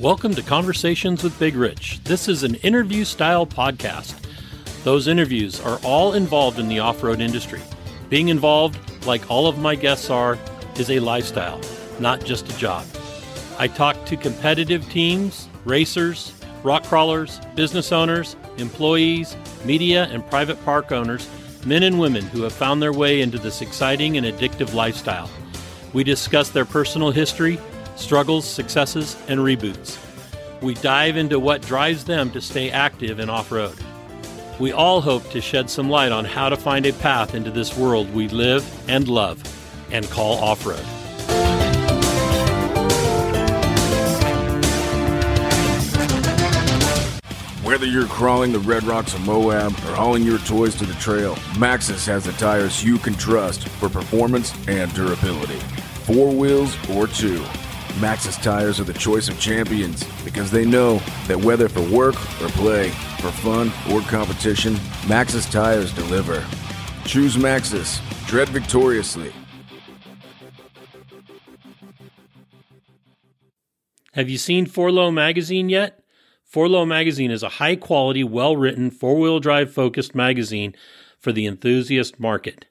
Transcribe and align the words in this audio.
Welcome 0.00 0.32
to 0.36 0.42
Conversations 0.42 1.24
with 1.24 1.36
Big 1.40 1.56
Rich. 1.56 1.98
This 2.04 2.28
is 2.28 2.44
an 2.44 2.54
interview 2.56 3.04
style 3.04 3.44
podcast. 3.44 4.14
Those 4.84 5.08
interviews 5.08 5.60
are 5.60 5.80
all 5.82 6.12
involved 6.12 6.60
in 6.60 6.68
the 6.68 6.78
off 6.78 7.02
road 7.02 7.20
industry. 7.20 7.60
Being 8.08 8.28
involved, 8.28 8.78
like 9.08 9.28
all 9.28 9.48
of 9.48 9.58
my 9.58 9.74
guests 9.74 10.08
are, 10.08 10.38
is 10.76 10.88
a 10.88 11.00
lifestyle, 11.00 11.60
not 11.98 12.24
just 12.24 12.48
a 12.48 12.56
job. 12.56 12.86
I 13.58 13.66
talk 13.66 14.06
to 14.06 14.16
competitive 14.16 14.88
teams, 14.88 15.48
racers, 15.64 16.32
rock 16.62 16.84
crawlers, 16.84 17.40
business 17.56 17.90
owners, 17.90 18.36
employees, 18.56 19.36
media, 19.64 20.04
and 20.12 20.24
private 20.30 20.64
park 20.64 20.92
owners, 20.92 21.28
men 21.66 21.82
and 21.82 21.98
women 21.98 22.22
who 22.22 22.42
have 22.42 22.52
found 22.52 22.80
their 22.80 22.92
way 22.92 23.20
into 23.20 23.36
this 23.36 23.62
exciting 23.62 24.16
and 24.16 24.24
addictive 24.24 24.74
lifestyle. 24.74 25.28
We 25.92 26.04
discuss 26.04 26.50
their 26.50 26.64
personal 26.64 27.10
history, 27.10 27.58
struggles, 27.98 28.44
successes, 28.44 29.16
and 29.28 29.40
reboots. 29.40 29.98
We 30.62 30.74
dive 30.74 31.16
into 31.16 31.38
what 31.38 31.62
drives 31.62 32.04
them 32.04 32.30
to 32.30 32.40
stay 32.40 32.70
active 32.70 33.20
in 33.20 33.28
off 33.28 33.52
road. 33.52 33.76
We 34.58 34.72
all 34.72 35.00
hope 35.00 35.30
to 35.30 35.40
shed 35.40 35.70
some 35.70 35.88
light 35.88 36.10
on 36.10 36.24
how 36.24 36.48
to 36.48 36.56
find 36.56 36.84
a 36.86 36.92
path 36.92 37.34
into 37.34 37.50
this 37.50 37.76
world 37.76 38.12
we 38.12 38.28
live 38.28 38.66
and 38.88 39.06
love 39.06 39.40
and 39.92 40.08
call 40.10 40.38
off 40.38 40.66
road. 40.66 40.84
Whether 47.64 47.86
you're 47.86 48.06
crawling 48.06 48.52
the 48.52 48.58
Red 48.60 48.82
Rocks 48.82 49.14
of 49.14 49.20
Moab 49.20 49.72
or 49.72 49.94
hauling 49.94 50.24
your 50.24 50.38
toys 50.38 50.74
to 50.76 50.86
the 50.86 50.94
trail, 50.94 51.36
Maxxis 51.54 52.06
has 52.06 52.24
the 52.24 52.32
tires 52.32 52.82
you 52.82 52.98
can 52.98 53.14
trust 53.14 53.68
for 53.68 53.88
performance 53.88 54.52
and 54.66 54.92
durability. 54.94 55.58
Four 56.04 56.34
wheels 56.34 56.74
or 56.90 57.06
two. 57.06 57.44
Maxxis 57.98 58.40
tires 58.40 58.78
are 58.78 58.84
the 58.84 58.92
choice 58.92 59.28
of 59.28 59.40
champions 59.40 60.04
because 60.24 60.52
they 60.52 60.64
know 60.64 60.98
that 61.26 61.36
whether 61.36 61.68
for 61.68 61.80
work 61.82 62.14
or 62.40 62.48
play, 62.50 62.90
for 63.20 63.32
fun 63.32 63.72
or 63.90 64.00
competition, 64.02 64.74
Maxxis 65.06 65.50
tires 65.50 65.92
deliver. 65.92 66.44
Choose 67.04 67.36
Maxxis. 67.36 68.00
Tread 68.28 68.48
victoriously. 68.50 69.32
Have 74.12 74.28
you 74.28 74.38
seen 74.38 74.66
4Low 74.66 75.12
magazine 75.12 75.68
yet? 75.68 76.00
4Low 76.52 76.86
magazine 76.86 77.32
is 77.32 77.42
a 77.42 77.48
high 77.48 77.74
quality, 77.74 78.22
well 78.22 78.56
written, 78.56 78.90
four 78.90 79.16
wheel 79.16 79.40
drive 79.40 79.72
focused 79.72 80.14
magazine 80.14 80.72
for 81.18 81.32
the 81.32 81.46
enthusiast 81.46 82.20
market. 82.20 82.66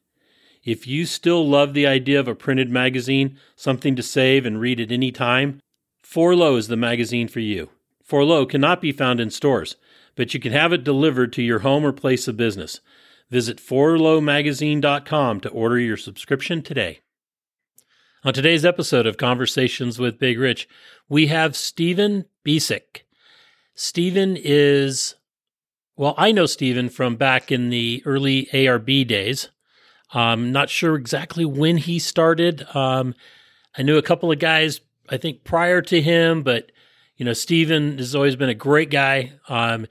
If 0.67 0.85
you 0.85 1.05
still 1.05 1.47
love 1.47 1.73
the 1.73 1.87
idea 1.87 2.19
of 2.19 2.27
a 2.27 2.35
printed 2.35 2.69
magazine, 2.69 3.37
something 3.55 3.95
to 3.95 4.03
save 4.03 4.45
and 4.45 4.59
read 4.59 4.81
at 4.81 4.91
any 4.91 5.13
time, 5.13 5.61
4Low 6.05 6.57
is 6.57 6.67
the 6.67 6.75
magazine 6.75 7.29
for 7.29 7.39
you. 7.39 7.69
4Low 8.05 8.49
cannot 8.49 8.81
be 8.81 8.91
found 8.91 9.21
in 9.21 9.29
stores, 9.29 9.77
but 10.15 10.33
you 10.33 10.41
can 10.41 10.51
have 10.51 10.73
it 10.73 10.83
delivered 10.83 11.31
to 11.33 11.41
your 11.41 11.59
home 11.59 11.85
or 11.85 11.93
place 11.93 12.27
of 12.27 12.35
business. 12.35 12.81
Visit 13.29 13.59
4lowmagazine.com 13.59 15.39
to 15.39 15.49
order 15.51 15.79
your 15.79 15.95
subscription 15.95 16.61
today. 16.61 16.99
On 18.25 18.33
today's 18.33 18.65
episode 18.65 19.07
of 19.07 19.15
Conversations 19.15 19.99
with 19.99 20.19
Big 20.19 20.37
Rich, 20.37 20.67
we 21.07 21.27
have 21.27 21.55
Stephen 21.55 22.25
Bisick. 22.45 23.03
Stephen 23.73 24.35
is, 24.37 25.15
well, 25.95 26.13
I 26.17 26.33
know 26.33 26.45
Stephen 26.45 26.89
from 26.89 27.15
back 27.15 27.53
in 27.53 27.69
the 27.69 28.03
early 28.05 28.49
ARB 28.51 29.07
days. 29.07 29.47
I'm 30.11 30.51
not 30.51 30.69
sure 30.69 30.95
exactly 30.95 31.45
when 31.45 31.77
he 31.77 31.99
started. 31.99 32.65
Um, 32.73 33.15
I 33.77 33.83
knew 33.83 33.97
a 33.97 34.03
couple 34.03 34.31
of 34.31 34.39
guys, 34.39 34.81
I 35.09 35.17
think, 35.17 35.43
prior 35.43 35.81
to 35.83 36.01
him, 36.01 36.43
but 36.43 36.71
you 37.17 37.25
know, 37.25 37.33
Stephen 37.33 37.97
has 37.97 38.15
always 38.15 38.35
been 38.35 38.49
a 38.49 38.55
great 38.55 38.89
guy. 38.89 39.33
Um, 39.49 39.87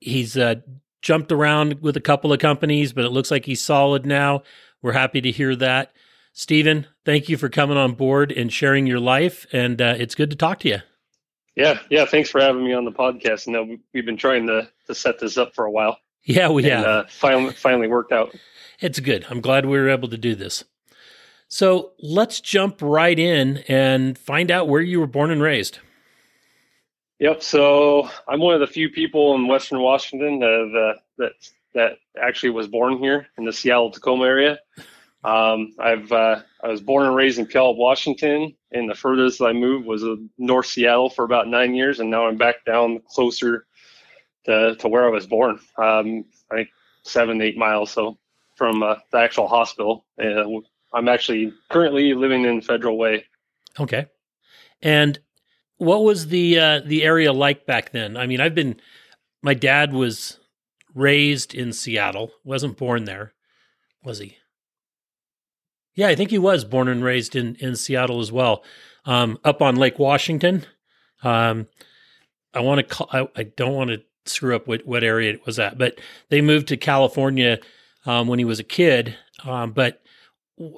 he's 0.00 0.36
uh, 0.36 0.56
jumped 1.00 1.32
around 1.32 1.80
with 1.80 1.96
a 1.96 2.00
couple 2.00 2.32
of 2.32 2.38
companies, 2.38 2.92
but 2.92 3.04
it 3.04 3.10
looks 3.10 3.30
like 3.30 3.46
he's 3.46 3.62
solid 3.62 4.06
now. 4.06 4.42
We're 4.82 4.92
happy 4.92 5.20
to 5.22 5.30
hear 5.30 5.56
that. 5.56 5.92
Stephen, 6.32 6.86
thank 7.04 7.28
you 7.28 7.36
for 7.36 7.48
coming 7.48 7.76
on 7.76 7.92
board 7.92 8.32
and 8.32 8.52
sharing 8.52 8.86
your 8.86 9.00
life, 9.00 9.46
and 9.52 9.80
uh, 9.80 9.94
it's 9.98 10.14
good 10.14 10.30
to 10.30 10.36
talk 10.36 10.60
to 10.60 10.68
you. 10.68 10.78
Yeah, 11.54 11.78
yeah. 11.90 12.06
Thanks 12.06 12.30
for 12.30 12.40
having 12.40 12.64
me 12.64 12.72
on 12.72 12.86
the 12.86 12.92
podcast. 12.92 13.48
I 13.48 13.52
know 13.52 13.76
we've 13.92 14.06
been 14.06 14.16
trying 14.16 14.46
to 14.46 14.68
to 14.86 14.94
set 14.94 15.18
this 15.18 15.36
up 15.36 15.54
for 15.54 15.66
a 15.66 15.70
while. 15.70 15.98
Yeah, 16.24 16.48
we 16.48 16.64
and, 16.64 16.72
have. 16.72 16.86
Uh, 16.86 17.04
finally, 17.10 17.52
finally 17.52 17.88
worked 17.88 18.12
out. 18.12 18.34
It's 18.82 18.98
good. 18.98 19.24
I'm 19.30 19.40
glad 19.40 19.64
we 19.64 19.78
were 19.78 19.88
able 19.88 20.08
to 20.08 20.18
do 20.18 20.34
this. 20.34 20.64
So 21.46 21.92
let's 22.00 22.40
jump 22.40 22.82
right 22.82 23.18
in 23.18 23.58
and 23.68 24.18
find 24.18 24.50
out 24.50 24.68
where 24.68 24.80
you 24.80 24.98
were 24.98 25.06
born 25.06 25.30
and 25.30 25.40
raised. 25.40 25.78
Yep. 27.20 27.42
So 27.44 28.10
I'm 28.26 28.40
one 28.40 28.54
of 28.54 28.60
the 28.60 28.66
few 28.66 28.90
people 28.90 29.36
in 29.36 29.46
Western 29.46 29.80
Washington 29.80 30.40
that 30.40 30.96
that 31.18 31.32
that 31.74 31.92
actually 32.20 32.50
was 32.50 32.66
born 32.66 32.98
here 32.98 33.28
in 33.38 33.44
the 33.44 33.52
Seattle 33.52 33.92
Tacoma 33.92 34.24
area. 34.24 34.58
Um, 35.22 35.74
I've 35.78 36.10
uh, 36.10 36.40
I 36.64 36.68
was 36.68 36.80
born 36.80 37.06
and 37.06 37.14
raised 37.14 37.38
in 37.38 37.46
Puyallup, 37.46 37.76
Washington, 37.76 38.56
and 38.72 38.90
the 38.90 38.96
furthest 38.96 39.40
I 39.40 39.52
moved 39.52 39.86
was 39.86 40.02
uh, 40.02 40.16
North 40.38 40.66
Seattle 40.66 41.10
for 41.10 41.24
about 41.24 41.46
nine 41.46 41.76
years, 41.76 42.00
and 42.00 42.10
now 42.10 42.26
I'm 42.26 42.36
back 42.36 42.64
down 42.64 43.00
closer 43.08 43.66
to, 44.46 44.74
to 44.74 44.88
where 44.88 45.06
I 45.06 45.10
was 45.10 45.28
born. 45.28 45.60
Um, 45.78 46.24
I 46.50 46.56
think 46.56 46.70
seven 47.04 47.40
eight 47.40 47.56
miles. 47.56 47.92
So 47.92 48.18
from 48.62 48.80
uh, 48.80 48.94
the 49.10 49.18
actual 49.18 49.48
hospital. 49.48 50.06
Uh, 50.22 50.44
I'm 50.94 51.08
actually 51.08 51.52
currently 51.68 52.14
living 52.14 52.44
in 52.44 52.60
Federal 52.60 52.96
Way. 52.96 53.24
Okay. 53.80 54.06
And 54.80 55.18
what 55.78 56.04
was 56.04 56.28
the 56.28 56.60
uh, 56.60 56.80
the 56.86 57.02
area 57.02 57.32
like 57.32 57.66
back 57.66 57.90
then? 57.90 58.16
I 58.16 58.28
mean, 58.28 58.40
I've 58.40 58.54
been. 58.54 58.76
My 59.42 59.54
dad 59.54 59.92
was 59.92 60.38
raised 60.94 61.56
in 61.56 61.72
Seattle. 61.72 62.30
wasn't 62.44 62.76
born 62.76 63.04
there, 63.04 63.32
was 64.04 64.20
he? 64.20 64.36
Yeah, 65.96 66.06
I 66.06 66.14
think 66.14 66.30
he 66.30 66.38
was 66.38 66.64
born 66.64 66.86
and 66.86 67.02
raised 67.02 67.34
in 67.34 67.56
in 67.56 67.74
Seattle 67.74 68.20
as 68.20 68.30
well, 68.30 68.62
um, 69.06 69.40
up 69.42 69.60
on 69.60 69.74
Lake 69.74 69.98
Washington. 69.98 70.66
Um, 71.24 71.66
I 72.54 72.60
want 72.60 72.88
to. 72.88 73.06
I, 73.10 73.28
I 73.34 73.42
don't 73.42 73.74
want 73.74 73.90
to 73.90 74.02
screw 74.24 74.54
up 74.54 74.68
what 74.68 74.86
what 74.86 75.02
area 75.02 75.32
it 75.32 75.44
was 75.46 75.58
at, 75.58 75.78
but 75.78 75.98
they 76.28 76.40
moved 76.40 76.68
to 76.68 76.76
California 76.76 77.58
um, 78.06 78.28
when 78.28 78.38
he 78.38 78.44
was 78.44 78.60
a 78.60 78.64
kid. 78.64 79.16
Um, 79.44 79.72
but 79.72 80.02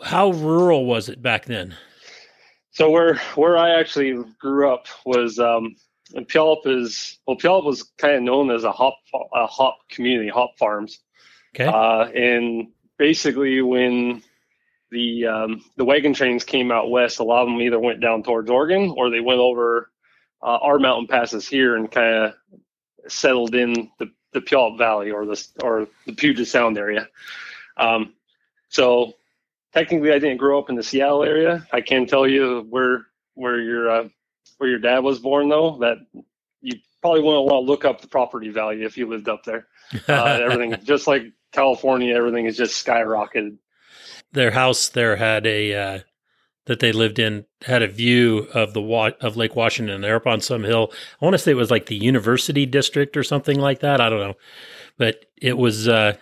how 0.04 0.30
rural 0.30 0.86
was 0.86 1.08
it 1.08 1.22
back 1.22 1.46
then? 1.46 1.76
So 2.70 2.90
where 2.90 3.16
where 3.36 3.56
I 3.56 3.78
actually 3.78 4.22
grew 4.40 4.72
up 4.72 4.86
was 5.04 5.38
um, 5.38 5.76
and 6.14 6.28
Puyallup 6.28 6.66
is 6.66 7.18
well 7.26 7.36
Puyallup 7.36 7.64
was 7.64 7.84
kind 7.98 8.16
of 8.16 8.22
known 8.22 8.50
as 8.50 8.64
a 8.64 8.72
hop 8.72 8.96
a 9.34 9.46
hop 9.46 9.78
community, 9.88 10.28
hop 10.28 10.58
farms. 10.58 11.00
Okay. 11.54 11.66
Uh, 11.66 12.06
and 12.10 12.68
basically 12.98 13.62
when 13.62 14.22
the 14.90 15.26
um, 15.26 15.64
the 15.76 15.84
wagon 15.84 16.14
trains 16.14 16.44
came 16.44 16.70
out 16.70 16.90
west, 16.90 17.20
a 17.20 17.24
lot 17.24 17.42
of 17.42 17.48
them 17.48 17.60
either 17.60 17.78
went 17.78 18.00
down 18.00 18.22
towards 18.22 18.50
Oregon 18.50 18.92
or 18.96 19.10
they 19.10 19.20
went 19.20 19.40
over 19.40 19.90
uh, 20.42 20.58
our 20.60 20.78
mountain 20.78 21.06
passes 21.06 21.48
here 21.48 21.76
and 21.76 21.90
kind 21.90 22.14
of 22.14 22.34
settled 23.08 23.54
in 23.54 23.90
the 23.98 24.10
the 24.34 24.40
Puyallup 24.40 24.76
Valley 24.76 25.10
or 25.10 25.24
the 25.24 25.42
or 25.62 25.88
the 26.04 26.12
Puget 26.12 26.46
Sound 26.46 26.76
area. 26.76 27.08
Um, 27.78 28.12
so 28.68 29.14
technically, 29.72 30.12
I 30.12 30.18
didn't 30.18 30.36
grow 30.36 30.58
up 30.58 30.68
in 30.68 30.76
the 30.76 30.82
Seattle 30.82 31.22
area. 31.22 31.66
I 31.72 31.80
can 31.80 32.06
tell 32.06 32.28
you 32.28 32.66
where 32.68 33.06
where 33.34 33.58
your 33.58 33.90
uh, 33.90 34.08
where 34.58 34.68
your 34.68 34.80
dad 34.80 34.98
was 34.98 35.20
born, 35.20 35.48
though. 35.48 35.78
That 35.78 35.98
you 36.60 36.74
probably 37.00 37.22
wouldn't 37.22 37.46
want 37.46 37.64
to 37.64 37.70
look 37.70 37.84
up 37.84 38.00
the 38.00 38.08
property 38.08 38.50
value 38.50 38.84
if 38.84 38.98
you 38.98 39.08
lived 39.08 39.28
up 39.28 39.44
there. 39.44 39.68
Uh, 40.08 40.12
everything, 40.42 40.76
just 40.84 41.06
like 41.06 41.22
California, 41.52 42.14
everything 42.14 42.46
is 42.46 42.56
just 42.56 42.84
skyrocketed. 42.84 43.56
Their 44.32 44.50
house 44.50 44.88
there 44.88 45.16
had 45.16 45.46
a 45.46 45.74
uh, 45.74 45.98
that 46.66 46.80
they 46.80 46.92
lived 46.92 47.18
in 47.18 47.44
had 47.62 47.82
a 47.82 47.88
view 47.88 48.48
of 48.54 48.72
the 48.72 48.82
of 49.20 49.36
Lake 49.36 49.54
Washington. 49.54 50.00
They're 50.00 50.16
up 50.16 50.26
on 50.26 50.40
some 50.40 50.64
hill. 50.64 50.92
I 51.20 51.24
want 51.24 51.34
to 51.34 51.38
say 51.38 51.52
it 51.52 51.56
was 51.56 51.70
like 51.70 51.86
the 51.86 51.96
University 51.96 52.66
District 52.66 53.16
or 53.16 53.22
something 53.22 53.58
like 53.58 53.80
that. 53.80 54.00
I 54.00 54.08
don't 54.08 54.20
know, 54.20 54.34
but 54.98 55.24
it 55.40 55.58
was. 55.58 55.88
Uh, 55.88 56.16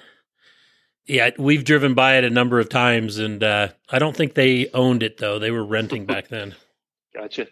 yeah, 1.07 1.31
we've 1.37 1.65
driven 1.65 1.95
by 1.95 2.17
it 2.17 2.25
a 2.25 2.31
number 2.31 2.61
of 2.61 2.69
times, 2.69 3.19
and 3.19 3.43
uh, 3.43 3.69
I 3.91 3.99
don't 3.99 4.17
think 4.17 4.35
they 4.35 4.69
owned 4.73 5.03
it 5.03 5.19
though. 5.19 5.39
They 5.39 5.51
were 5.51 5.65
renting 5.65 6.07
back 6.07 6.29
then. 6.29 6.55
Gotcha. 7.15 7.49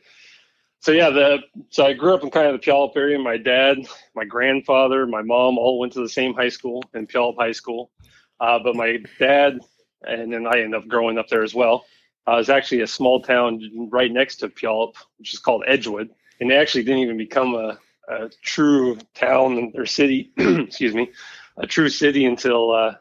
So 0.79 0.93
yeah, 0.93 1.11
the 1.11 1.39
so 1.69 1.85
I 1.85 1.93
grew 1.93 2.15
up 2.15 2.23
in 2.23 2.31
kind 2.31 2.47
of 2.47 2.61
the 2.61 2.65
Puyallup 2.65 2.97
area. 2.97 3.19
My 3.19 3.37
dad, 3.37 3.79
my 4.15 4.25
grandfather, 4.25 5.07
my 5.07 5.23
mom 5.23 5.59
all 5.59 5.79
went 5.79 5.93
to 5.95 6.01
the 6.01 6.09
same 6.09 6.33
high 6.33 6.49
school 6.49 6.83
in 6.95 7.07
Puyallup 7.07 7.37
High 7.39 7.53
School, 7.53 7.91
uh, 8.41 8.59
but 8.63 8.75
my 8.75 8.99
dad 9.19 9.59
and 10.03 10.33
then 10.33 10.47
I 10.47 10.61
ended 10.61 10.75
up 10.75 10.89
growing 10.89 11.19
up 11.19 11.29
there 11.29 11.43
as 11.43 11.55
well 11.55 11.85
uh, 12.28 12.37
is 12.38 12.50
actually 12.50 12.82
a 12.82 12.87
small 12.87 13.22
town 13.22 13.88
right 13.90 14.12
next 14.12 14.37
to 14.37 14.49
Puyallup, 14.49 14.94
which 15.19 15.32
is 15.32 15.38
called 15.38 15.64
Edgewood. 15.67 16.11
And 16.40 16.50
they 16.50 16.56
actually 16.56 16.84
didn't 16.84 17.00
even 17.00 17.17
become 17.17 17.55
a, 17.55 17.78
a 18.08 18.31
true 18.43 18.99
town 19.14 19.72
or 19.75 19.87
city, 19.87 20.32
excuse 20.37 20.94
me, 20.94 21.11
a 21.56 21.67
true 21.67 21.88
city 21.88 22.25
until, 22.25 22.70
uh, 22.72 22.94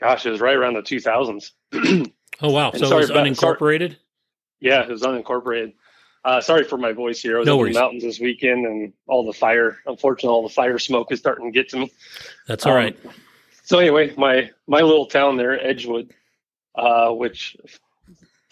gosh, 0.00 0.24
it 0.26 0.30
was 0.30 0.40
right 0.40 0.56
around 0.56 0.74
the 0.74 0.82
2000s. 0.82 1.50
oh, 2.40 2.50
wow. 2.50 2.72
so 2.72 2.90
it 2.96 3.00
was 3.00 3.10
unincorporated? 3.10 3.96
yeah, 4.60 4.82
it 4.82 4.88
was 4.88 5.02
unincorporated. 5.02 5.74
Uh, 6.24 6.40
sorry 6.40 6.62
for 6.62 6.78
my 6.78 6.92
voice 6.92 7.20
here. 7.20 7.36
I 7.36 7.38
was 7.40 7.46
No 7.46 7.64
in 7.64 7.72
the 7.72 7.78
mountains 7.80 8.04
this 8.04 8.20
weekend, 8.20 8.64
and 8.64 8.92
all 9.08 9.26
the 9.26 9.32
fire. 9.32 9.78
Unfortunately, 9.86 10.30
all 10.30 10.44
the 10.44 10.54
fire 10.54 10.78
smoke 10.78 11.10
is 11.10 11.18
starting 11.18 11.46
to 11.46 11.50
get 11.50 11.68
to 11.70 11.78
me. 11.78 11.92
That's 12.46 12.64
all 12.64 12.72
Um, 12.72 12.78
right. 12.78 12.98
So 13.64 13.80
anyway, 13.80 14.14
my 14.16 14.50
my 14.68 14.82
little 14.82 15.06
town 15.06 15.36
there, 15.36 15.60
Edgewood, 15.60 16.14
uh, 16.76 17.10
which 17.10 17.56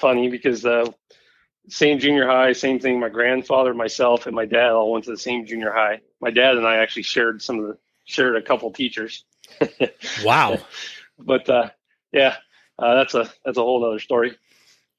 funny 0.00 0.28
because 0.28 0.64
uh, 0.64 0.86
same 1.68 1.98
junior 1.98 2.26
high, 2.26 2.52
same 2.52 2.80
thing. 2.80 2.98
My 2.98 3.08
grandfather, 3.08 3.74
myself, 3.74 4.26
and 4.26 4.34
my 4.34 4.46
dad 4.46 4.70
all 4.70 4.92
went 4.92 5.04
to 5.04 5.10
the 5.12 5.18
same 5.18 5.46
junior 5.46 5.72
high. 5.72 6.00
My 6.20 6.30
dad 6.30 6.56
and 6.56 6.66
I 6.66 6.76
actually 6.76 7.02
shared 7.02 7.42
some 7.42 7.58
of 7.58 7.66
the 7.66 7.78
shared 8.04 8.36
a 8.36 8.42
couple 8.42 8.70
teachers. 8.72 9.24
Wow. 10.24 10.58
but 11.18 11.48
uh, 11.48 11.70
yeah, 12.12 12.36
uh, 12.78 12.94
that's 12.94 13.14
a 13.14 13.30
that's 13.44 13.58
a 13.58 13.62
whole 13.62 13.84
other 13.84 13.98
story. 13.98 14.36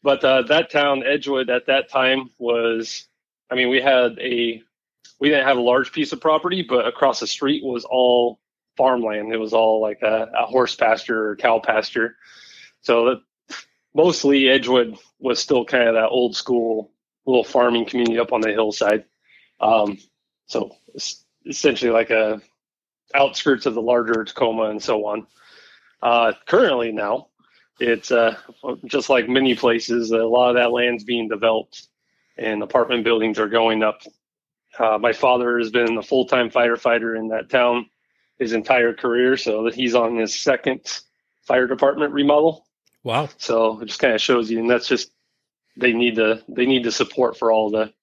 But 0.03 0.23
uh, 0.23 0.43
that 0.43 0.71
town, 0.71 1.03
Edgewood, 1.05 1.49
at 1.49 1.67
that 1.67 1.89
time 1.89 2.31
was, 2.39 3.07
I 3.49 3.55
mean, 3.55 3.69
we 3.69 3.81
had 3.81 4.17
a 4.19 4.61
we 5.19 5.29
didn't 5.29 5.45
have 5.45 5.57
a 5.57 5.61
large 5.61 5.91
piece 5.91 6.11
of 6.11 6.21
property, 6.21 6.65
but 6.67 6.87
across 6.87 7.19
the 7.19 7.27
street 7.27 7.63
was 7.63 7.85
all 7.85 8.39
farmland. 8.77 9.33
It 9.33 9.37
was 9.37 9.53
all 9.53 9.81
like 9.81 10.01
a, 10.01 10.31
a 10.37 10.45
horse 10.45 10.75
pasture 10.75 11.29
or 11.29 11.35
cow 11.35 11.59
pasture. 11.59 12.15
So 12.81 13.05
that 13.05 13.21
mostly 13.93 14.49
Edgewood 14.49 14.97
was 15.19 15.39
still 15.39 15.65
kind 15.65 15.87
of 15.87 15.95
that 15.95 16.09
old 16.09 16.35
school 16.35 16.91
little 17.25 17.43
farming 17.43 17.85
community 17.85 18.19
up 18.19 18.33
on 18.33 18.41
the 18.41 18.51
hillside. 18.51 19.05
Um, 19.59 19.97
so 20.47 20.75
essentially 21.45 21.91
like 21.91 22.09
a 22.09 22.41
outskirts 23.13 23.65
of 23.65 23.73
the 23.73 23.81
larger 23.81 24.23
Tacoma 24.23 24.63
and 24.63 24.81
so 24.81 25.05
on. 25.05 25.27
Uh, 26.01 26.33
currently 26.47 26.91
now, 26.91 27.27
it's 27.79 28.11
uh, 28.11 28.37
just 28.85 29.09
like 29.09 29.27
many 29.27 29.55
places, 29.55 30.11
a 30.11 30.17
lot 30.17 30.49
of 30.49 30.55
that 30.55 30.71
land's 30.71 31.03
being 31.03 31.27
developed 31.27 31.87
and 32.37 32.63
apartment 32.63 33.03
buildings 33.03 33.39
are 33.39 33.49
going 33.49 33.83
up. 33.83 34.01
Uh, 34.79 34.97
my 34.97 35.13
father 35.13 35.59
has 35.59 35.69
been 35.69 35.97
a 35.97 36.03
full-time 36.03 36.49
firefighter 36.49 37.17
in 37.17 37.27
that 37.27 37.49
town 37.49 37.85
his 38.39 38.53
entire 38.53 38.93
career, 38.93 39.37
so 39.37 39.63
that 39.63 39.75
he's 39.75 39.93
on 39.93 40.15
his 40.15 40.33
second 40.33 41.01
fire 41.43 41.67
department 41.67 42.13
remodel. 42.13 42.65
Wow. 43.03 43.29
So 43.37 43.81
it 43.81 43.85
just 43.85 43.99
kind 43.99 44.13
of 44.13 44.21
shows 44.21 44.49
you, 44.51 44.59
and 44.59 44.69
that's 44.69 44.87
just 44.87 45.11
they 45.77 45.93
need 45.93 46.15
the 46.15 46.43
they 46.47 46.65
need 46.65 46.83
the 46.83 46.91
support 46.91 47.37
for 47.37 47.51
all 47.51 47.69
the 47.69 47.93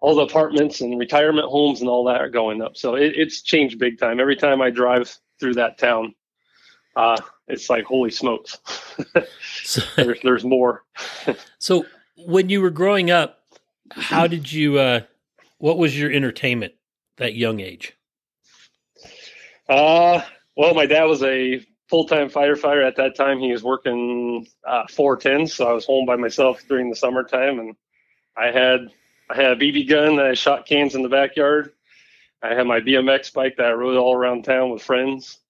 all 0.00 0.14
the 0.14 0.22
apartments 0.22 0.80
and 0.80 0.98
retirement 0.98 1.48
homes 1.48 1.80
and 1.80 1.90
all 1.90 2.04
that 2.04 2.20
are 2.20 2.30
going 2.30 2.62
up. 2.62 2.76
So 2.76 2.94
it, 2.94 3.12
it's 3.16 3.42
changed 3.42 3.78
big 3.78 3.98
time. 3.98 4.20
Every 4.20 4.36
time 4.36 4.62
I 4.62 4.70
drive 4.70 5.14
through 5.38 5.54
that 5.54 5.78
town, 5.78 6.14
uh, 6.96 7.20
it's 7.48 7.68
like 7.68 7.84
holy 7.84 8.10
smokes, 8.10 8.58
So, 9.62 9.82
there's 9.96 10.18
there's 10.22 10.44
more. 10.44 10.84
so 11.58 11.84
when 12.16 12.48
you 12.48 12.60
were 12.60 12.70
growing 12.70 13.10
up, 13.10 13.40
how 13.90 14.26
did 14.26 14.50
you? 14.50 14.78
Uh, 14.78 15.00
what 15.58 15.78
was 15.78 15.98
your 15.98 16.10
entertainment 16.10 16.74
that 17.16 17.34
young 17.34 17.60
age? 17.60 17.96
Uh, 19.68 20.22
well, 20.56 20.74
my 20.74 20.86
dad 20.86 21.04
was 21.04 21.22
a 21.22 21.64
full 21.90 22.04
time 22.04 22.30
firefighter 22.30 22.86
at 22.86 22.96
that 22.96 23.16
time. 23.16 23.40
He 23.40 23.50
was 23.52 23.64
working 23.64 24.46
uh, 24.66 24.84
four 24.88 25.16
tens, 25.16 25.52
so 25.52 25.68
I 25.68 25.72
was 25.72 25.84
home 25.84 26.06
by 26.06 26.16
myself 26.16 26.62
during 26.68 26.88
the 26.88 26.96
summertime, 26.96 27.58
and 27.58 27.76
I 28.36 28.52
had 28.52 28.88
I 29.28 29.34
had 29.34 29.52
a 29.52 29.56
BB 29.56 29.88
gun 29.88 30.16
that 30.16 30.26
I 30.26 30.34
shot 30.34 30.66
cans 30.66 30.94
in 30.94 31.02
the 31.02 31.08
backyard. 31.08 31.72
I 32.42 32.54
had 32.54 32.66
my 32.66 32.80
BMX 32.80 33.34
bike 33.34 33.56
that 33.58 33.66
I 33.66 33.72
rode 33.72 33.98
all 33.98 34.14
around 34.14 34.44
town 34.44 34.70
with 34.70 34.82
friends, 34.82 35.40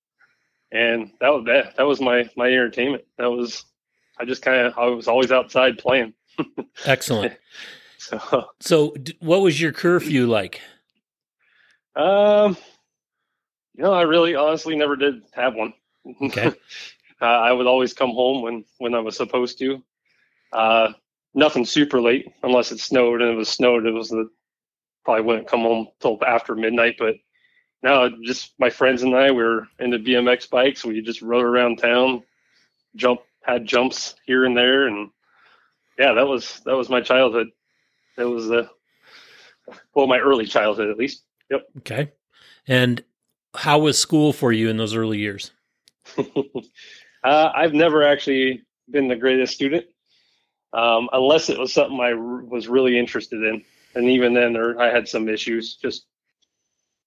and 0.72 1.12
that 1.20 1.28
was 1.28 1.44
that. 1.44 1.76
That 1.76 1.86
was 1.86 2.00
my 2.00 2.28
my 2.36 2.46
entertainment. 2.46 3.04
That 3.18 3.30
was 3.30 3.64
I 4.18 4.24
just 4.24 4.42
kind 4.42 4.66
of 4.66 4.78
I 4.78 4.86
was 4.86 5.06
always 5.06 5.30
outside 5.30 5.78
playing. 5.78 6.14
Excellent. 6.84 7.34
So 8.02 8.46
So, 8.60 8.90
d- 8.92 9.14
what 9.20 9.42
was 9.42 9.60
your 9.60 9.72
curfew 9.72 10.26
like? 10.26 10.62
Um, 11.94 12.56
you 13.74 13.84
know, 13.84 13.92
I 13.92 14.02
really 14.02 14.34
honestly 14.34 14.74
never 14.74 14.96
did 14.96 15.22
have 15.32 15.54
one. 15.54 15.74
Okay. 16.22 16.46
uh, 17.20 17.24
I 17.24 17.52
would 17.52 17.66
always 17.66 17.92
come 17.92 18.10
home 18.10 18.42
when 18.42 18.64
when 18.78 18.94
I 18.94 19.00
was 19.00 19.16
supposed 19.16 19.58
to. 19.58 19.82
Uh, 20.52 20.92
nothing 21.34 21.64
super 21.64 22.00
late 22.00 22.26
unless 22.42 22.72
it 22.72 22.80
snowed, 22.80 23.22
and 23.22 23.30
it 23.30 23.36
was 23.36 23.48
snowed. 23.48 23.86
It 23.86 23.92
was 23.92 24.08
the 24.08 24.28
probably 25.04 25.24
wouldn't 25.24 25.48
come 25.48 25.60
home 25.60 25.88
till 26.00 26.18
after 26.26 26.54
midnight. 26.54 26.96
But 26.98 27.16
no, 27.82 28.10
just 28.22 28.52
my 28.58 28.70
friends 28.70 29.02
and 29.02 29.14
I 29.14 29.30
we 29.30 29.42
were 29.42 29.68
into 29.78 29.98
BMX 29.98 30.48
bikes. 30.50 30.84
We 30.84 31.00
just 31.00 31.22
rode 31.22 31.44
around 31.44 31.78
town, 31.78 32.22
jump 32.96 33.20
had 33.42 33.66
jumps 33.66 34.14
here 34.26 34.44
and 34.44 34.56
there, 34.56 34.86
and 34.86 35.10
yeah, 35.98 36.12
that 36.12 36.26
was 36.26 36.60
that 36.64 36.76
was 36.76 36.88
my 36.88 37.00
childhood. 37.00 37.48
That 38.16 38.28
was 38.28 38.48
the 38.48 38.68
well, 39.94 40.06
my 40.06 40.18
early 40.18 40.46
childhood 40.46 40.90
at 40.90 40.98
least. 40.98 41.22
Yep. 41.50 41.62
Okay. 41.78 42.12
And 42.66 43.02
how 43.54 43.78
was 43.80 43.98
school 43.98 44.32
for 44.32 44.52
you 44.52 44.68
in 44.68 44.76
those 44.76 44.94
early 44.94 45.18
years? 45.18 45.50
uh, 46.18 47.50
I've 47.54 47.74
never 47.74 48.02
actually 48.02 48.62
been 48.90 49.08
the 49.08 49.16
greatest 49.16 49.54
student, 49.54 49.86
um, 50.72 51.08
unless 51.12 51.50
it 51.50 51.58
was 51.58 51.72
something 51.72 52.00
I 52.00 52.12
r- 52.12 52.44
was 52.44 52.68
really 52.68 52.98
interested 52.98 53.42
in. 53.42 53.64
And 53.94 54.08
even 54.08 54.34
then, 54.34 54.52
there, 54.52 54.80
I 54.80 54.92
had 54.92 55.08
some 55.08 55.28
issues. 55.28 55.76
Just 55.76 56.06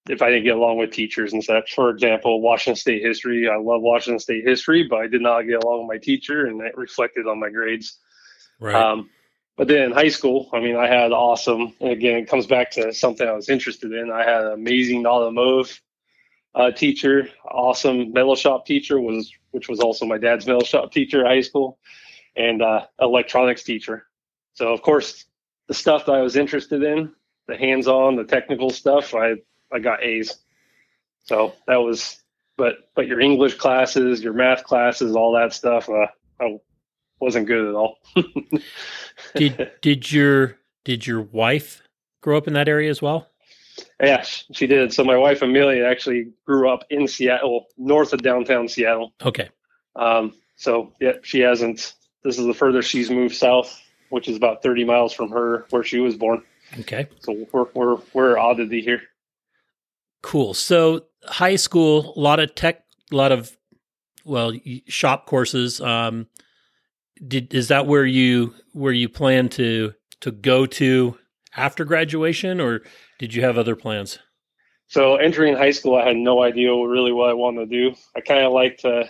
if 0.10 0.22
I 0.22 0.30
didn't 0.30 0.44
get 0.44 0.58
along 0.58 0.78
with 0.78 0.92
teachers 0.92 1.34
and 1.34 1.44
such. 1.44 1.74
For 1.74 1.90
example, 1.90 2.42
Washington 2.42 2.80
State 2.80 3.02
history. 3.02 3.48
I 3.48 3.56
love 3.56 3.82
Washington 3.82 4.20
State 4.20 4.46
history, 4.46 4.84
but 4.90 5.00
I 5.00 5.08
did 5.08 5.22
not 5.22 5.44
get 5.44 5.64
along 5.64 5.88
with 5.88 5.96
my 5.96 5.98
teacher, 5.98 6.46
and 6.46 6.60
that 6.62 6.78
reflected 6.78 7.28
on 7.28 7.40
my 7.40 7.50
grades. 7.50 8.00
Right. 8.60 8.76
Um, 8.76 9.10
but 9.56 9.68
then 9.68 9.84
in 9.84 9.92
high 9.92 10.10
school, 10.10 10.50
I 10.52 10.60
mean, 10.60 10.76
I 10.76 10.88
had 10.88 11.12
awesome. 11.12 11.74
And 11.80 11.92
again, 11.92 12.18
it 12.18 12.28
comes 12.28 12.48
back 12.48 12.72
to 12.72 12.92
something 12.94 13.28
I 13.28 13.34
was 13.34 13.50
interested 13.50 13.92
in. 13.94 14.12
I 14.12 14.24
had 14.24 14.46
an 14.46 14.54
amazing 14.54 15.06
automotive 15.06 15.80
uh, 16.56 16.72
teacher, 16.72 17.30
awesome 17.46 18.12
metal 18.12 18.36
shop 18.36 18.66
teacher 18.66 19.00
was, 19.00 19.32
which 19.52 19.68
was 19.68 19.80
also 19.80 20.06
my 20.06 20.18
dad's 20.18 20.46
metal 20.46 20.64
shop 20.64 20.92
teacher 20.92 21.26
at 21.26 21.28
high 21.28 21.42
school, 21.42 21.80
and 22.36 22.62
uh, 22.62 22.86
electronics 23.00 23.64
teacher. 23.64 24.08
So 24.54 24.72
of 24.72 24.82
course, 24.82 25.26
the 25.68 25.74
stuff 25.74 26.06
that 26.06 26.14
I 26.14 26.22
was 26.22 26.36
interested 26.36 26.84
in, 26.84 27.12
the 27.48 27.58
hands-on, 27.58 28.16
the 28.16 28.24
technical 28.24 28.70
stuff, 28.70 29.14
I 29.16 29.36
I 29.72 29.80
got 29.80 30.04
A's. 30.04 30.38
So 31.24 31.54
that 31.68 31.78
was, 31.78 32.22
but 32.58 32.90
but 32.96 33.08
your 33.08 33.20
English 33.20 33.56
classes, 33.56 34.24
your 34.24 34.34
math 34.34 34.64
classes, 34.64 35.16
all 35.16 35.34
that 35.34 35.54
stuff, 35.54 35.90
uh, 35.90 36.08
I 36.40 36.60
wasn't 37.20 37.48
good 37.48 37.68
at 37.68 37.76
all. 37.76 37.98
did 39.36 39.72
did 39.82 40.12
your 40.12 40.58
did 40.84 41.08
your 41.08 41.22
wife 41.22 41.82
grow 42.22 42.38
up 42.38 42.48
in 42.48 42.54
that 42.54 42.68
area 42.68 42.90
as 42.90 43.02
well? 43.02 43.28
Yeah, 44.02 44.24
she 44.24 44.68
did. 44.68 44.94
So 44.94 45.04
my 45.04 45.18
wife 45.18 45.42
Amelia 45.42 45.86
actually 45.86 46.32
grew 46.46 46.70
up 46.70 46.84
in 46.90 47.08
Seattle, 47.08 47.68
north 47.78 48.14
of 48.14 48.22
downtown 48.22 48.68
Seattle. 48.68 49.14
Okay. 49.24 49.50
Um, 49.96 50.34
so 50.56 50.94
yeah, 51.00 51.14
she 51.24 51.40
hasn't. 51.40 51.94
This 52.24 52.38
is 52.38 52.46
the 52.46 52.54
furthest 52.54 52.90
she's 52.90 53.10
moved 53.10 53.36
south, 53.36 53.82
which 54.10 54.28
is 54.28 54.38
about 54.38 54.64
30 54.64 54.86
miles 54.86 55.14
from 55.14 55.30
her 55.32 55.66
where 55.70 55.84
she 55.84 56.00
was 56.00 56.16
born. 56.16 56.44
Okay. 56.80 57.08
So 57.20 57.46
we're 57.52 57.66
we're 57.74 57.98
we're 58.14 58.38
oddity 58.38 58.82
here. 58.82 59.02
Cool. 60.22 60.54
So 60.54 61.06
high 61.26 61.58
school, 61.58 62.14
a 62.16 62.20
lot 62.20 62.40
of 62.40 62.56
tech, 62.56 62.84
a 63.12 63.16
lot 63.16 63.32
of 63.32 63.56
well 64.26 64.54
shop 64.88 65.26
courses. 65.28 65.82
Um, 65.82 66.28
did 67.26 67.54
is 67.54 67.68
that 67.68 67.88
where 67.88 68.06
you 68.06 68.54
where 68.72 68.94
you 68.94 69.10
plan 69.10 69.50
to 69.50 69.94
to 70.22 70.32
go 70.32 70.66
to 70.66 71.18
after 71.56 71.86
graduation, 71.86 72.60
or 72.60 72.82
did 73.24 73.34
you 73.34 73.42
have 73.44 73.58
other 73.58 73.78
plans? 73.78 74.20
So 74.88 75.16
entering 75.16 75.56
high 75.56 75.72
school, 75.72 75.96
I 75.96 76.06
had 76.06 76.18
no 76.18 76.44
idea 76.44 76.76
really 76.76 77.14
what 77.14 77.30
I 77.30 77.34
wanted 77.34 77.70
to 77.70 77.92
do. 77.92 77.96
I 78.18 78.20
kind 78.20 78.46
of 78.46 78.52
liked 78.52 78.84
uh, 78.84 79.06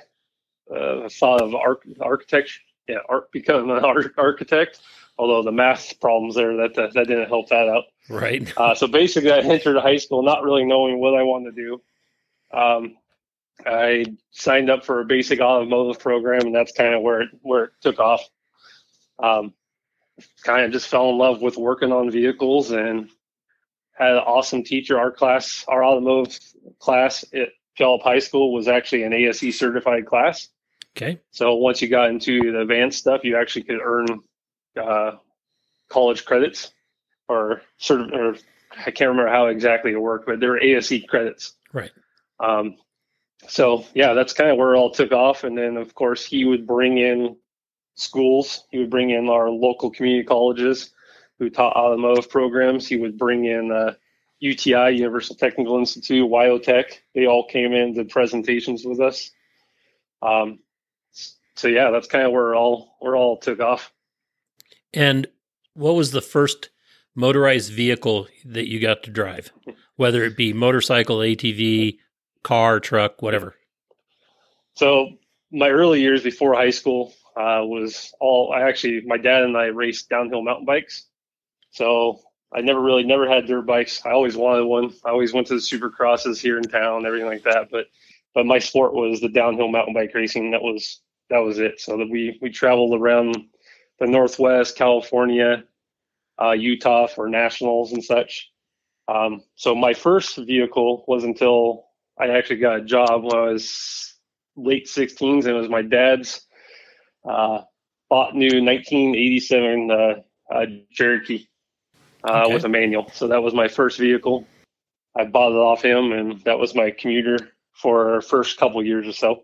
uh, 0.71 1.09
thought 1.09 1.41
of 1.41 1.55
arch- 1.55 1.87
architecture. 1.99 2.61
Yeah, 2.87 2.99
art, 3.09 3.31
becoming 3.31 3.75
an 3.75 3.83
ar- 3.83 4.13
architect. 4.19 4.81
Although 5.17 5.41
the 5.41 5.51
math 5.51 5.99
problems 5.99 6.35
there, 6.35 6.55
that 6.57 6.75
that, 6.75 6.93
that 6.93 7.07
didn't 7.07 7.27
help 7.27 7.49
that 7.49 7.67
out. 7.67 7.85
Right. 8.07 8.53
Uh, 8.55 8.75
so 8.75 8.85
basically, 8.85 9.31
I 9.31 9.39
entered 9.39 9.81
high 9.81 9.97
school 9.97 10.21
not 10.21 10.43
really 10.43 10.63
knowing 10.63 10.99
what 10.99 11.15
I 11.15 11.23
wanted 11.23 11.55
to 11.55 11.63
do. 11.63 11.81
Um, 12.55 12.97
I 13.65 14.05
signed 14.29 14.69
up 14.69 14.85
for 14.85 14.99
a 14.99 15.05
basic 15.05 15.39
automotive 15.39 15.99
program, 15.99 16.41
and 16.41 16.55
that's 16.55 16.71
kind 16.71 16.93
of 16.93 17.01
where 17.01 17.23
it, 17.23 17.29
where 17.41 17.63
it 17.63 17.71
took 17.81 17.97
off. 17.97 18.21
Um, 19.17 19.55
kind 20.43 20.65
of 20.65 20.71
just 20.71 20.87
fell 20.87 21.09
in 21.09 21.17
love 21.17 21.41
with 21.41 21.57
working 21.57 21.91
on 21.91 22.11
vehicles 22.11 22.69
and 22.69 23.09
had 23.93 24.11
an 24.11 24.17
awesome 24.17 24.63
teacher. 24.63 24.99
Our 24.99 25.11
class, 25.11 25.65
our 25.67 25.83
automotive 25.83 26.39
class 26.79 27.23
at 27.33 27.49
Puyallup 27.77 28.03
High 28.03 28.19
School 28.19 28.53
was 28.53 28.67
actually 28.67 29.03
an 29.03 29.13
ASE 29.13 29.57
certified 29.57 30.05
class. 30.05 30.49
Okay. 30.95 31.19
So 31.31 31.55
once 31.55 31.81
you 31.81 31.87
got 31.87 32.09
into 32.09 32.51
the 32.51 32.61
advanced 32.61 32.99
stuff, 32.99 33.21
you 33.23 33.37
actually 33.37 33.63
could 33.63 33.79
earn 33.83 34.07
uh, 34.79 35.13
college 35.89 36.25
credits 36.25 36.71
or 37.27 37.61
sort 37.77 38.01
of, 38.01 38.11
or 38.13 38.35
I 38.77 38.91
can't 38.91 39.09
remember 39.09 39.29
how 39.29 39.47
exactly 39.47 39.91
it 39.91 40.01
worked, 40.01 40.25
but 40.27 40.39
they 40.39 40.47
were 40.47 40.61
ASE 40.61 40.93
credits. 41.07 41.53
Right. 41.71 41.91
Um, 42.39 42.77
so 43.47 43.85
yeah, 43.93 44.13
that's 44.13 44.33
kind 44.33 44.51
of 44.51 44.57
where 44.57 44.73
it 44.73 44.77
all 44.77 44.91
took 44.91 45.11
off. 45.11 45.43
And 45.43 45.57
then 45.57 45.77
of 45.77 45.95
course 45.95 46.25
he 46.25 46.45
would 46.45 46.67
bring 46.67 46.97
in 46.97 47.35
schools. 47.95 48.65
He 48.69 48.79
would 48.79 48.89
bring 48.89 49.09
in 49.09 49.29
our 49.29 49.49
local 49.49 49.89
community 49.89 50.25
colleges 50.25 50.92
who 51.39 51.49
taught 51.49 51.75
automotive 51.75 52.29
programs. 52.29 52.87
He 52.87 52.97
would 52.97 53.17
bring 53.17 53.45
in 53.45 53.71
uh, 53.71 53.93
UTI, 54.39 54.91
Universal 54.91 55.37
Technical 55.37 55.77
Institute, 55.77 56.29
WyoTech. 56.29 56.99
They 57.15 57.27
all 57.27 57.47
came 57.47 57.73
in 57.73 57.93
did 57.93 58.09
presentations 58.09 58.85
with 58.85 58.99
us. 58.99 59.31
Um, 60.21 60.59
so 61.55 61.67
yeah, 61.67 61.91
that's 61.91 62.07
kind 62.07 62.25
of 62.25 62.31
where 62.31 62.55
all 62.55 62.95
where 62.99 63.15
all 63.15 63.37
took 63.37 63.59
off. 63.59 63.91
And 64.93 65.27
what 65.73 65.95
was 65.95 66.11
the 66.11 66.21
first 66.21 66.69
motorized 67.15 67.71
vehicle 67.71 68.27
that 68.45 68.69
you 68.69 68.79
got 68.79 69.03
to 69.03 69.11
drive, 69.11 69.51
whether 69.95 70.23
it 70.23 70.37
be 70.37 70.53
motorcycle, 70.53 71.17
ATV, 71.17 71.97
car, 72.43 72.79
truck, 72.79 73.21
whatever? 73.21 73.55
So 74.75 75.09
my 75.51 75.69
early 75.69 76.01
years 76.01 76.23
before 76.23 76.55
high 76.55 76.71
school 76.71 77.13
uh, 77.35 77.61
was 77.63 78.13
all. 78.19 78.51
I 78.51 78.61
actually, 78.67 79.01
my 79.05 79.17
dad 79.17 79.43
and 79.43 79.57
I 79.57 79.65
raced 79.65 80.09
downhill 80.09 80.43
mountain 80.43 80.65
bikes. 80.65 81.05
So 81.73 82.19
I 82.53 82.61
never 82.61 82.79
really 82.79 83.03
never 83.03 83.27
had 83.27 83.47
dirt 83.47 83.65
bikes. 83.65 84.05
I 84.05 84.11
always 84.11 84.37
wanted 84.37 84.65
one. 84.65 84.93
I 85.03 85.09
always 85.09 85.33
went 85.33 85.47
to 85.47 85.55
the 85.55 85.59
supercrosses 85.59 86.39
here 86.39 86.57
in 86.57 86.63
town, 86.63 87.05
everything 87.05 87.27
like 87.27 87.43
that. 87.43 87.69
But 87.71 87.87
but 88.35 88.45
my 88.45 88.59
sport 88.59 88.93
was 88.93 89.19
the 89.19 89.29
downhill 89.29 89.67
mountain 89.67 89.93
bike 89.93 90.11
racing. 90.13 90.51
That 90.51 90.61
was 90.61 91.01
that 91.31 91.39
was 91.39 91.57
it. 91.57 91.81
So 91.81 91.97
that 91.97 92.09
we 92.09 92.37
we 92.41 92.51
traveled 92.51 92.99
around 92.99 93.35
the 93.99 94.05
Northwest, 94.05 94.77
California, 94.77 95.63
uh, 96.39 96.51
Utah 96.51 97.07
for 97.07 97.27
nationals 97.27 97.91
and 97.91 98.03
such. 98.03 98.51
Um, 99.07 99.41
so 99.55 99.73
my 99.73 99.95
first 99.95 100.37
vehicle 100.37 101.05
was 101.07 101.23
until 101.23 101.87
I 102.19 102.27
actually 102.29 102.57
got 102.57 102.79
a 102.79 102.85
job 102.85 103.23
when 103.23 103.35
I 103.35 103.49
was 103.49 104.13
late 104.55 104.85
16s, 104.85 105.45
and 105.45 105.47
it 105.47 105.53
was 105.53 105.69
my 105.69 105.81
dad's 105.81 106.45
uh, 107.27 107.61
bought 108.09 108.35
new 108.35 108.63
1987 108.63 109.89
uh, 109.91 110.53
uh, 110.53 110.65
Cherokee 110.91 111.47
uh, 112.27 112.43
okay. 112.43 112.53
with 112.53 112.65
a 112.65 112.69
manual. 112.69 113.09
So 113.13 113.27
that 113.27 113.41
was 113.41 113.53
my 113.53 113.67
first 113.67 113.99
vehicle. 113.99 114.47
I 115.15 115.25
bought 115.25 115.51
it 115.51 115.57
off 115.57 115.83
him, 115.83 116.11
and 116.11 116.41
that 116.41 116.57
was 116.57 116.75
my 116.75 116.91
commuter 116.91 117.37
for 117.73 118.21
first 118.21 118.57
couple 118.57 118.83
years 118.83 119.07
or 119.07 119.11
so. 119.11 119.43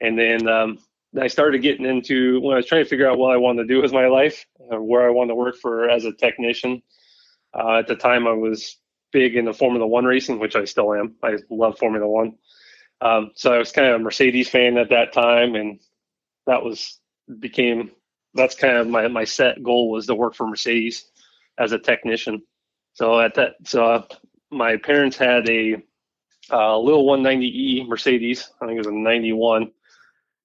And 0.00 0.18
then 0.18 0.48
um, 0.48 0.78
I 1.20 1.26
started 1.26 1.62
getting 1.62 1.86
into 1.86 2.40
when 2.40 2.54
I 2.54 2.56
was 2.56 2.66
trying 2.66 2.84
to 2.84 2.88
figure 2.88 3.08
out 3.08 3.18
what 3.18 3.32
I 3.32 3.36
wanted 3.36 3.62
to 3.62 3.74
do 3.74 3.82
with 3.82 3.92
my 3.92 4.06
life, 4.06 4.46
uh, 4.72 4.80
where 4.80 5.06
I 5.06 5.10
wanted 5.10 5.28
to 5.28 5.34
work 5.34 5.56
for 5.56 5.90
as 5.90 6.04
a 6.04 6.12
technician. 6.12 6.82
Uh, 7.52 7.78
at 7.78 7.88
the 7.88 7.96
time, 7.96 8.26
I 8.26 8.32
was 8.32 8.76
big 9.12 9.36
into 9.36 9.52
Formula 9.52 9.86
One 9.86 10.04
racing, 10.04 10.38
which 10.38 10.56
I 10.56 10.64
still 10.64 10.94
am. 10.94 11.16
I 11.22 11.36
love 11.50 11.78
Formula 11.78 12.06
One. 12.06 12.36
Um, 13.02 13.32
so 13.34 13.52
I 13.52 13.58
was 13.58 13.72
kind 13.72 13.88
of 13.88 13.96
a 14.00 14.04
Mercedes 14.04 14.48
fan 14.48 14.78
at 14.78 14.90
that 14.90 15.12
time, 15.12 15.54
and 15.54 15.80
that 16.46 16.62
was 16.62 16.98
became 17.38 17.90
that's 18.34 18.54
kind 18.54 18.76
of 18.76 18.88
my 18.88 19.08
my 19.08 19.24
set 19.24 19.62
goal 19.62 19.90
was 19.90 20.06
to 20.06 20.14
work 20.14 20.34
for 20.34 20.46
Mercedes 20.46 21.09
as 21.60 21.72
a 21.72 21.78
technician. 21.78 22.42
So 22.94 23.20
at 23.20 23.34
that, 23.34 23.52
so 23.64 23.84
uh, 23.84 24.02
my 24.50 24.76
parents 24.78 25.16
had 25.16 25.48
a 25.48 25.76
uh, 26.50 26.78
little 26.78 27.06
190e 27.06 27.86
Mercedes. 27.86 28.50
I 28.60 28.66
think 28.66 28.76
it 28.76 28.78
was 28.78 28.88
a 28.88 28.92
91. 28.92 29.70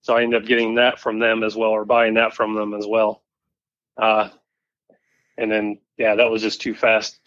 So 0.02 0.16
I 0.16 0.22
ended 0.22 0.44
up 0.44 0.48
getting 0.48 0.76
that 0.76 1.00
from 1.00 1.18
them 1.18 1.42
as 1.44 1.56
well, 1.56 1.72
or 1.72 1.86
buying 1.86 2.14
that 2.16 2.36
from 2.36 2.54
them 2.54 2.76
as 2.76 2.86
well. 2.86 3.24
Uh, 3.98 4.30
and 5.38 5.52
then, 5.52 5.80
yeah, 5.98 6.14
that 6.16 6.30
was 6.30 6.44
just 6.44 6.62
too 6.62 6.76
fast. 6.76 7.18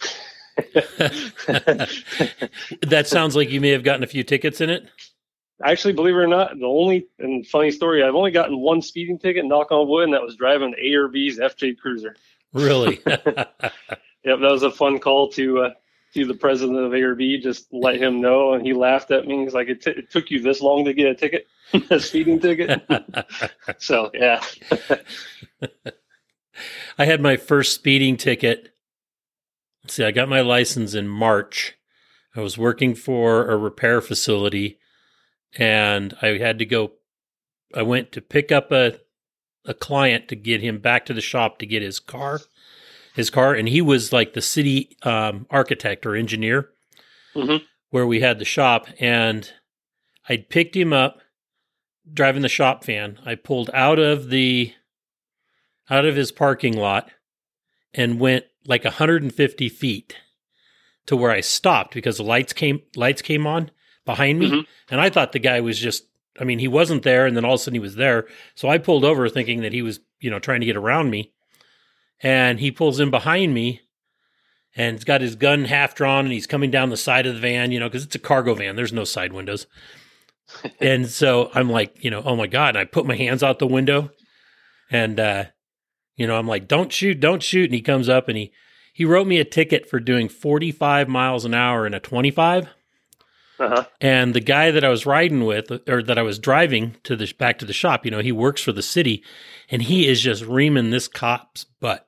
that 0.74 1.88
sounds 3.06 3.34
like 3.34 3.50
you 3.50 3.60
may 3.60 3.70
have 3.70 3.82
gotten 3.82 4.04
a 4.04 4.06
few 4.06 4.22
tickets 4.22 4.60
in 4.60 4.70
it. 4.70 4.88
Actually, 5.64 5.94
believe 5.94 6.14
it 6.14 6.18
or 6.18 6.28
not, 6.28 6.56
the 6.56 6.66
only 6.66 7.08
and 7.18 7.44
funny 7.44 7.72
story, 7.72 8.04
I've 8.04 8.14
only 8.14 8.30
gotten 8.30 8.60
one 8.60 8.80
speeding 8.80 9.18
ticket, 9.18 9.44
knock 9.44 9.72
on 9.72 9.88
wood, 9.88 10.04
and 10.04 10.14
that 10.14 10.22
was 10.22 10.36
driving 10.36 10.72
ARB's 10.80 11.38
FJ 11.38 11.78
Cruiser. 11.78 12.14
Really? 12.52 13.00
yep, 13.06 13.56
that 14.24 14.40
was 14.40 14.62
a 14.62 14.70
fun 14.70 14.98
call 14.98 15.28
to 15.32 15.60
uh, 15.60 15.70
to 16.14 16.24
the 16.24 16.34
president 16.34 16.78
of 16.78 16.92
ARB. 16.92 17.42
Just 17.42 17.66
let 17.72 17.96
him 17.96 18.20
know, 18.20 18.54
and 18.54 18.64
he 18.64 18.72
laughed 18.72 19.10
at 19.10 19.26
me. 19.26 19.44
He's 19.44 19.54
like, 19.54 19.68
"It, 19.68 19.82
t- 19.82 19.90
it 19.90 20.10
took 20.10 20.30
you 20.30 20.40
this 20.40 20.60
long 20.60 20.84
to 20.86 20.94
get 20.94 21.08
a 21.08 21.14
ticket, 21.14 21.46
a 21.90 22.00
speeding 22.00 22.40
ticket." 22.40 22.82
so 23.78 24.10
yeah. 24.14 24.42
I 26.98 27.04
had 27.04 27.20
my 27.20 27.36
first 27.36 27.74
speeding 27.74 28.16
ticket. 28.16 28.74
Let's 29.84 29.94
see, 29.94 30.04
I 30.04 30.10
got 30.10 30.28
my 30.28 30.40
license 30.40 30.94
in 30.94 31.08
March. 31.08 31.74
I 32.34 32.40
was 32.40 32.58
working 32.58 32.94
for 32.94 33.48
a 33.50 33.56
repair 33.56 34.00
facility, 34.00 34.78
and 35.56 36.16
I 36.22 36.38
had 36.38 36.58
to 36.58 36.66
go. 36.66 36.92
I 37.74 37.82
went 37.82 38.12
to 38.12 38.22
pick 38.22 38.50
up 38.50 38.72
a 38.72 38.98
a 39.64 39.74
client 39.74 40.28
to 40.28 40.36
get 40.36 40.60
him 40.60 40.78
back 40.78 41.06
to 41.06 41.14
the 41.14 41.20
shop 41.20 41.58
to 41.58 41.66
get 41.66 41.82
his 41.82 42.00
car, 42.00 42.40
his 43.14 43.30
car, 43.30 43.54
and 43.54 43.68
he 43.68 43.80
was 43.80 44.12
like 44.12 44.34
the 44.34 44.42
city 44.42 44.96
um, 45.02 45.46
architect 45.50 46.06
or 46.06 46.14
engineer 46.14 46.70
mm-hmm. 47.34 47.64
where 47.90 48.06
we 48.06 48.20
had 48.20 48.38
the 48.38 48.44
shop, 48.44 48.86
and 48.98 49.52
I 50.28 50.38
picked 50.38 50.76
him 50.76 50.92
up 50.92 51.20
driving 52.12 52.42
the 52.42 52.48
shop 52.48 52.84
van. 52.84 53.18
I 53.24 53.34
pulled 53.34 53.70
out 53.74 53.98
of 53.98 54.30
the 54.30 54.72
out 55.90 56.04
of 56.04 56.16
his 56.16 56.32
parking 56.32 56.76
lot 56.76 57.10
and 57.94 58.20
went 58.20 58.44
like 58.66 58.84
150 58.84 59.68
feet 59.68 60.16
to 61.06 61.16
where 61.16 61.30
I 61.30 61.40
stopped 61.40 61.94
because 61.94 62.18
the 62.18 62.22
lights 62.22 62.52
came 62.52 62.82
lights 62.94 63.22
came 63.22 63.46
on 63.46 63.70
behind 64.04 64.38
me, 64.38 64.50
mm-hmm. 64.50 64.60
and 64.90 65.00
I 65.00 65.10
thought 65.10 65.32
the 65.32 65.38
guy 65.38 65.60
was 65.60 65.78
just 65.78 66.04
I 66.40 66.44
mean, 66.44 66.58
he 66.58 66.68
wasn't 66.68 67.02
there, 67.02 67.26
and 67.26 67.36
then 67.36 67.44
all 67.44 67.54
of 67.54 67.60
a 67.60 67.62
sudden 67.62 67.74
he 67.74 67.80
was 67.80 67.96
there. 67.96 68.26
So 68.54 68.68
I 68.68 68.78
pulled 68.78 69.04
over 69.04 69.28
thinking 69.28 69.62
that 69.62 69.72
he 69.72 69.82
was, 69.82 70.00
you 70.20 70.30
know, 70.30 70.38
trying 70.38 70.60
to 70.60 70.66
get 70.66 70.76
around 70.76 71.10
me. 71.10 71.32
And 72.20 72.60
he 72.60 72.70
pulls 72.70 73.00
in 73.00 73.10
behind 73.10 73.54
me 73.54 73.82
and 74.74 74.96
he's 74.96 75.04
got 75.04 75.20
his 75.20 75.36
gun 75.36 75.64
half 75.64 75.94
drawn 75.94 76.24
and 76.24 76.32
he's 76.32 76.46
coming 76.46 76.70
down 76.70 76.90
the 76.90 76.96
side 76.96 77.26
of 77.26 77.34
the 77.34 77.40
van, 77.40 77.72
you 77.72 77.80
know, 77.80 77.88
because 77.88 78.04
it's 78.04 78.14
a 78.14 78.20
cargo 78.20 78.54
van. 78.54 78.76
There's 78.76 78.92
no 78.92 79.04
side 79.04 79.32
windows. 79.32 79.66
and 80.80 81.08
so 81.08 81.50
I'm 81.54 81.70
like, 81.70 82.02
you 82.02 82.10
know, 82.10 82.22
oh 82.24 82.36
my 82.36 82.46
God. 82.46 82.70
And 82.70 82.78
I 82.78 82.84
put 82.84 83.06
my 83.06 83.16
hands 83.16 83.42
out 83.42 83.58
the 83.58 83.66
window 83.66 84.10
and, 84.90 85.20
uh, 85.20 85.44
you 86.16 86.26
know, 86.26 86.36
I'm 86.36 86.48
like, 86.48 86.66
don't 86.66 86.92
shoot, 86.92 87.20
don't 87.20 87.42
shoot. 87.42 87.66
And 87.66 87.74
he 87.74 87.82
comes 87.82 88.08
up 88.08 88.28
and 88.28 88.36
he, 88.36 88.52
he 88.92 89.04
wrote 89.04 89.26
me 89.26 89.38
a 89.38 89.44
ticket 89.44 89.88
for 89.88 90.00
doing 90.00 90.28
45 90.28 91.08
miles 91.08 91.44
an 91.44 91.54
hour 91.54 91.86
in 91.86 91.94
a 91.94 92.00
25. 92.00 92.68
Uh-huh. 93.58 93.84
And 94.00 94.34
the 94.34 94.40
guy 94.40 94.70
that 94.70 94.84
I 94.84 94.88
was 94.88 95.06
riding 95.06 95.44
with, 95.44 95.70
or 95.88 96.02
that 96.02 96.18
I 96.18 96.22
was 96.22 96.38
driving 96.38 96.96
to 97.04 97.16
the 97.16 97.32
back 97.38 97.58
to 97.58 97.64
the 97.64 97.72
shop, 97.72 98.04
you 98.04 98.10
know, 98.10 98.20
he 98.20 98.32
works 98.32 98.62
for 98.62 98.72
the 98.72 98.82
city, 98.82 99.24
and 99.70 99.82
he 99.82 100.06
is 100.06 100.20
just 100.20 100.44
reaming 100.44 100.90
this 100.90 101.08
cop's 101.08 101.64
butt, 101.64 102.06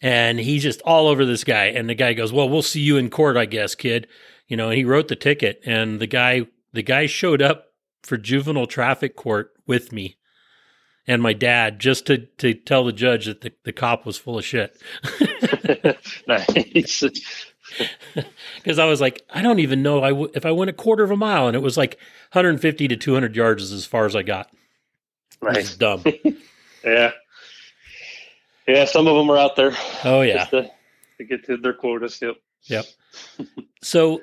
and 0.00 0.40
he's 0.40 0.62
just 0.62 0.82
all 0.82 1.06
over 1.06 1.24
this 1.24 1.44
guy. 1.44 1.66
And 1.66 1.88
the 1.88 1.94
guy 1.94 2.14
goes, 2.14 2.32
"Well, 2.32 2.48
we'll 2.48 2.62
see 2.62 2.80
you 2.80 2.96
in 2.96 3.10
court, 3.10 3.36
I 3.36 3.46
guess, 3.46 3.74
kid." 3.74 4.08
You 4.48 4.56
know, 4.56 4.68
and 4.68 4.76
he 4.76 4.84
wrote 4.84 5.08
the 5.08 5.16
ticket, 5.16 5.60
and 5.64 6.00
the 6.00 6.08
guy, 6.08 6.46
the 6.72 6.82
guy 6.82 7.06
showed 7.06 7.42
up 7.42 7.66
for 8.02 8.16
juvenile 8.16 8.66
traffic 8.66 9.14
court 9.14 9.52
with 9.66 9.92
me 9.92 10.16
and 11.06 11.22
my 11.22 11.32
dad 11.32 11.80
just 11.80 12.06
to 12.06 12.18
to 12.38 12.54
tell 12.54 12.84
the 12.84 12.92
judge 12.92 13.26
that 13.26 13.40
the, 13.40 13.52
the 13.64 13.72
cop 13.72 14.06
was 14.06 14.16
full 14.16 14.38
of 14.38 14.44
shit. 14.44 14.80
nice 16.26 17.04
because 18.56 18.78
I 18.78 18.84
was 18.86 19.00
like, 19.00 19.22
I 19.30 19.42
don't 19.42 19.58
even 19.58 19.82
know 19.82 20.02
I 20.02 20.10
w- 20.10 20.30
if 20.34 20.46
I 20.46 20.50
went 20.50 20.70
a 20.70 20.74
quarter 20.74 21.04
of 21.04 21.10
a 21.10 21.16
mile, 21.16 21.46
and 21.46 21.56
it 21.56 21.60
was 21.60 21.76
like 21.76 21.98
150 22.32 22.88
to 22.88 22.96
200 22.96 23.36
yards 23.36 23.62
is 23.62 23.72
as 23.72 23.86
far 23.86 24.06
as 24.06 24.16
I 24.16 24.22
got. 24.22 24.50
Right, 25.40 25.74
dumb. 25.78 26.04
yeah, 26.84 27.12
yeah. 28.68 28.84
Some 28.84 29.06
of 29.06 29.16
them 29.16 29.30
are 29.30 29.38
out 29.38 29.56
there. 29.56 29.72
Oh 30.04 30.20
yeah, 30.20 30.44
to, 30.46 30.70
to, 31.18 31.24
get 31.24 31.44
to 31.46 31.56
their 31.56 31.72
quotas. 31.72 32.20
Yep. 32.20 32.36
Yep. 32.64 32.84
so, 33.82 34.20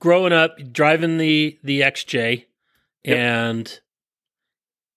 growing 0.00 0.32
up, 0.32 0.56
driving 0.72 1.18
the 1.18 1.58
the 1.62 1.82
XJ, 1.82 2.46
yep. 3.04 3.16
and 3.16 3.80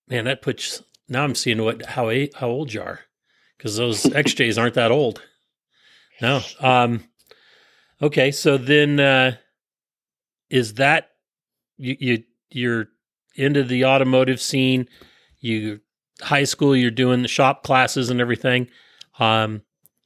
man, 0.08 0.26
that 0.26 0.42
puts. 0.42 0.82
Now 1.10 1.24
I'm 1.24 1.36
seeing 1.36 1.62
what 1.62 1.86
how 1.86 2.10
how 2.36 2.48
old 2.48 2.72
you 2.72 2.82
are, 2.82 3.02
because 3.58 3.76
those 3.76 4.04
XJs 4.04 4.58
aren't 4.58 4.76
that 4.76 4.92
old. 4.92 5.22
No. 6.22 6.42
Um, 6.60 7.04
Okay, 8.02 8.32
so 8.32 8.58
then 8.58 9.00
uh, 9.00 9.36
is 10.50 10.76
that 10.76 11.12
you, 11.78 11.96
you 12.00 12.24
you're 12.50 12.88
into 13.36 13.64
the 13.64 13.86
automotive 13.86 14.42
scene? 14.42 14.88
You 15.40 15.82
high 16.20 16.46
school, 16.46 16.76
you're 16.76 16.92
doing 16.92 17.22
the 17.22 17.28
shop 17.28 17.64
classes 17.64 18.10
and 18.10 18.20
everything. 18.20 18.68
Um, 19.20 19.62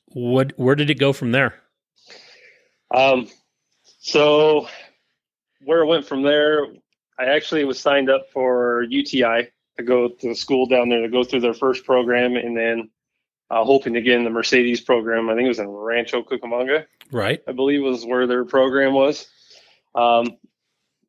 what 0.07 0.53
where 0.57 0.75
did 0.75 0.89
it 0.89 0.99
go 0.99 1.13
from 1.13 1.31
there? 1.31 1.55
Um, 2.93 3.29
so 3.99 4.67
where 5.63 5.81
it 5.81 5.87
went 5.87 6.05
from 6.05 6.21
there, 6.21 6.65
I 7.17 7.25
actually 7.25 7.63
was 7.63 7.79
signed 7.79 8.09
up 8.09 8.29
for 8.31 8.83
UTI 8.89 9.49
to 9.77 9.83
go 9.83 10.09
to 10.09 10.29
the 10.29 10.35
school 10.35 10.65
down 10.65 10.89
there 10.89 11.01
to 11.01 11.09
go 11.09 11.23
through 11.23 11.41
their 11.41 11.53
first 11.53 11.85
program, 11.85 12.35
and 12.35 12.57
then 12.57 12.89
uh, 13.49 13.63
hoping 13.63 13.93
to 13.93 14.01
get 14.01 14.15
in 14.15 14.23
the 14.23 14.29
Mercedes 14.29 14.81
program. 14.81 15.29
I 15.29 15.35
think 15.35 15.45
it 15.45 15.49
was 15.49 15.59
in 15.59 15.67
Rancho 15.67 16.23
Cucamonga. 16.23 16.85
Right. 17.11 17.41
I 17.47 17.51
believe 17.51 17.81
was 17.81 18.05
where 18.05 18.27
their 18.27 18.45
program 18.45 18.93
was. 18.93 19.27
Um, 19.93 20.37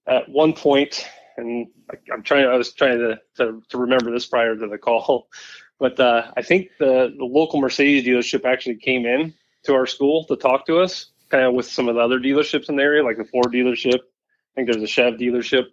at 0.07 0.28
one 0.28 0.52
point, 0.52 1.07
and 1.37 1.69
I, 1.90 2.12
am 2.12 2.23
trying. 2.23 2.47
I 2.47 2.57
was 2.57 2.73
trying 2.73 2.99
to, 2.99 3.19
to, 3.37 3.62
to 3.69 3.78
remember 3.78 4.11
this 4.11 4.26
prior 4.26 4.57
to 4.57 4.66
the 4.66 4.78
call, 4.78 5.28
but 5.78 5.99
uh, 5.99 6.31
I 6.37 6.43
think 6.43 6.71
the 6.78 7.14
the 7.16 7.25
local 7.25 7.61
Mercedes 7.61 8.05
dealership 8.05 8.45
actually 8.45 8.76
came 8.76 9.07
in 9.07 9.35
to 9.64 9.75
our 9.75 9.87
school 9.87 10.25
to 10.26 10.37
talk 10.37 10.66
to 10.66 10.78
us, 10.78 11.07
kind 11.28 11.45
of 11.45 11.55
with 11.55 11.66
some 11.66 11.88
of 11.88 11.97
the 11.97 12.00
other 12.00 12.21
dealerships 12.21 12.69
in 12.69 12.76
the 12.76 12.83
area, 12.83 13.02
like 13.02 13.16
the 13.16 13.25
Ford 13.25 13.52
dealership. 13.52 13.99
I 13.99 14.55
think 14.55 14.71
there's 14.71 14.83
a 14.83 14.87
Chev 14.87 15.14
dealership, 15.14 15.66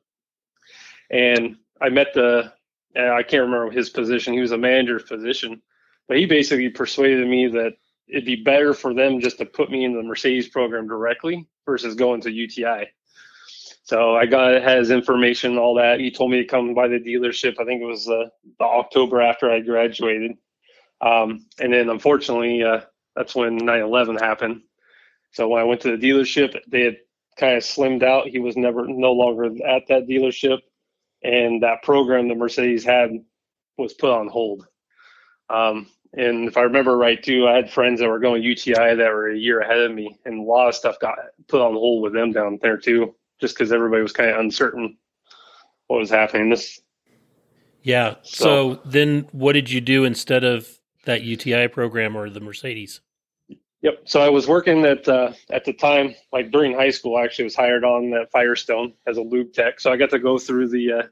and 1.10 1.58
I 1.82 1.90
met 1.90 2.14
the. 2.14 2.54
I 2.96 3.24
can't 3.24 3.44
remember 3.44 3.72
his 3.72 3.90
position. 3.90 4.34
He 4.34 4.40
was 4.40 4.52
a 4.52 4.58
manager 4.58 5.00
position, 5.00 5.64
but 6.08 6.18
he 6.18 6.26
basically 6.26 6.70
persuaded 6.70 7.28
me 7.28 7.48
that 7.48 7.74
it'd 8.08 8.26
be 8.26 8.36
better 8.36 8.74
for 8.74 8.94
them 8.94 9.20
just 9.20 9.38
to 9.40 9.46
put 9.46 9.72
me 9.72 9.86
in 9.86 9.94
the 9.94 10.04
Mercedes 10.04 10.50
program 10.50 10.88
directly 10.88 11.48
versus 11.66 11.96
going 11.96 12.22
to 12.22 12.32
UTI. 12.32 12.88
So 13.84 14.16
I 14.16 14.26
got 14.26 14.62
his 14.64 14.92
information, 14.92 15.58
all 15.58 15.76
that. 15.76 16.00
He 16.00 16.12
told 16.12 16.32
me 16.32 16.38
to 16.38 16.46
come 16.48 16.74
by 16.74 16.88
the 16.88 17.00
dealership. 17.00 17.60
I 17.60 17.66
think 17.66 17.82
it 17.82 17.86
was 17.86 18.08
uh, 18.08 18.30
the 18.60 18.66
October 18.66 19.22
after 19.22 19.52
I 19.52 19.60
graduated. 19.60 20.32
Um, 21.02 21.46
and 21.60 21.74
then 21.74 21.90
unfortunately, 21.90 22.64
uh, 22.64 22.82
that's 23.16 23.36
when 23.36 23.60
9/11 23.60 24.20
happened. 24.20 24.62
So 25.34 25.50
when 25.50 25.62
I 25.62 25.66
went 25.66 25.82
to 25.82 25.96
the 25.96 26.08
dealership, 26.08 26.58
they 26.68 26.82
had 26.84 26.98
kind 27.38 27.58
of 27.58 27.64
slimmed 27.64 28.04
out. 28.04 28.28
He 28.28 28.40
was 28.40 28.56
never 28.56 28.88
no 28.88 29.12
longer 29.12 29.46
at 29.68 29.88
that 29.90 30.08
dealership, 30.08 30.60
and 31.24 31.64
that 31.64 31.84
program 31.84 32.30
the 32.30 32.36
Mercedes 32.36 32.86
had 32.86 33.12
was 33.78 33.94
put 33.94 34.12
on 34.12 34.28
hold. 34.30 34.66
Um, 35.54 35.88
and 36.14 36.48
if 36.48 36.58
I 36.58 36.62
remember 36.62 36.98
right, 36.98 37.22
too, 37.22 37.48
I 37.48 37.56
had 37.56 37.72
friends 37.72 38.00
that 38.00 38.10
were 38.10 38.20
going 38.20 38.44
UTI 38.44 38.96
that 38.96 38.98
were 38.98 39.30
a 39.30 39.38
year 39.38 39.62
ahead 39.62 39.80
of 39.80 39.94
me, 39.94 40.18
and 40.26 40.40
a 40.40 40.44
lot 40.44 40.68
of 40.68 40.76
stuff 40.76 41.00
got 41.00 41.18
put 41.48 41.62
on 41.62 41.74
hold 41.74 42.04
with 42.04 42.14
them 42.14 42.32
down 42.32 42.60
there 42.62 42.78
too, 42.78 43.16
just 43.40 43.56
because 43.56 43.72
everybody 43.72 44.02
was 44.02 44.12
kind 44.12 44.30
of 44.30 44.40
uncertain 44.40 44.98
what 45.88 46.00
was 46.00 46.10
happening. 46.10 46.50
This, 46.50 46.82
yeah. 47.82 48.16
So, 48.24 48.76
so 48.76 48.82
then, 48.86 49.28
what 49.32 49.54
did 49.54 49.70
you 49.70 49.82
do 49.82 50.06
instead 50.06 50.44
of 50.44 50.68
that 51.06 51.24
UTI 51.24 51.68
program 51.68 52.16
or 52.16 52.30
the 52.30 52.40
Mercedes? 52.40 53.02
Yep. 53.82 54.04
So 54.06 54.22
I 54.22 54.30
was 54.30 54.48
working 54.48 54.86
at 54.86 55.08
uh, 55.10 55.34
at 55.50 55.66
the 55.66 55.74
time, 55.74 56.16
like 56.32 56.52
during 56.52 56.74
high 56.74 56.92
school. 56.92 57.18
I 57.18 57.24
actually 57.24 57.46
was 57.46 57.56
hired 57.56 57.84
on 57.84 58.14
at 58.14 58.32
Firestone 58.32 58.94
as 59.08 59.18
a 59.18 59.22
lube 59.22 59.52
tech, 59.52 59.80
so 59.80 59.92
I 59.92 59.98
got 59.98 60.10
to 60.12 60.20
go 60.20 60.38
through 60.38 60.70
the 60.70 60.92
uh, 60.92 61.04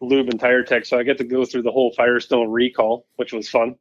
lube 0.00 0.28
and 0.28 0.40
tire 0.40 0.62
tech. 0.62 0.84
So 0.84 0.98
I 0.98 1.02
get 1.02 1.18
to 1.18 1.24
go 1.24 1.44
through 1.44 1.62
the 1.62 1.72
whole 1.72 1.92
Firestone 1.92 2.50
recall, 2.50 3.06
which 3.16 3.32
was 3.32 3.48
fun. 3.48 3.76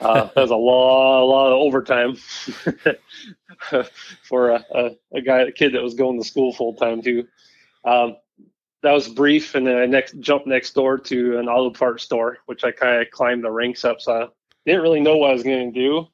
Uh, 0.00 0.24
that 0.34 0.40
was 0.40 0.50
a 0.50 0.56
lot, 0.56 1.22
a 1.22 1.24
lot 1.24 1.52
of 1.52 1.60
overtime 1.60 2.16
for 4.22 4.50
a, 4.50 4.64
a, 4.74 4.90
a, 5.14 5.20
guy, 5.20 5.42
a 5.42 5.52
kid 5.52 5.74
that 5.74 5.82
was 5.82 5.94
going 5.94 6.20
to 6.20 6.26
school 6.26 6.52
full 6.52 6.74
time 6.74 7.02
too. 7.02 7.26
Um, 7.84 8.16
that 8.82 8.92
was 8.92 9.08
brief, 9.08 9.54
and 9.54 9.66
then 9.66 9.76
I 9.76 9.86
next 9.86 10.18
jumped 10.20 10.46
next 10.46 10.74
door 10.74 10.98
to 10.98 11.38
an 11.38 11.48
auto 11.48 11.70
parts 11.70 12.04
store, 12.04 12.38
which 12.46 12.64
I 12.64 12.70
kind 12.70 13.02
of 13.02 13.10
climbed 13.10 13.44
the 13.44 13.50
ranks 13.50 13.84
up. 13.84 14.00
So 14.00 14.12
I 14.12 14.28
didn't 14.64 14.82
really 14.82 15.00
know 15.00 15.18
what 15.18 15.30
I 15.30 15.34
was 15.34 15.42
going 15.42 15.72
to 15.72 15.78
do. 15.78 16.06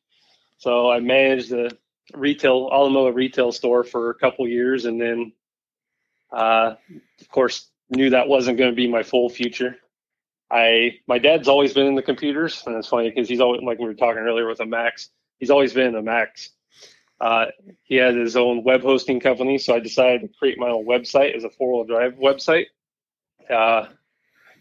So 0.58 0.90
I 0.90 0.98
managed 0.98 1.50
the 1.50 1.76
retail 2.14 2.68
automotive 2.72 3.14
retail 3.14 3.52
store 3.52 3.84
for 3.84 4.10
a 4.10 4.14
couple 4.14 4.48
years, 4.48 4.84
and 4.84 5.00
then, 5.00 5.32
uh, 6.32 6.74
of 7.20 7.28
course, 7.28 7.70
knew 7.90 8.10
that 8.10 8.28
wasn't 8.28 8.58
going 8.58 8.70
to 8.70 8.76
be 8.76 8.88
my 8.88 9.02
full 9.02 9.28
future. 9.28 9.76
I 10.50 10.98
my 11.06 11.18
dad's 11.18 11.48
always 11.48 11.74
been 11.74 11.86
in 11.86 11.94
the 11.94 12.02
computers, 12.02 12.62
and 12.66 12.76
it's 12.76 12.88
funny 12.88 13.10
because 13.10 13.28
he's 13.28 13.40
always 13.40 13.62
like 13.62 13.78
we 13.78 13.86
were 13.86 13.94
talking 13.94 14.22
earlier 14.22 14.46
with 14.46 14.60
a 14.60 14.66
Max. 14.66 15.10
He's 15.38 15.50
always 15.50 15.72
been 15.72 15.94
a 15.94 16.02
Max. 16.02 16.50
Uh, 17.20 17.46
he 17.82 17.96
had 17.96 18.14
his 18.14 18.36
own 18.36 18.62
web 18.62 18.82
hosting 18.82 19.20
company, 19.20 19.58
so 19.58 19.74
I 19.74 19.80
decided 19.80 20.20
to 20.22 20.28
create 20.38 20.58
my 20.58 20.68
own 20.68 20.86
website 20.86 21.34
as 21.34 21.44
a 21.44 21.50
four 21.50 21.72
wheel 21.72 21.84
drive 21.84 22.14
website. 22.14 22.66
Uh, 23.50 23.86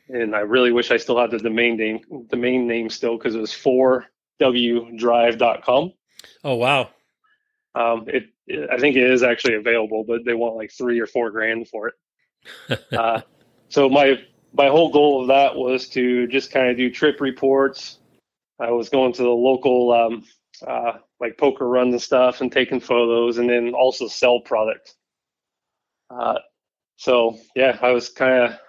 and 0.10 0.36
I 0.36 0.40
really 0.40 0.72
wish 0.72 0.90
I 0.92 0.98
still 0.98 1.20
had 1.20 1.32
the 1.32 1.40
domain 1.40 1.78
name 1.78 2.02
domain 2.30 2.68
name 2.68 2.90
still 2.90 3.18
because 3.18 3.36
it 3.36 3.42
was 3.42 3.52
4wdrive.com. 3.52 5.94
Oh 6.44 6.56
wow! 6.56 6.90
Um, 7.76 8.06
it, 8.08 8.26
it, 8.48 8.70
I 8.72 8.78
think 8.78 8.96
it 8.96 9.04
is 9.04 9.24
actually 9.24 9.56
available, 9.56 10.04
but 10.04 10.26
they 10.26 10.34
want 10.34 10.56
like 10.56 10.72
three 10.72 11.00
or 11.00 11.08
four 11.08 11.32
grand 11.32 11.68
for 11.68 11.90
it. 11.90 11.96
uh, 12.98 13.22
so 13.70 13.90
my 13.90 14.20
my 14.54 14.68
whole 14.68 14.92
goal 14.92 15.22
of 15.22 15.28
that 15.28 15.56
was 15.56 15.90
to 15.90 16.28
just 16.28 16.52
kind 16.52 16.70
of 16.70 16.78
do 16.78 16.90
trip 16.90 17.20
reports. 17.20 18.00
I 18.60 18.72
was 18.72 18.90
going 18.90 19.14
to 19.14 19.24
the 19.24 19.30
local 19.30 19.92
um, 19.92 20.24
uh, 20.66 20.94
like 21.20 21.38
poker 21.38 21.68
runs 21.68 21.94
and 21.94 22.02
stuff 22.02 22.42
and 22.42 22.52
taking 22.52 22.80
photos, 22.80 23.38
and 23.38 23.50
then 23.50 23.74
also 23.74 24.08
sell 24.08 24.40
product. 24.40 24.96
Uh, 26.10 26.40
so 26.98 27.38
yeah, 27.56 27.78
I 27.82 27.92
was 27.92 28.10
kind 28.10 28.44
of 28.44 28.60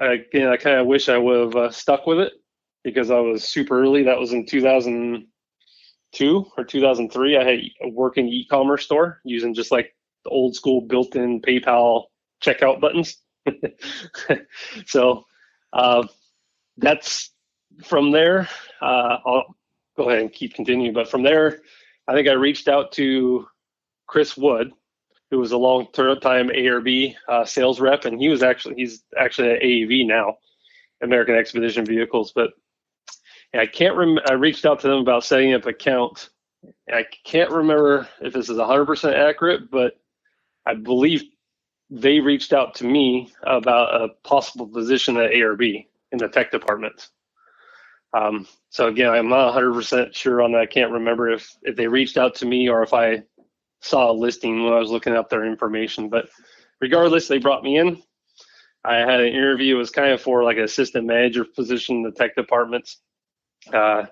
I, 0.00 0.12
again 0.12 0.48
I 0.48 0.56
kind 0.56 0.78
of 0.78 0.86
wish 0.86 1.08
I 1.08 1.18
would 1.18 1.40
have 1.40 1.56
uh, 1.56 1.70
stuck 1.70 2.06
with 2.06 2.20
it 2.20 2.32
because 2.84 3.10
I 3.10 3.18
was 3.18 3.44
super 3.44 3.80
early. 3.80 4.04
That 4.04 4.18
was 4.18 4.32
in 4.32 4.46
2002 4.46 6.46
or 6.56 6.64
2003. 6.64 7.36
I 7.36 7.44
had 7.44 7.60
a 7.82 7.88
working 7.88 8.28
e-commerce 8.28 8.84
store 8.84 9.20
using 9.24 9.54
just 9.54 9.72
like 9.72 9.94
the 10.24 10.30
old 10.30 10.54
school 10.54 10.82
built-in 10.82 11.40
PayPal 11.40 12.04
checkout 12.42 12.80
buttons. 12.80 13.21
so 14.86 15.24
uh, 15.72 16.06
that's 16.78 17.30
from 17.84 18.10
there. 18.12 18.48
Uh, 18.80 19.18
I'll 19.26 19.56
go 19.96 20.08
ahead 20.10 20.22
and 20.22 20.32
keep 20.32 20.54
continuing. 20.54 20.92
But 20.92 21.08
from 21.10 21.22
there, 21.22 21.60
I 22.08 22.14
think 22.14 22.28
I 22.28 22.32
reached 22.32 22.68
out 22.68 22.92
to 22.92 23.46
Chris 24.06 24.36
Wood, 24.36 24.72
who 25.30 25.38
was 25.38 25.52
a 25.52 25.58
long 25.58 25.86
time 25.92 26.48
ARB 26.50 27.14
uh, 27.28 27.44
sales 27.44 27.80
rep, 27.80 28.04
and 28.04 28.20
he 28.20 28.28
was 28.28 28.42
actually 28.42 28.76
he's 28.76 29.04
actually 29.18 29.50
at 29.52 29.62
AEV 29.62 30.06
now, 30.06 30.36
American 31.02 31.34
Expedition 31.36 31.84
Vehicles. 31.86 32.32
But 32.34 32.50
I 33.54 33.66
can't 33.66 33.96
rem- 33.96 34.20
I 34.28 34.34
reached 34.34 34.64
out 34.66 34.80
to 34.80 34.88
them 34.88 34.98
about 34.98 35.24
setting 35.24 35.54
up 35.54 35.66
account. 35.66 36.30
I 36.92 37.04
can't 37.24 37.50
remember 37.50 38.08
if 38.20 38.32
this 38.32 38.48
is 38.48 38.58
100% 38.58 39.14
accurate, 39.14 39.70
but 39.70 39.94
I 40.66 40.74
believe 40.74 41.24
they 41.94 42.20
reached 42.20 42.54
out 42.54 42.74
to 42.74 42.86
me 42.86 43.30
about 43.42 44.00
a 44.00 44.08
possible 44.26 44.66
position 44.66 45.18
at 45.18 45.32
ARB 45.32 45.86
in 46.10 46.18
the 46.18 46.26
tech 46.26 46.50
department. 46.50 47.10
Um, 48.14 48.46
so 48.70 48.88
again, 48.88 49.10
I'm 49.10 49.28
not 49.28 49.54
100% 49.54 50.14
sure 50.14 50.40
on 50.40 50.52
that. 50.52 50.62
I 50.62 50.66
can't 50.66 50.90
remember 50.90 51.30
if, 51.30 51.54
if 51.62 51.76
they 51.76 51.86
reached 51.86 52.16
out 52.16 52.34
to 52.36 52.46
me 52.46 52.68
or 52.70 52.82
if 52.82 52.94
I 52.94 53.22
saw 53.82 54.10
a 54.10 54.12
listing 54.12 54.64
when 54.64 54.72
I 54.72 54.78
was 54.78 54.90
looking 54.90 55.14
up 55.14 55.28
their 55.28 55.44
information. 55.44 56.08
But 56.08 56.30
regardless, 56.80 57.28
they 57.28 57.38
brought 57.38 57.62
me 57.62 57.76
in. 57.76 58.02
I 58.84 58.96
had 58.96 59.20
an 59.20 59.28
interview. 59.28 59.74
It 59.76 59.78
was 59.78 59.90
kind 59.90 60.12
of 60.12 60.20
for 60.22 60.42
like 60.44 60.56
an 60.56 60.64
assistant 60.64 61.06
manager 61.06 61.44
position 61.44 61.96
in 61.96 62.02
the 62.04 62.10
tech 62.12 62.34
department. 62.34 62.88
Uh, 63.72 64.06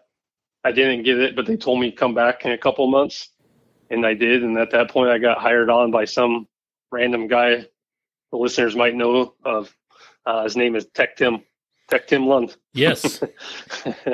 I 0.65 0.73
didn't 0.73 1.05
get 1.05 1.19
it, 1.19 1.35
but 1.35 1.47
they 1.47 1.57
told 1.57 1.81
me 1.81 1.91
come 1.91 2.15
back 2.15 2.45
in 2.45 2.53
a 2.53 2.59
couple 2.59 2.87
months, 2.89 3.31
and 3.91 4.05
I 4.05 4.13
did. 4.13 4.43
And 4.43 4.59
at 4.59 4.71
that 4.73 4.91
point, 4.91 5.11
I 5.11 5.19
got 5.19 5.39
hired 5.39 5.71
on 5.71 5.91
by 5.91 6.05
some 6.05 6.47
random 6.91 7.29
guy 7.29 7.67
the 8.31 8.39
listeners 8.39 8.77
might 8.77 8.95
know 8.95 9.35
of. 9.45 9.75
Uh, 10.27 10.45
his 10.45 10.57
name 10.57 10.77
is 10.77 10.87
Tech 10.95 11.17
Tim, 11.17 11.43
Tech 11.89 12.07
Tim 12.07 12.27
Lund. 12.27 12.57
Yes. 12.73 13.23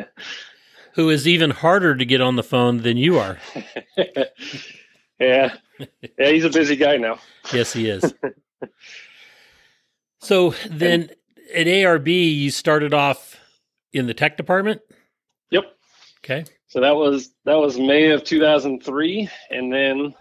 Who 0.95 1.11
is 1.11 1.29
even 1.29 1.51
harder 1.51 1.95
to 1.95 2.05
get 2.05 2.21
on 2.21 2.37
the 2.37 2.43
phone 2.43 2.79
than 2.79 2.97
you 2.97 3.19
are. 3.19 3.39
yeah. 5.19 5.55
Yeah, 6.19 6.29
he's 6.31 6.45
a 6.45 6.51
busy 6.51 6.77
guy 6.77 6.97
now. 6.97 7.19
yes, 7.53 7.73
he 7.73 7.91
is. 7.91 8.15
so 10.21 10.55
then 10.71 11.11
at 11.55 11.67
ARB, 11.67 12.09
you 12.09 12.51
started 12.51 12.95
off 12.95 13.39
in 13.93 14.07
the 14.07 14.15
tech 14.15 14.39
department? 14.39 14.81
Yep. 15.51 15.65
Okay. 16.25 16.45
So 16.69 16.81
that 16.81 16.97
was 16.97 17.31
that 17.45 17.57
was 17.57 17.79
May 17.79 18.11
of 18.11 18.25
2003 18.25 19.29
and 19.51 19.73
then 19.73 20.15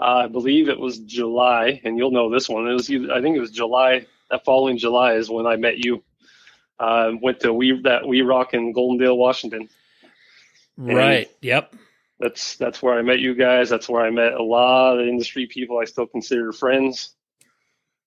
I 0.00 0.26
believe 0.28 0.68
it 0.68 0.78
was 0.78 0.98
July, 1.00 1.80
and 1.84 1.98
you'll 1.98 2.10
know 2.10 2.30
this 2.30 2.48
one. 2.48 2.66
It 2.66 2.72
was 2.72 2.88
I 2.88 3.20
think 3.20 3.36
it 3.36 3.40
was 3.40 3.50
July. 3.50 4.06
That 4.30 4.44
following 4.44 4.78
July 4.78 5.14
is 5.14 5.28
when 5.28 5.46
I 5.46 5.56
met 5.56 5.78
you. 5.78 6.02
Uh, 6.78 7.12
went 7.20 7.40
to 7.40 7.52
we 7.52 7.80
that 7.82 8.06
We 8.06 8.22
Rock 8.22 8.54
in 8.54 8.72
Goldendale, 8.72 9.16
Washington. 9.16 9.68
Right. 10.78 11.26
And 11.26 11.36
yep. 11.42 11.74
That's 12.18 12.56
that's 12.56 12.82
where 12.82 12.98
I 12.98 13.02
met 13.02 13.18
you 13.18 13.34
guys. 13.34 13.68
That's 13.68 13.88
where 13.88 14.02
I 14.04 14.10
met 14.10 14.32
a 14.32 14.42
lot 14.42 14.98
of 14.98 15.06
industry 15.06 15.46
people 15.46 15.78
I 15.78 15.84
still 15.84 16.06
consider 16.06 16.52
friends. 16.52 17.14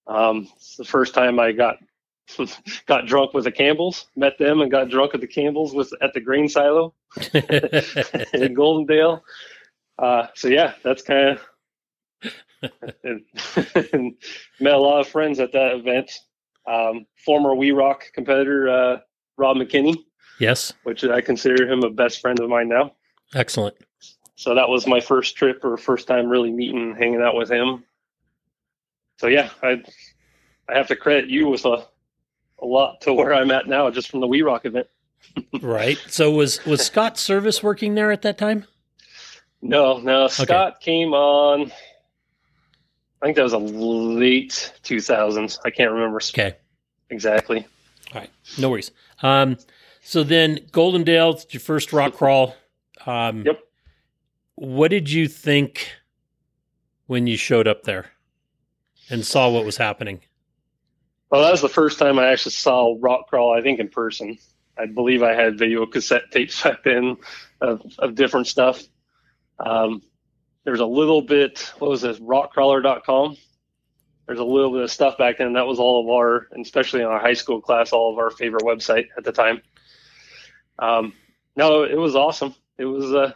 Um, 0.08 0.50
it's 0.56 0.76
the 0.78 0.86
first 0.86 1.14
time 1.14 1.40
I 1.40 1.52
got 1.52 1.78
got 2.88 3.06
drunk 3.06 3.34
with 3.34 3.44
the 3.44 3.52
Campbells. 3.52 4.08
Met 4.16 4.40
them 4.40 4.62
and 4.62 4.72
got 4.72 4.90
drunk 4.90 5.14
at 5.14 5.22
the 5.22 5.28
Campbells 5.28 5.74
with 5.76 5.94
at 6.02 6.14
the 6.14 6.22
grain 6.22 6.50
silo 6.50 6.94
in 7.34 8.56
Goldendale. 8.56 9.22
Uh, 10.00 10.28
so 10.34 10.48
yeah, 10.48 10.74
that's 10.84 11.04
kind 11.04 11.30
of 11.30 11.42
and, 13.04 13.22
and, 13.94 14.14
met 14.60 14.74
a 14.74 14.78
lot 14.78 15.02
of 15.02 15.08
friends 15.08 15.40
at 15.40 15.52
that 15.52 15.76
event. 15.76 16.12
Um, 16.66 17.06
former 17.26 17.54
We 17.56 17.72
Rock 17.72 18.06
competitor 18.14 18.70
uh, 18.70 18.98
Rob 19.38 19.58
McKinney. 19.58 19.98
Yes, 20.40 20.74
which 20.84 21.04
I 21.04 21.22
consider 21.22 21.70
him 21.70 21.84
a 21.84 21.90
best 21.90 22.22
friend 22.22 22.40
of 22.40 22.50
mine 22.50 22.70
now. 22.70 22.94
Excellent. 23.36 23.76
So 24.36 24.56
that 24.56 24.68
was 24.68 24.88
my 24.88 25.00
first 25.00 25.36
trip 25.36 25.64
or 25.64 25.78
first 25.78 26.08
time 26.08 26.28
really 26.30 26.52
meeting, 26.52 26.82
and 26.82 26.98
hanging 26.98 27.22
out 27.22 27.36
with 27.36 27.52
him. 27.52 27.84
So 29.20 29.28
yeah, 29.28 29.50
I 29.62 29.84
I 30.70 30.78
have 30.78 30.88
to 30.88 30.96
credit 30.96 31.30
you 31.30 31.50
with 31.50 31.66
a 31.66 31.86
a 32.62 32.66
lot 32.66 33.02
to 33.02 33.14
where 33.14 33.34
I'm 33.34 33.52
at 33.52 33.68
now 33.68 33.90
just 33.90 34.10
from 34.10 34.22
the 34.22 34.28
We 34.28 34.42
Rock 34.42 34.66
event. 34.66 34.88
right. 35.62 35.98
So 36.08 36.32
was 36.32 36.66
was 36.66 36.86
Scott 36.86 37.18
Service 37.18 37.62
working 37.62 37.96
there 37.96 38.12
at 38.12 38.22
that 38.24 38.38
time? 38.38 38.66
No, 39.62 39.98
no. 40.00 40.28
Scott 40.28 40.76
okay. 40.76 40.78
came 40.82 41.14
on. 41.14 41.72
I 43.24 43.26
think 43.28 43.38
that 43.38 43.44
was 43.44 43.54
a 43.54 43.58
late 43.58 44.74
2000s. 44.84 45.60
I 45.64 45.70
can't 45.70 45.94
remember. 45.94 46.18
Okay. 46.18 46.58
Exactly. 47.10 47.66
All 48.14 48.20
right. 48.20 48.30
No 48.58 48.70
worries. 48.70 48.92
Um, 49.22 49.58
so 50.02 50.24
then 50.24 50.58
Goldendale, 50.72 51.42
your 51.54 51.62
first 51.62 51.94
rock 51.94 52.16
crawl. 52.16 52.54
Um, 53.06 53.44
yep. 53.46 53.62
What 54.56 54.90
did 54.90 55.10
you 55.10 55.30
think 55.30 55.94
when 57.08 57.26
you 57.26 57.38
showed 57.38 57.66
up 57.66 57.84
there 57.84 58.12
and 59.10 59.26
saw 59.26 59.50
what 59.50 59.64
was 59.64 59.78
happening? 59.78 60.20
Well, 61.30 61.44
that 61.44 61.52
was 61.52 61.62
the 61.62 61.70
first 61.70 62.00
time 62.00 62.20
I 62.20 62.28
actually 62.28 62.52
saw 62.52 62.98
rock 63.00 63.30
crawl. 63.30 63.58
I 63.58 63.62
think 63.62 63.80
in 63.80 63.88
person. 63.88 64.38
I 64.78 64.86
believe 64.86 65.24
I 65.24 65.34
had 65.34 65.58
video 65.58 65.86
cassette 65.86 66.30
tapes 66.30 66.62
back 66.64 66.84
then 66.84 67.16
of, 67.62 67.82
of 68.00 68.16
different 68.16 68.48
stuff. 68.48 68.84
Um, 69.60 70.02
there's 70.64 70.80
a 70.80 70.86
little 70.86 71.22
bit, 71.22 71.74
what 71.80 71.90
was 71.92 72.02
this, 72.02 72.20
rockcrawler.com? 72.20 73.38
There's 74.26 74.40
a 74.40 74.44
little 74.44 74.72
bit 74.72 74.84
of 74.84 74.92
stuff 74.92 75.18
back 75.18 75.38
then. 75.38 75.54
That 75.54 75.68
was 75.68 75.80
all 75.80 76.02
of 76.02 76.10
our, 76.10 76.48
especially 76.60 77.02
in 77.02 77.08
our 77.08 77.20
high 77.20 77.34
school 77.34 77.60
class, 77.60 77.92
all 77.92 78.12
of 78.12 78.18
our 78.18 78.30
favorite 78.30 78.64
website 78.64 79.08
at 79.18 79.26
the 79.26 79.34
time. 79.34 79.62
Um, 80.80 81.14
no, 81.56 81.84
it 81.84 81.98
was 81.98 82.16
awesome. 82.16 82.56
It 82.78 82.86
was, 82.86 83.14
uh, 83.14 83.34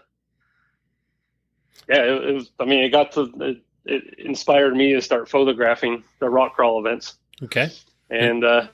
yeah, 1.90 2.04
it, 2.04 2.30
it 2.30 2.34
was, 2.34 2.52
I 2.60 2.66
mean, 2.66 2.84
it 2.84 2.90
got 2.90 3.12
to, 3.14 3.32
it, 3.42 3.64
it 3.86 4.20
inspired 4.20 4.76
me 4.76 4.94
to 4.94 5.02
start 5.02 5.30
photographing 5.30 6.04
the 6.20 6.30
rock 6.30 6.56
crawl 6.56 6.80
events. 6.80 7.16
Okay. 7.44 7.70
And, 8.10 8.46
uh, 8.46 8.68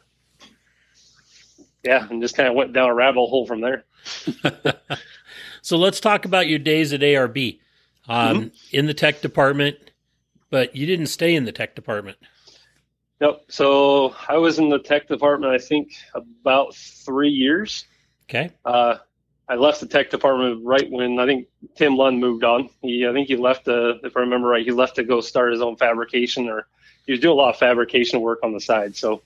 yeah, 1.83 2.07
and 2.09 2.21
just 2.21 2.37
kind 2.37 2.47
of 2.47 2.55
went 2.55 2.73
down 2.73 2.89
a 2.89 2.93
rabbit 2.93 3.25
hole 3.25 3.47
from 3.47 3.61
there. 3.61 3.85
so 5.61 5.77
let's 5.77 5.99
talk 5.99 6.25
about 6.25 6.47
your 6.47 6.59
days 6.59 6.93
at 6.93 7.01
ARB 7.01 7.59
um, 8.07 8.37
mm-hmm. 8.37 8.47
in 8.71 8.85
the 8.85 8.93
tech 8.93 9.21
department, 9.21 9.77
but 10.49 10.75
you 10.75 10.85
didn't 10.85 11.07
stay 11.07 11.35
in 11.35 11.45
the 11.45 11.51
tech 11.51 11.75
department. 11.75 12.17
Nope. 13.21 13.45
So 13.47 14.15
I 14.27 14.37
was 14.37 14.59
in 14.59 14.69
the 14.69 14.79
tech 14.79 15.07
department, 15.07 15.53
I 15.53 15.57
think, 15.57 15.93
about 16.13 16.75
three 16.75 17.29
years. 17.29 17.85
Okay. 18.29 18.51
Uh, 18.65 18.95
I 19.47 19.55
left 19.55 19.79
the 19.81 19.87
tech 19.87 20.09
department 20.09 20.65
right 20.65 20.89
when 20.89 21.19
I 21.19 21.25
think 21.25 21.47
Tim 21.75 21.95
Lund 21.95 22.19
moved 22.19 22.43
on. 22.43 22.69
He, 22.81 23.07
I 23.07 23.13
think 23.13 23.27
he 23.27 23.35
left, 23.35 23.67
uh, 23.67 23.95
if 24.03 24.15
I 24.17 24.21
remember 24.21 24.47
right, 24.47 24.65
he 24.65 24.71
left 24.71 24.95
to 24.95 25.03
go 25.03 25.21
start 25.21 25.51
his 25.51 25.61
own 25.61 25.75
fabrication, 25.75 26.49
or 26.49 26.67
he 27.05 27.11
was 27.11 27.21
doing 27.21 27.33
a 27.33 27.35
lot 27.41 27.53
of 27.53 27.57
fabrication 27.57 28.21
work 28.21 28.39
on 28.43 28.53
the 28.53 28.59
side. 28.59 28.95
So 28.95 29.21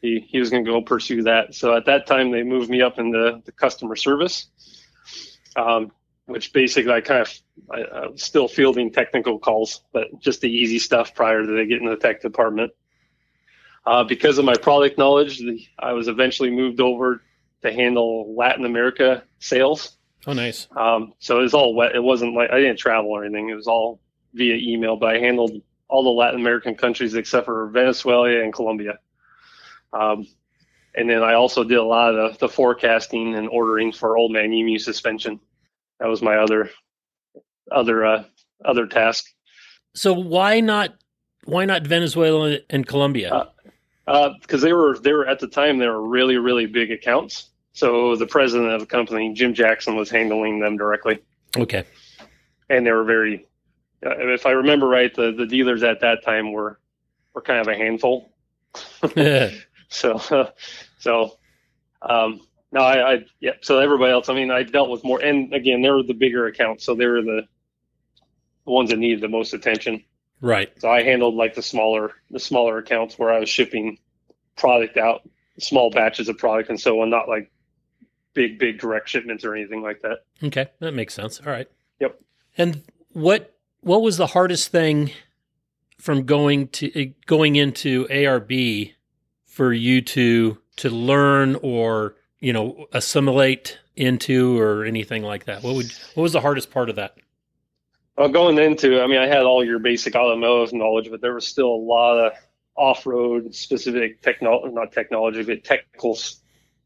he, 0.00 0.26
he 0.28 0.38
was 0.38 0.50
going 0.50 0.64
to 0.64 0.70
go 0.70 0.80
pursue 0.82 1.22
that. 1.22 1.54
So 1.54 1.76
at 1.76 1.86
that 1.86 2.06
time, 2.06 2.30
they 2.30 2.42
moved 2.42 2.70
me 2.70 2.82
up 2.82 2.98
into 2.98 3.42
the 3.44 3.52
customer 3.52 3.96
service, 3.96 4.48
um, 5.56 5.92
which 6.26 6.52
basically 6.52 6.92
I 6.92 7.00
kind 7.00 7.20
of 7.22 7.32
I, 7.70 8.06
was 8.08 8.22
still 8.22 8.48
fielding 8.48 8.92
technical 8.92 9.38
calls, 9.38 9.82
but 9.92 10.18
just 10.20 10.40
the 10.40 10.50
easy 10.50 10.78
stuff 10.78 11.14
prior 11.14 11.42
to 11.42 11.46
they 11.46 11.66
get 11.66 11.80
in 11.80 11.86
the 11.86 11.96
tech 11.96 12.22
department. 12.22 12.72
Uh, 13.86 14.04
because 14.04 14.38
of 14.38 14.44
my 14.44 14.56
product 14.56 14.96
knowledge, 14.96 15.38
the, 15.38 15.60
I 15.78 15.92
was 15.92 16.08
eventually 16.08 16.50
moved 16.50 16.80
over 16.80 17.22
to 17.62 17.72
handle 17.72 18.34
Latin 18.34 18.64
America 18.64 19.24
sales. 19.38 19.98
Oh, 20.26 20.32
nice. 20.32 20.68
Um, 20.74 21.12
so 21.18 21.38
it 21.38 21.42
was 21.42 21.54
all 21.54 21.74
wet. 21.74 21.94
It 21.94 22.02
wasn't 22.02 22.34
like 22.34 22.50
I 22.50 22.58
didn't 22.58 22.78
travel 22.78 23.10
or 23.10 23.24
anything. 23.24 23.50
It 23.50 23.54
was 23.54 23.66
all 23.66 24.00
via 24.32 24.54
email, 24.54 24.96
but 24.96 25.14
I 25.14 25.18
handled 25.18 25.60
all 25.88 26.02
the 26.02 26.10
Latin 26.10 26.40
American 26.40 26.74
countries 26.74 27.14
except 27.14 27.44
for 27.44 27.68
Venezuela 27.68 28.42
and 28.42 28.52
Colombia. 28.52 28.98
Um, 29.92 30.26
and 30.94 31.10
then 31.10 31.22
I 31.22 31.34
also 31.34 31.64
did 31.64 31.78
a 31.78 31.84
lot 31.84 32.14
of 32.14 32.32
the, 32.32 32.46
the, 32.46 32.48
forecasting 32.48 33.34
and 33.34 33.48
ordering 33.48 33.92
for 33.92 34.16
Old 34.16 34.32
Man 34.32 34.52
Emu 34.52 34.78
suspension. 34.78 35.40
That 36.00 36.08
was 36.08 36.22
my 36.22 36.36
other 36.36 36.70
other 37.70 38.04
uh, 38.04 38.24
other 38.64 38.86
task. 38.86 39.26
So 39.94 40.12
why 40.12 40.60
not 40.60 40.94
why 41.44 41.64
not 41.64 41.86
Venezuela 41.86 42.58
and 42.70 42.86
Colombia? 42.86 43.48
Because 44.06 44.34
uh, 44.52 44.56
uh, 44.56 44.58
they 44.60 44.72
were 44.72 44.98
they 44.98 45.12
were 45.12 45.26
at 45.26 45.40
the 45.40 45.48
time 45.48 45.78
they 45.78 45.88
were 45.88 46.06
really 46.06 46.36
really 46.36 46.66
big 46.66 46.90
accounts. 46.90 47.50
So 47.72 48.14
the 48.16 48.26
president 48.26 48.70
of 48.70 48.80
the 48.80 48.86
company, 48.86 49.32
Jim 49.34 49.52
Jackson, 49.52 49.96
was 49.96 50.08
handling 50.08 50.60
them 50.60 50.76
directly. 50.76 51.18
Okay. 51.56 51.84
And 52.70 52.86
they 52.86 52.92
were 52.92 53.02
very, 53.02 53.46
uh, 54.06 54.14
if 54.28 54.46
I 54.46 54.52
remember 54.52 54.86
right, 54.86 55.12
the 55.12 55.32
the 55.32 55.46
dealers 55.46 55.82
at 55.82 56.00
that 56.00 56.24
time 56.24 56.52
were 56.52 56.78
were 57.34 57.42
kind 57.42 57.60
of 57.60 57.68
a 57.68 57.76
handful. 57.76 58.32
So, 59.94 60.18
so, 60.98 61.38
um, 62.02 62.40
no, 62.74 62.80
I, 62.80 63.12
I, 63.12 63.24
yeah. 63.38 63.52
So 63.60 63.78
everybody 63.78 64.12
else, 64.12 64.28
I 64.28 64.34
mean, 64.34 64.50
I 64.50 64.64
dealt 64.64 64.90
with 64.90 65.04
more, 65.04 65.20
and 65.20 65.54
again, 65.54 65.80
they 65.80 65.90
were 65.90 66.02
the 66.02 66.12
bigger 66.12 66.46
accounts, 66.46 66.84
so 66.84 66.96
they 66.96 67.06
were 67.06 67.22
the, 67.22 67.42
the 68.64 68.70
ones 68.70 68.90
that 68.90 68.98
needed 68.98 69.20
the 69.20 69.28
most 69.28 69.54
attention. 69.54 70.02
Right. 70.40 70.72
So 70.80 70.90
I 70.90 71.04
handled 71.04 71.36
like 71.36 71.54
the 71.54 71.62
smaller, 71.62 72.10
the 72.32 72.40
smaller 72.40 72.78
accounts 72.78 73.16
where 73.16 73.32
I 73.32 73.38
was 73.38 73.48
shipping 73.48 73.98
product 74.56 74.96
out, 74.96 75.22
small 75.60 75.90
batches 75.90 76.28
of 76.28 76.36
product 76.36 76.68
and 76.68 76.80
so 76.80 77.00
on, 77.00 77.10
not 77.10 77.28
like 77.28 77.48
big, 78.34 78.58
big 78.58 78.80
direct 78.80 79.08
shipments 79.08 79.44
or 79.44 79.54
anything 79.54 79.80
like 79.80 80.02
that. 80.02 80.24
Okay, 80.42 80.66
that 80.80 80.94
makes 80.94 81.14
sense. 81.14 81.40
All 81.46 81.52
right. 81.52 81.68
Yep. 82.00 82.20
And 82.58 82.82
what 83.12 83.54
what 83.82 84.02
was 84.02 84.16
the 84.16 84.26
hardest 84.26 84.72
thing 84.72 85.12
from 86.00 86.24
going 86.24 86.66
to 86.68 86.90
eh, 87.00 87.12
going 87.26 87.54
into 87.54 88.06
ARB 88.08 88.92
for 89.46 89.72
you 89.72 90.00
to 90.00 90.58
to 90.78 90.90
learn 90.90 91.56
or 91.62 92.16
you 92.44 92.52
know 92.52 92.86
assimilate 92.92 93.78
into 93.96 94.60
or 94.60 94.84
anything 94.84 95.22
like 95.22 95.46
that? 95.46 95.62
What 95.62 95.76
would 95.76 95.90
what 96.14 96.22
was 96.22 96.32
the 96.32 96.42
hardest 96.42 96.70
part 96.70 96.90
of 96.90 96.96
that? 96.96 97.16
Well, 98.18 98.28
going 98.28 98.58
into, 98.58 99.00
I 99.00 99.06
mean, 99.06 99.18
I 99.18 99.26
had 99.26 99.42
all 99.42 99.64
your 99.64 99.78
basic 99.78 100.14
automotive 100.14 100.74
knowledge, 100.74 101.10
but 101.10 101.20
there 101.20 101.34
was 101.34 101.46
still 101.46 101.68
a 101.68 101.82
lot 101.84 102.18
of 102.18 102.32
off-road 102.76 103.52
specific 103.54 104.20
technology, 104.20 104.72
not 104.72 104.92
technology, 104.92 105.42
but 105.42 105.64
technical 105.64 106.18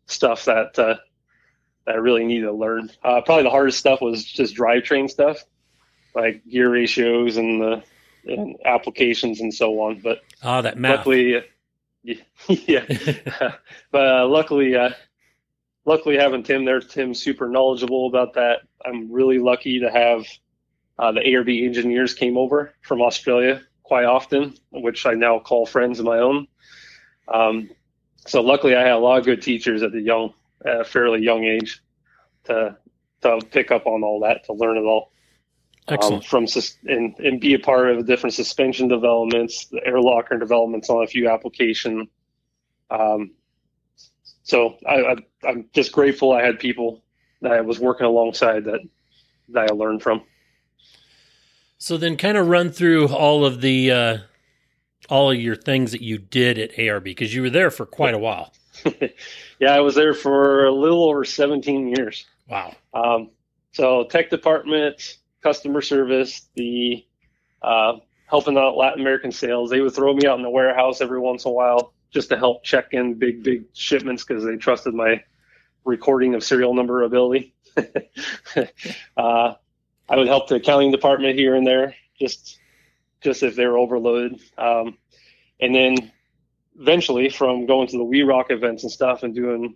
stuff 0.07 0.45
that 0.45 0.79
uh, 0.79 0.97
that 1.87 1.95
I 1.95 1.99
really 1.99 2.25
needed 2.25 2.47
to 2.47 2.53
learn. 2.53 2.91
Uh, 3.03 3.21
probably 3.23 3.43
the 3.43 3.51
hardest 3.51 3.79
stuff 3.79 4.01
was 4.01 4.25
just 4.25 4.55
drivetrain 4.55 5.11
stuff, 5.11 5.45
like 6.15 6.47
gear 6.49 6.71
ratios 6.71 7.37
and 7.37 7.61
the 7.61 7.83
and 8.27 8.57
applications 8.65 9.41
and 9.41 9.53
so 9.53 9.81
on. 9.81 10.01
But 10.01 10.21
ah, 10.45 10.61
that 10.61 10.79
math. 10.79 10.99
luckily, 10.99 11.43
yeah, 12.49 12.85
but 13.91 14.07
uh, 14.07 14.29
luckily, 14.29 14.77
uh, 14.77 14.91
luckily 15.89 16.17
having 16.17 16.43
Tim 16.43 16.65
there, 16.65 16.81
Tim's 16.81 17.21
super 17.21 17.49
knowledgeable 17.49 18.07
about 18.07 18.35
that. 18.35 18.61
I'm 18.85 19.11
really 19.11 19.39
lucky 19.39 19.81
to 19.81 19.91
have 19.91 20.27
uh, 20.99 21.13
the 21.13 21.21
ARB 21.21 21.65
engineers 21.65 22.15
came 22.15 22.37
over 22.37 22.75
from 22.83 23.01
Australia 23.01 23.63
quite 23.83 24.05
often, 24.05 24.55
which 24.71 25.07
I 25.07 25.15
now 25.15 25.39
call 25.39 25.65
friends 25.65 25.99
of 25.99 26.05
my 26.05 26.19
own. 26.19 26.47
Um, 27.33 27.71
so 28.27 28.43
luckily, 28.43 28.77
I 28.77 28.83
had 28.83 28.93
a 28.93 28.99
lot 28.99 29.19
of 29.19 29.25
good 29.25 29.41
teachers 29.41 29.83
at 29.83 29.93
the 29.93 30.01
young, 30.01 30.35
uh, 30.65 30.85
fairly 30.85 31.23
young 31.23 31.45
age, 31.45 31.81
to 32.45 32.77
to 33.23 33.41
pick 33.51 33.73
up 33.73 33.87
on 33.87 34.05
all 34.05 34.21
that, 34.21 34.45
to 34.45 34.53
learn 34.53 34.77
it 34.77 34.83
all. 34.83 35.11
Excellent. 35.89 36.23
Um, 36.23 36.29
from 36.29 36.47
and, 36.85 37.19
and 37.19 37.41
be 37.41 37.55
a 37.55 37.59
part 37.59 37.91
of 37.91 38.07
different 38.07 38.35
suspension 38.35 38.87
developments, 38.89 39.67
the 39.67 39.85
air 39.85 40.01
locker 40.01 40.39
developments 40.39 40.91
on 40.91 41.03
a 41.03 41.07
few 41.07 41.29
application. 41.29 42.09
Um, 42.91 43.33
so 44.49 44.79
I, 44.89 45.17
I, 45.45 45.51
am 45.51 45.69
just 45.75 45.93
grateful 45.93 46.33
I 46.33 46.43
had 46.43 46.59
people 46.59 47.05
that 47.43 47.53
I 47.53 47.61
was 47.61 47.79
working 47.79 48.07
alongside 48.07 48.65
that 48.65 48.81
that 49.51 49.71
I 49.71 49.75
learned 49.75 50.03
from. 50.03 50.23
So 51.77 51.99
then, 51.99 52.17
kind 52.17 52.39
of 52.39 52.49
run 52.49 52.73
through 52.73 53.09
all 53.09 53.45
of 53.45 53.61
the 53.61 53.93
uh, 53.93 54.19
all 55.11 55.31
of 55.31 55.39
your 55.39 55.55
things 55.55 55.93
that 55.93 56.01
you 56.01 56.17
did 56.17 56.59
at 56.59 56.73
ARB 56.73 57.05
because 57.05 57.35
you 57.35 57.43
were 57.43 57.51
there 57.51 57.71
for 57.71 57.85
quite 57.85 58.15
a 58.15 58.19
while. 58.19 58.55
yeah, 59.61 59.75
I 59.75 59.81
was 59.81 59.95
there 59.95 60.15
for 60.15 60.65
a 60.65 60.73
little 60.73 61.05
over 61.05 61.25
17 61.27 61.95
years. 61.95 62.25
Wow. 62.49 62.75
Um, 62.95 63.31
so 63.73 64.05
tech 64.05 64.31
department, 64.31 65.19
customer 65.43 65.83
service, 65.83 66.49
the 66.55 67.05
uh, 67.61 67.95
helping 68.27 68.57
out 68.57 68.79
Latin 68.79 69.01
American 69.01 69.31
sales. 69.31 69.69
They 69.69 69.83
would 69.83 69.95
throw 69.95 70.15
me 70.15 70.27
out 70.27 70.39
in 70.39 70.43
the 70.43 70.51
warehouse 70.51 71.03
every 71.03 71.21
once 71.21 71.45
in 71.45 71.51
a 71.51 71.55
while 71.55 71.93
just 72.11 72.31
to 72.31 72.37
help 72.37 72.65
check 72.65 72.89
in 72.93 73.15
big, 73.15 73.43
big 73.43 73.65
shipments 73.75 74.25
because 74.25 74.45
they 74.45 74.57
trusted 74.57 74.95
my 74.95 75.23
recording 75.85 76.35
of 76.35 76.45
serial 76.45 76.75
number 76.75 77.03
ability. 77.03 77.55
uh, 79.17 79.55
I 80.09 80.17
would 80.17 80.27
help 80.27 80.49
the 80.49 80.57
accounting 80.57 80.91
department 80.91 81.39
here 81.39 81.55
and 81.55 81.67
there, 81.67 81.95
just 82.19 82.59
just 83.21 83.43
if 83.43 83.57
they 83.57 83.67
were 83.67 83.79
overloaded. 83.79 84.41
Um, 84.57 84.97
and 85.61 85.75
then 85.75 86.13
eventually, 86.79 87.29
from 87.29 87.67
going 87.67 87.89
to 87.89 87.99
the 87.99 88.05
We 88.05 88.23
Rock 88.23 88.51
events 88.51 88.85
and 88.85 88.93
stuff 88.93 89.23
and 89.23 89.35
doing, 89.35 89.75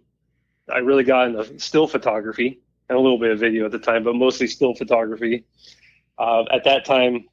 I 0.73 0.79
really 0.79 1.05
got 1.05 1.29
into 1.29 1.59
still 1.59 1.87
photography 1.87 2.61
and 2.89 2.97
a 2.97 3.01
little 3.01 3.19
bit 3.19 3.31
of 3.31 3.41
video 3.41 3.67
at 3.67 3.73
the 3.73 3.79
time, 3.79 4.05
but 4.05 4.15
mostly 4.15 4.47
still 4.47 4.75
photography. 4.75 5.45
Uh, 6.19 6.45
at 6.53 6.65
that 6.65 6.85
time, 6.85 7.25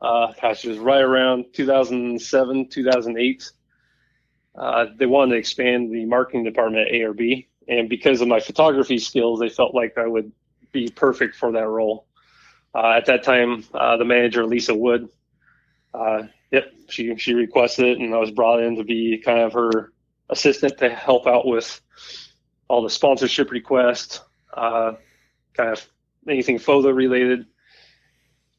uh, 0.00 0.32
gosh, 0.40 0.64
it 0.64 0.68
was 0.68 0.78
right 0.78 1.02
around 1.02 1.46
2007, 1.52 2.68
2008. 2.68 3.52
Uh, 4.56 4.86
they 4.96 5.06
wanted 5.06 5.32
to 5.32 5.38
expand 5.38 5.92
the 5.92 6.04
marketing 6.06 6.44
department 6.44 6.88
at 6.88 6.94
ARB, 6.94 7.46
and 7.68 7.88
because 7.88 8.20
of 8.20 8.28
my 8.28 8.40
photography 8.40 8.98
skills, 8.98 9.40
they 9.40 9.48
felt 9.48 9.74
like 9.74 9.98
I 9.98 10.06
would 10.06 10.32
be 10.72 10.88
perfect 10.88 11.36
for 11.36 11.52
that 11.52 11.66
role. 11.66 12.06
Uh, 12.74 12.92
at 12.96 13.06
that 13.06 13.22
time, 13.22 13.64
uh, 13.74 13.96
the 13.96 14.04
manager 14.04 14.44
Lisa 14.44 14.74
Wood, 14.74 15.08
uh, 15.94 16.24
yep, 16.50 16.72
she 16.88 17.16
she 17.16 17.34
requested 17.34 17.86
it, 17.86 17.98
and 17.98 18.14
I 18.14 18.18
was 18.18 18.30
brought 18.30 18.62
in 18.62 18.76
to 18.76 18.84
be 18.84 19.20
kind 19.24 19.40
of 19.40 19.52
her 19.54 19.92
assistant 20.30 20.78
to 20.78 20.88
help 20.90 21.26
out 21.26 21.46
with 21.46 21.80
all 22.68 22.82
the 22.82 22.90
sponsorship 22.90 23.50
requests, 23.50 24.20
uh, 24.54 24.92
kind 25.54 25.70
of 25.70 25.86
anything 26.28 26.58
photo 26.58 26.90
related. 26.90 27.46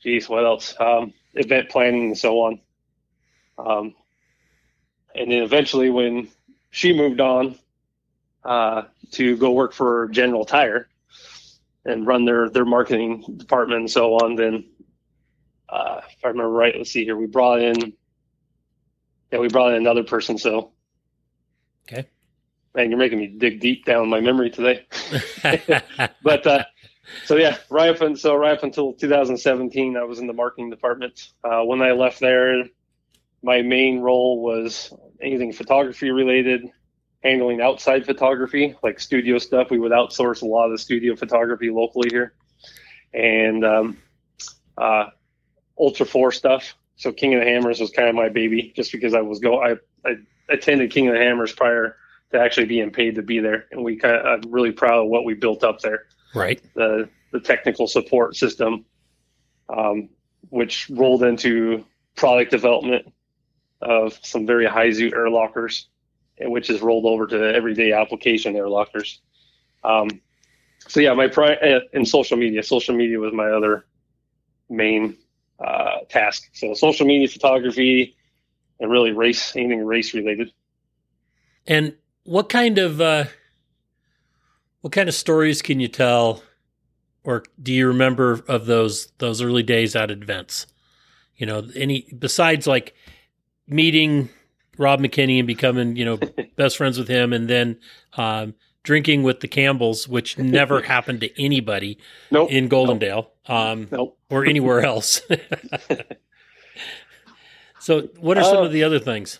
Geez, 0.01 0.29
what 0.29 0.45
else? 0.45 0.75
Um, 0.79 1.13
event 1.33 1.69
planning 1.69 2.03
and 2.07 2.17
so 2.17 2.39
on. 2.41 2.60
Um, 3.57 3.95
and 5.17 5.32
then 5.32 5.43
eventually, 5.43 5.89
when 5.89 6.30
she 6.69 6.93
moved 6.93 7.19
on 7.19 7.58
uh, 8.43 8.84
to 9.12 9.38
go 9.38 9.51
work 9.51 9.73
for 9.73 10.08
General 10.10 10.45
Tire 10.45 10.88
and 11.86 12.06
run 12.06 12.25
their 12.25 12.49
their 12.49 12.65
marketing 12.65 13.23
department 13.38 13.82
and 13.82 13.91
so 13.91 14.15
on, 14.15 14.36
then 14.36 14.65
uh, 15.69 16.01
if 16.10 16.23
I 16.23 16.30
remember 16.30 16.51
right, 16.51 16.75
let's 16.77 16.91
see 16.91 17.03
here, 17.03 17.17
we 17.17 17.25
brought 17.25 17.62
in, 17.62 17.93
yeah, 19.32 19.39
we 19.39 19.49
brought 19.49 19.71
in 19.71 19.77
another 19.77 20.03
person. 20.03 20.38
So, 20.38 20.71
okay, 21.88 22.08
man, 22.75 22.89
you're 22.89 22.99
making 22.99 23.19
me 23.19 23.27
dig 23.27 23.60
deep 23.60 23.86
down 23.86 24.10
my 24.10 24.21
memory 24.21 24.49
today. 24.49 24.86
but 26.23 26.47
uh, 26.47 26.63
so 27.25 27.36
yeah, 27.36 27.58
right 27.69 27.89
up 27.89 28.01
and 28.01 28.17
so 28.17 28.36
right 28.36 28.58
up 28.58 28.63
until 28.63 28.93
2017, 28.93 29.97
I 29.97 30.03
was 30.03 30.19
in 30.19 30.27
the 30.27 30.34
marketing 30.34 30.69
department. 30.69 31.32
Uh, 31.43 31.63
when 31.63 31.82
I 31.82 31.91
left 31.91 32.19
there, 32.19 32.63
my 33.43 33.62
main 33.62 33.99
role 33.99 34.41
was 34.41 34.93
anything 35.21 35.53
photography 35.53 36.12
related, 36.12 36.63
handling 37.23 37.62
outside 37.62 38.06
photography, 38.06 38.75
like 38.84 38.99
studio 38.99 39.38
stuff. 39.38 39.69
We 39.69 39.80
would 39.80 39.91
outsource 39.91 40.41
a 40.41 40.45
lot 40.45 40.65
of 40.65 40.71
the 40.71 40.77
studio 40.77 41.15
photography 41.15 41.69
locally 41.69 42.10
here, 42.12 42.34
and 43.13 43.65
um, 43.65 43.97
uh, 44.77 45.08
Ultra 45.80 46.06
Four 46.06 46.32
stuff. 46.32 46.75
So 46.95 47.12
King 47.12 47.36
of 47.36 47.41
the 47.41 47.45
Hammers 47.45 47.80
was 47.80 47.91
kind 47.91 48.10
of 48.10 48.15
my 48.15 48.30
baby, 48.30 48.73
just 48.75 48.91
because 48.91 49.13
I 49.13 49.21
was 49.21 49.39
go 49.39 49.62
I, 49.62 49.75
I 50.06 50.15
attended 50.49 50.91
King 50.91 51.08
of 51.08 51.13
the 51.13 51.19
Hammers 51.19 51.53
prior 51.53 51.97
to 52.32 52.39
actually 52.39 52.65
being 52.65 52.91
paid 52.91 53.15
to 53.15 53.21
be 53.21 53.39
there, 53.39 53.65
and 53.71 53.84
we 53.84 53.97
kind 53.97 54.15
of 54.15 54.25
I'm 54.25 54.51
really 54.51 54.71
proud 54.71 55.03
of 55.03 55.10
what 55.10 55.25
we 55.25 55.34
built 55.34 55.63
up 55.63 55.82
there. 55.82 56.06
Right. 56.34 56.62
The 56.73 57.10
the 57.32 57.39
technical 57.39 57.88
support 57.88 58.36
system, 58.36 58.86
um, 59.69 60.10
which 60.49 60.89
rolled 60.89 61.23
into 61.23 61.86
product 62.15 62.51
development 62.51 63.13
of 63.82 64.18
some 64.24 64.46
very 64.46 64.66
high 64.66 64.90
zoot 64.90 65.13
air 65.13 65.30
lockers, 65.30 65.88
which 66.40 66.70
is 66.70 66.82
rolled 66.82 67.06
over 67.06 67.28
to 67.28 67.56
everyday 67.56 67.94
application 67.94 68.56
air 68.56 68.70
lockers. 68.70 69.22
Um, 69.84 70.22
so 70.88 71.00
yeah, 71.00 71.13
my 71.13 71.28
pri- 71.28 71.82
in 71.94 72.06
social 72.06 72.38
media, 72.38 72.63
social 72.63 72.96
media 72.96 73.20
was 73.20 73.34
my 73.34 73.50
other 73.50 73.86
main 74.70 75.18
uh, 75.63 76.00
task. 76.10 76.50
So 76.54 76.74
social 76.74 77.06
media 77.06 77.28
photography 77.28 78.16
and 78.80 78.92
really 78.92 79.12
race, 79.12 79.56
anything 79.56 79.84
race 79.84 80.13
related. 80.13 80.52
And 81.66 81.96
what 82.24 82.50
kind 82.50 82.78
of 82.78 83.02
uh, 83.02 83.26
what 84.82 84.94
kind 84.94 85.10
of 85.10 85.16
stories 85.16 85.62
can 85.62 85.80
you 85.80 85.88
tell, 85.88 86.44
or 87.24 87.44
do 87.62 87.74
you 87.74 87.88
remember 87.88 88.44
of 88.48 88.66
those 88.66 89.08
those 89.18 89.42
early 89.42 89.63
days 89.63 89.96
at 89.96 90.12
events? 90.12 90.68
You 91.36 91.46
know, 91.46 91.68
any 91.76 92.08
besides 92.18 92.68
like 92.68 92.96
meeting 93.67 94.30
Rob 94.77 94.99
McKinney 94.99 95.39
and 95.39 95.47
becoming 95.47 95.95
you 95.95 96.06
know 96.06 96.17
best 96.56 96.77
friends 96.77 96.97
with 96.97 97.08
him, 97.08 97.34
and 97.34 97.49
then 97.49 97.77
um, 98.13 98.53
drinking 98.84 99.23
with 99.23 99.41
the 99.41 99.47
Campbells, 99.47 100.08
which 100.08 100.38
never 100.38 100.82
happened 100.93 101.21
to 101.21 101.41
anybody 101.41 101.97
nope. 102.32 102.49
in 102.51 102.69
Goldendale 102.69 103.27
um, 103.47 103.88
nope. 103.91 104.17
or 104.30 104.45
anywhere 104.45 104.82
else. 104.82 105.21
so, 107.80 108.03
what 108.19 108.38
are 108.38 108.43
some 108.43 108.58
Uh, 108.58 108.65
of 108.65 108.71
the 108.71 108.84
other 108.84 108.99
things? 108.99 109.39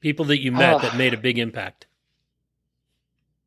People 0.00 0.24
that 0.26 0.40
you 0.40 0.52
met 0.52 0.74
uh, 0.74 0.78
that 0.78 0.96
made 0.96 1.14
a 1.14 1.18
big 1.18 1.38
impact. 1.38 1.86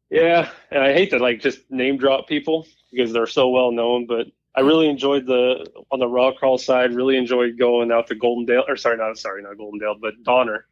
Yeah, 0.09 0.49
and 0.69 0.83
I 0.83 0.93
hate 0.93 1.09
to 1.09 1.17
like 1.17 1.39
just 1.39 1.59
name 1.71 1.97
drop 1.97 2.27
people 2.27 2.67
because 2.91 3.11
they're 3.11 3.25
so 3.25 3.49
well 3.49 3.71
known, 3.71 4.05
but 4.05 4.27
I 4.55 4.61
really 4.61 4.87
enjoyed 4.87 5.25
the 5.25 5.65
on 5.91 5.99
the 5.99 6.07
rock 6.07 6.35
crawl 6.37 6.57
side. 6.57 6.93
Really 6.93 7.17
enjoyed 7.17 7.57
going 7.57 7.91
out 7.91 8.07
to 8.07 8.15
Goldendale, 8.15 8.63
or 8.67 8.75
sorry, 8.77 8.97
not 8.97 9.17
sorry, 9.17 9.41
not 9.41 9.57
Goldendale, 9.57 9.99
but 9.99 10.13
Donner. 10.23 10.67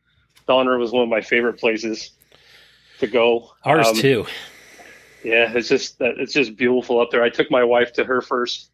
Donner 0.47 0.77
was 0.77 0.91
one 0.91 1.03
of 1.03 1.09
my 1.09 1.21
favorite 1.21 1.59
places 1.59 2.11
to 2.99 3.07
go. 3.07 3.51
Ours 3.63 3.87
Um, 3.87 3.95
too. 3.95 4.25
Yeah, 5.23 5.51
it's 5.53 5.69
just 5.69 5.99
that 5.99 6.15
it's 6.19 6.33
just 6.33 6.55
beautiful 6.55 6.99
up 6.99 7.09
there. 7.11 7.23
I 7.23 7.29
took 7.29 7.49
my 7.51 7.63
wife 7.63 7.93
to 7.93 8.03
her 8.03 8.21
first 8.21 8.71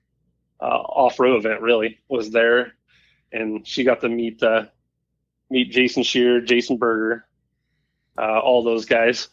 uh, 0.61 0.65
off 0.65 1.19
road 1.19 1.37
event. 1.37 1.61
Really 1.61 1.99
was 2.09 2.29
there, 2.31 2.73
and 3.31 3.65
she 3.67 3.83
got 3.83 4.01
to 4.01 4.09
meet 4.09 4.41
uh, 4.43 4.65
meet 5.49 5.71
Jason 5.71 6.03
Shear, 6.03 6.41
Jason 6.41 6.77
Berger, 6.77 7.25
uh, 8.17 8.39
all 8.39 8.63
those 8.63 8.85
guys, 8.85 9.29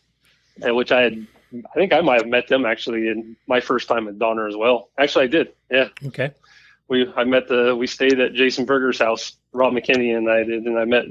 which 0.61 0.93
I 0.93 1.03
had. 1.03 1.27
I 1.55 1.75
think 1.75 1.93
I 1.93 2.01
might 2.01 2.21
have 2.21 2.29
met 2.31 2.49
them 2.49 2.67
actually 2.67 3.09
in 3.09 3.37
my 3.47 3.61
first 3.61 3.87
time 3.89 4.09
at 4.09 4.19
Donner 4.19 4.49
as 4.49 4.57
well. 4.57 4.91
Actually, 4.99 5.25
I 5.25 5.29
did. 5.29 5.49
Yeah, 5.71 5.89
Okay. 6.07 6.31
we 6.89 7.13
I 7.17 7.25
met 7.25 7.49
the 7.49 7.75
we 7.77 7.87
stayed 7.87 8.19
at 8.21 8.35
Jason 8.35 8.65
Berger's 8.65 8.99
house. 8.99 9.37
Rob 9.53 9.73
McKinney 9.73 10.17
and 10.17 10.29
I 10.31 10.43
did, 10.43 10.65
and 10.65 10.79
I 10.79 10.85
met 10.85 11.05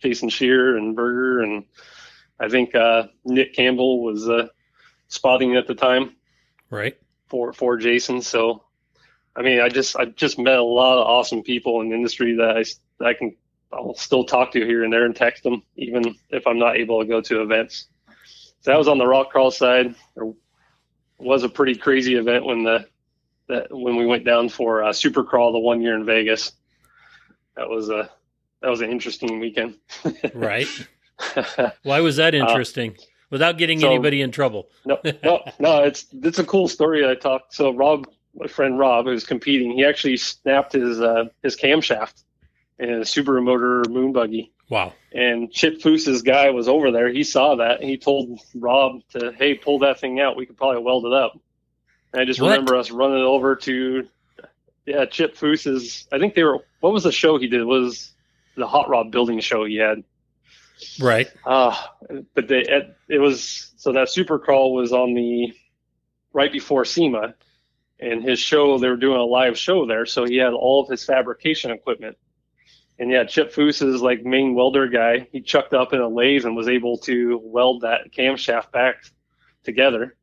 Jason 0.00 0.28
Shear 0.28 0.76
and 0.76 0.94
Berger, 0.94 1.40
and 1.40 1.64
I 2.38 2.48
think 2.48 2.74
uh, 2.74 3.08
Nick 3.24 3.54
Campbell 3.54 4.02
was 4.04 4.28
uh, 4.28 4.46
spotting 5.08 5.56
at 5.56 5.66
the 5.66 5.74
time 5.74 6.14
Right. 6.70 6.96
for 7.28 7.52
for 7.52 7.76
Jason. 7.76 8.22
So, 8.22 8.62
I 9.34 9.42
mean, 9.42 9.60
I 9.60 9.68
just 9.68 9.96
I 9.96 10.04
just 10.04 10.38
met 10.38 10.58
a 10.58 10.62
lot 10.62 10.98
of 10.98 11.06
awesome 11.06 11.42
people 11.42 11.80
in 11.80 11.88
the 11.88 11.96
industry 11.96 12.36
that 12.36 12.56
I 12.56 12.64
that 13.00 13.06
I 13.08 13.14
can 13.14 13.34
I'll 13.72 13.94
still 13.96 14.24
talk 14.24 14.52
to 14.52 14.64
here 14.64 14.84
and 14.84 14.92
there 14.92 15.04
and 15.04 15.14
text 15.16 15.42
them, 15.42 15.62
even 15.76 16.14
if 16.30 16.46
I'm 16.46 16.58
not 16.58 16.76
able 16.76 17.00
to 17.00 17.06
go 17.06 17.20
to 17.20 17.42
events. 17.42 17.88
So 18.60 18.70
that 18.72 18.78
was 18.78 18.88
on 18.88 18.98
the 18.98 19.06
rock 19.06 19.30
crawl 19.30 19.50
side. 19.50 19.94
There 20.16 20.32
was 21.18 21.42
a 21.44 21.48
pretty 21.48 21.74
crazy 21.76 22.14
event 22.16 22.44
when 22.44 22.64
the 22.64 22.86
that 23.48 23.68
when 23.70 23.96
we 23.96 24.04
went 24.06 24.24
down 24.24 24.48
for 24.48 24.82
uh, 24.82 24.92
super 24.92 25.24
crawl 25.24 25.52
the 25.52 25.58
one 25.58 25.80
year 25.80 25.94
in 25.94 26.04
Vegas. 26.04 26.52
That 27.56 27.68
was 27.68 27.88
a 27.88 28.10
that 28.62 28.68
was 28.68 28.80
an 28.80 28.90
interesting 28.90 29.40
weekend. 29.40 29.76
Right. 30.34 30.68
Why 31.82 32.00
was 32.00 32.16
that 32.16 32.34
interesting? 32.34 32.96
Without 33.30 33.58
getting 33.58 33.78
Uh, 33.78 33.82
so- 33.82 33.88
anybody 33.90 34.22
in 34.22 34.30
trouble. 34.32 34.68
no, 34.84 34.98
no, 35.22 35.42
no. 35.58 35.82
It's 35.84 36.06
it's 36.12 36.38
a 36.38 36.44
cool 36.44 36.68
story. 36.68 37.08
I 37.08 37.14
talked. 37.14 37.54
So 37.54 37.72
Rob, 37.74 38.06
my 38.34 38.46
friend 38.46 38.78
Rob, 38.78 39.06
who's 39.06 39.24
competing, 39.24 39.72
he 39.72 39.84
actually 39.84 40.16
snapped 40.16 40.72
his 40.74 41.00
uh, 41.00 41.24
his 41.42 41.56
camshaft 41.56 42.22
in 42.78 42.90
a 42.90 43.00
Subaru 43.00 43.42
motor 43.42 43.84
moon 43.88 44.12
buggy. 44.12 44.52
Wow. 44.68 44.92
And 45.12 45.50
Chip 45.50 45.80
Foose's 45.80 46.22
guy 46.22 46.50
was 46.50 46.68
over 46.68 46.90
there. 46.90 47.08
He 47.08 47.24
saw 47.24 47.56
that. 47.56 47.80
And 47.80 47.88
he 47.88 47.96
told 47.96 48.40
Rob 48.54 49.00
to, 49.10 49.32
hey, 49.32 49.54
pull 49.54 49.78
that 49.80 49.98
thing 50.00 50.20
out. 50.20 50.36
We 50.36 50.46
could 50.46 50.56
probably 50.56 50.82
weld 50.82 51.06
it 51.06 51.12
up. 51.12 51.38
And 52.12 52.22
I 52.22 52.24
just 52.24 52.40
What? 52.40 52.50
remember 52.50 52.76
us 52.76 52.90
running 52.90 53.22
over 53.22 53.56
to, 53.56 54.06
yeah, 54.86 55.06
Chip 55.06 55.36
Foose's. 55.36 56.06
I 56.12 56.18
think 56.18 56.34
they 56.34 56.44
were. 56.44 56.58
What 56.80 56.92
was 56.92 57.04
the 57.04 57.12
show 57.12 57.38
he 57.38 57.48
did? 57.48 57.60
It 57.60 57.64
was 57.64 58.12
the 58.56 58.66
hot 58.66 58.88
rod 58.88 59.10
building 59.10 59.40
show 59.40 59.64
he 59.64 59.76
had. 59.76 60.04
Right. 61.00 61.28
Uh, 61.44 61.76
but 62.34 62.48
they, 62.48 62.60
it, 62.60 62.96
it 63.08 63.18
was 63.18 63.72
so 63.76 63.92
that 63.92 64.08
super 64.08 64.38
crawl 64.38 64.74
was 64.74 64.92
on 64.92 65.14
the 65.14 65.52
right 66.32 66.52
before 66.52 66.84
SEMA, 66.84 67.34
and 68.00 68.22
his 68.22 68.38
show 68.38 68.78
they 68.78 68.88
were 68.88 68.96
doing 68.96 69.18
a 69.18 69.24
live 69.24 69.58
show 69.58 69.86
there, 69.86 70.06
so 70.06 70.24
he 70.24 70.36
had 70.36 70.52
all 70.52 70.82
of 70.82 70.88
his 70.88 71.04
fabrication 71.04 71.70
equipment. 71.70 72.16
And 72.98 73.10
yeah, 73.10 73.24
Chip 73.24 73.52
Foose 73.52 73.82
is 73.82 74.02
like 74.02 74.24
main 74.24 74.54
welder 74.54 74.88
guy. 74.88 75.28
He 75.30 75.40
chucked 75.40 75.72
up 75.74 75.92
in 75.92 76.00
a 76.00 76.08
lathe 76.08 76.44
and 76.44 76.56
was 76.56 76.68
able 76.68 76.98
to 76.98 77.40
weld 77.42 77.82
that 77.82 78.10
camshaft 78.12 78.72
back 78.72 78.96
together. 79.62 80.16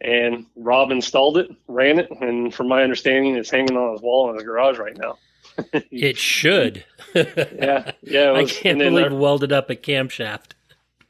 And 0.00 0.46
Rob 0.54 0.90
installed 0.90 1.38
it, 1.38 1.48
ran 1.66 1.98
it, 1.98 2.10
and 2.10 2.52
from 2.52 2.68
my 2.68 2.82
understanding, 2.82 3.36
it's 3.36 3.48
hanging 3.50 3.76
on 3.76 3.92
his 3.92 4.02
wall 4.02 4.28
in 4.28 4.34
his 4.34 4.44
garage 4.44 4.78
right 4.78 4.96
now. 4.96 5.16
It 5.90 6.18
should. 6.18 6.84
Yeah, 7.14 7.22
yeah. 7.22 7.92
It 8.02 8.16
I 8.36 8.42
was, 8.42 8.52
can't 8.52 8.82
and 8.82 8.94
believe 8.94 9.12
I- 9.12 9.14
welded 9.14 9.52
up 9.52 9.70
a 9.70 9.76
camshaft. 9.76 10.52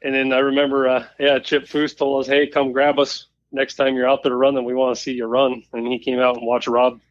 And 0.01 0.13
then 0.13 0.31
I 0.31 0.37
remember, 0.37 0.87
uh, 0.87 1.05
yeah, 1.19 1.39
Chip 1.39 1.63
Foose 1.65 1.97
told 1.97 2.21
us, 2.21 2.27
"Hey, 2.27 2.45
come 2.45 2.71
grab 2.71 2.99
us 2.99 3.25
next 3.51 3.73
time 3.75 3.95
you're 3.95 4.07
out 4.07 4.21
there 4.21 4.37
running. 4.37 4.63
We 4.63 4.75
want 4.75 4.95
to 4.95 5.01
see 5.01 5.13
you 5.13 5.25
run." 5.25 5.63
And 5.73 5.87
he 5.87 5.97
came 5.97 6.19
out 6.19 6.37
and 6.37 6.45
watched 6.45 6.67
Rob 6.67 7.01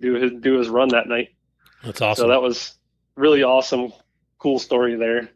do 0.00 0.14
his 0.14 0.32
do 0.40 0.54
his 0.56 0.70
run 0.70 0.88
that 0.88 1.08
night. 1.08 1.34
That's 1.84 2.00
awesome. 2.00 2.22
So 2.24 2.28
that 2.28 2.40
was 2.40 2.74
really 3.16 3.42
awesome, 3.42 3.92
cool 4.38 4.58
story 4.58 4.94
there. 4.94 5.30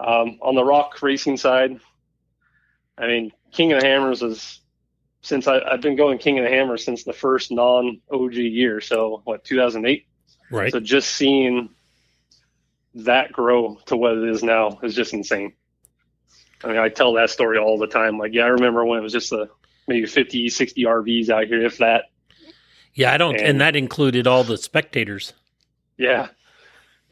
Um, 0.00 0.38
on 0.42 0.54
the 0.54 0.64
rock 0.64 1.00
racing 1.02 1.36
side, 1.36 1.78
I 2.98 3.06
mean, 3.06 3.32
King 3.52 3.72
of 3.72 3.80
the 3.80 3.86
Hammers 3.86 4.22
is 4.22 4.60
since 5.22 5.46
I, 5.46 5.60
I've 5.60 5.80
been 5.80 5.96
going 5.96 6.18
King 6.18 6.38
of 6.38 6.44
the 6.44 6.50
Hammers 6.50 6.84
since 6.84 7.04
the 7.04 7.12
first 7.12 7.52
non 7.52 8.00
OG 8.10 8.34
year. 8.34 8.80
So 8.80 9.22
what, 9.24 9.44
2008? 9.44 10.06
right. 10.50 10.72
So 10.72 10.80
just 10.80 11.10
seeing 11.10 11.70
that 12.94 13.32
grow 13.32 13.78
to 13.86 13.96
what 13.96 14.18
it 14.18 14.28
is 14.28 14.42
now 14.42 14.78
is 14.82 14.94
just 14.94 15.14
insane. 15.14 15.54
I 16.62 16.68
mean, 16.68 16.76
I 16.76 16.88
tell 16.88 17.14
that 17.14 17.30
story 17.30 17.58
all 17.58 17.78
the 17.78 17.86
time. 17.86 18.18
Like, 18.18 18.34
yeah, 18.34 18.44
I 18.44 18.48
remember 18.48 18.84
when 18.84 18.98
it 18.98 19.02
was 19.02 19.12
just 19.12 19.32
a 19.32 19.48
maybe 19.88 20.06
50, 20.06 20.48
60 20.48 20.84
RVs 20.84 21.28
out 21.28 21.46
here, 21.46 21.64
if 21.64 21.78
that. 21.78 22.04
Yeah, 22.94 23.12
I 23.12 23.16
don't, 23.16 23.36
and, 23.36 23.46
and 23.46 23.60
that 23.60 23.74
included 23.74 24.26
all 24.26 24.44
the 24.44 24.58
spectators. 24.58 25.32
Yeah. 25.96 26.28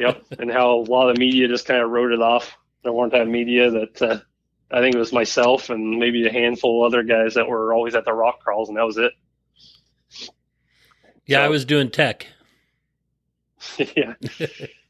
Yep. 0.00 0.24
and 0.38 0.50
how 0.50 0.76
a 0.76 0.80
lot 0.80 1.10
of 1.10 1.18
media 1.18 1.46
just 1.46 1.66
kind 1.66 1.82
of 1.82 1.90
wrote 1.90 2.12
it 2.12 2.22
off. 2.22 2.56
There 2.82 2.92
weren't 2.92 3.12
that 3.12 3.28
media 3.28 3.70
that 3.70 4.02
uh, 4.02 4.18
I 4.70 4.80
think 4.80 4.94
it 4.94 4.98
was 4.98 5.12
myself 5.12 5.68
and 5.68 5.98
maybe 5.98 6.26
a 6.26 6.32
handful 6.32 6.84
of 6.84 6.92
other 6.92 7.02
guys 7.02 7.34
that 7.34 7.46
were 7.46 7.74
always 7.74 7.94
at 7.94 8.06
the 8.06 8.12
rock 8.12 8.40
crawls, 8.40 8.68
and 8.68 8.78
that 8.78 8.86
was 8.86 8.96
it. 8.96 9.12
Yeah, 11.26 11.38
so, 11.38 11.44
I 11.44 11.48
was 11.48 11.64
doing 11.66 11.90
tech. 11.90 12.26
yeah, 13.78 14.14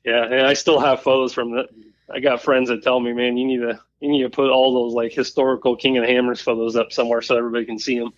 yeah, 0.04 0.24
and 0.24 0.46
I 0.46 0.54
still 0.54 0.78
have 0.78 1.02
photos 1.02 1.34
from 1.34 1.52
that. 1.52 1.66
I 2.08 2.20
got 2.20 2.42
friends 2.42 2.68
that 2.68 2.82
tell 2.82 3.00
me, 3.00 3.12
man, 3.12 3.36
you 3.36 3.46
need 3.46 3.60
to 3.60 3.80
you 3.98 4.10
need 4.10 4.22
to 4.22 4.30
put 4.30 4.48
all 4.50 4.74
those 4.74 4.94
like 4.94 5.12
historical 5.12 5.74
King 5.74 5.98
of 5.98 6.06
the 6.06 6.12
Hammers 6.12 6.40
photos 6.40 6.76
up 6.76 6.92
somewhere 6.92 7.20
so 7.20 7.36
everybody 7.36 7.64
can 7.64 7.78
see 7.78 7.98
them. 7.98 8.12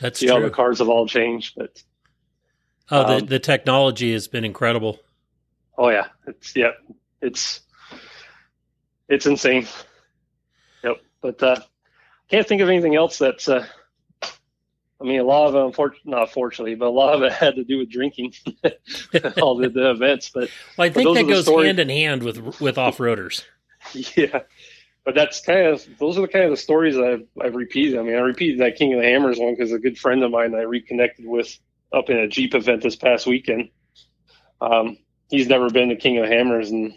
That's 0.00 0.18
see 0.20 0.26
true. 0.26 0.36
how 0.36 0.40
the 0.42 0.50
cars 0.50 0.78
have 0.78 0.88
all 0.88 1.08
changed, 1.08 1.54
but 1.56 1.82
oh, 2.90 3.02
the 3.02 3.22
um, 3.22 3.26
the 3.26 3.38
technology 3.40 4.12
has 4.12 4.28
been 4.28 4.44
incredible. 4.44 5.00
Oh 5.78 5.90
yeah, 5.90 6.08
it's 6.26 6.56
yeah, 6.56 6.72
it's 7.22 7.60
it's 9.08 9.26
insane. 9.26 9.68
Yep, 10.82 10.96
but 11.22 11.42
uh, 11.42 11.60
can't 12.28 12.46
think 12.46 12.60
of 12.60 12.68
anything 12.68 12.96
else 12.96 13.18
that's. 13.18 13.48
Uh, 13.48 13.64
I 15.00 15.04
mean, 15.04 15.20
a 15.20 15.24
lot 15.24 15.46
of 15.46 15.54
it, 15.54 15.64
unfortunately, 15.64 16.10
not 16.10 16.32
fortunately, 16.32 16.74
but 16.74 16.86
a 16.86 16.90
lot 16.90 17.14
of 17.14 17.22
it 17.22 17.32
had 17.44 17.54
to 17.54 17.64
do 17.64 17.78
with 17.78 17.90
drinking, 17.90 18.34
all 19.40 19.56
the, 19.56 19.68
the, 19.68 19.90
events. 19.90 20.30
But 20.34 20.50
well, 20.76 20.88
I 20.88 20.90
think 20.90 21.16
that 21.16 21.28
goes 21.28 21.46
hand 21.46 21.78
in 21.78 21.88
hand 21.88 22.24
with 22.24 22.60
with 22.60 22.76
off 22.76 22.98
roaders. 22.98 23.44
yeah, 24.16 24.40
but 25.04 25.14
that's 25.14 25.40
kind 25.40 25.68
of 25.68 25.86
those 26.00 26.18
are 26.18 26.22
the 26.22 26.28
kind 26.28 26.46
of 26.46 26.50
the 26.50 26.56
stories 26.56 26.96
that 26.96 27.04
I've, 27.04 27.46
I've 27.46 27.54
repeated. 27.54 28.00
I 28.00 28.02
mean, 28.02 28.16
I 28.16 28.20
repeated 28.20 28.58
that 28.60 28.74
King 28.74 28.94
of 28.94 29.00
the 29.00 29.06
Hammers 29.06 29.38
one 29.38 29.54
because 29.54 29.72
a 29.72 29.78
good 29.78 29.96
friend 29.96 30.24
of 30.24 30.32
mine 30.32 30.56
I 30.56 30.62
reconnected 30.62 31.24
with 31.24 31.56
up 31.92 32.10
in 32.10 32.16
a 32.16 32.26
Jeep 32.26 32.56
event 32.56 32.82
this 32.82 32.96
past 32.96 33.28
weekend. 33.28 33.70
Um, 34.60 34.98
he's 35.28 35.48
never 35.48 35.70
been 35.70 35.88
to 35.90 35.96
King 35.96 36.18
of 36.18 36.28
the 36.28 36.34
Hammers, 36.34 36.70
and 36.70 36.94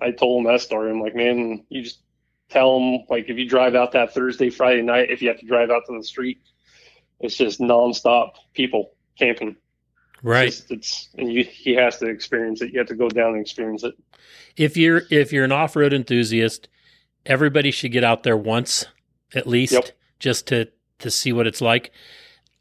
I 0.00 0.10
told 0.10 0.40
him 0.40 0.52
that 0.52 0.60
story. 0.60 0.90
I'm 0.90 1.00
like, 1.00 1.14
man, 1.14 1.64
you 1.68 1.82
just 1.82 2.00
tell 2.48 2.78
him 2.78 3.04
like 3.08 3.28
if 3.28 3.36
you 3.36 3.48
drive 3.48 3.74
out 3.74 3.92
that 3.92 4.14
Thursday, 4.14 4.50
Friday 4.50 4.82
night, 4.82 5.10
if 5.10 5.22
you 5.22 5.28
have 5.28 5.38
to 5.40 5.46
drive 5.46 5.70
out 5.70 5.82
to 5.86 5.96
the 5.96 6.04
street, 6.04 6.40
it's 7.20 7.36
just 7.36 7.60
nonstop 7.60 8.32
people 8.54 8.92
camping. 9.18 9.56
Right. 10.22 10.48
It's, 10.48 10.60
just, 10.60 10.70
it's 10.70 11.08
and 11.16 11.32
you, 11.32 11.44
he 11.44 11.74
has 11.74 11.98
to 11.98 12.06
experience 12.06 12.62
it. 12.62 12.72
You 12.72 12.78
have 12.78 12.88
to 12.88 12.94
go 12.94 13.08
down 13.08 13.32
and 13.32 13.40
experience 13.40 13.84
it. 13.84 13.94
If 14.56 14.76
you're 14.76 15.02
if 15.10 15.32
you're 15.32 15.44
an 15.44 15.52
off 15.52 15.76
road 15.76 15.92
enthusiast, 15.92 16.68
everybody 17.24 17.70
should 17.70 17.92
get 17.92 18.04
out 18.04 18.22
there 18.22 18.36
once 18.36 18.86
at 19.34 19.46
least, 19.46 19.72
yep. 19.72 19.90
just 20.18 20.46
to 20.48 20.68
to 20.98 21.10
see 21.10 21.32
what 21.32 21.46
it's 21.46 21.60
like. 21.60 21.92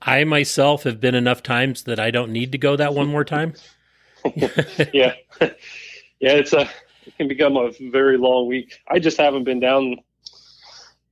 I 0.01 0.23
myself 0.23 0.83
have 0.83 0.99
been 0.99 1.15
enough 1.15 1.41
times 1.41 1.83
that 1.83 1.99
I 1.99 2.11
don't 2.11 2.31
need 2.31 2.51
to 2.51 2.57
go 2.57 2.75
that 2.75 2.93
one 2.93 3.07
more 3.07 3.23
time. 3.23 3.53
yeah, 4.93 5.13
yeah, 5.39 6.33
it's 6.33 6.53
a 6.53 6.69
it 7.05 7.15
can 7.17 7.27
become 7.27 7.57
a 7.57 7.71
very 7.91 8.17
long 8.17 8.47
week. 8.47 8.79
I 8.87 8.99
just 8.99 9.17
haven't 9.17 9.43
been 9.43 9.59
down. 9.59 9.97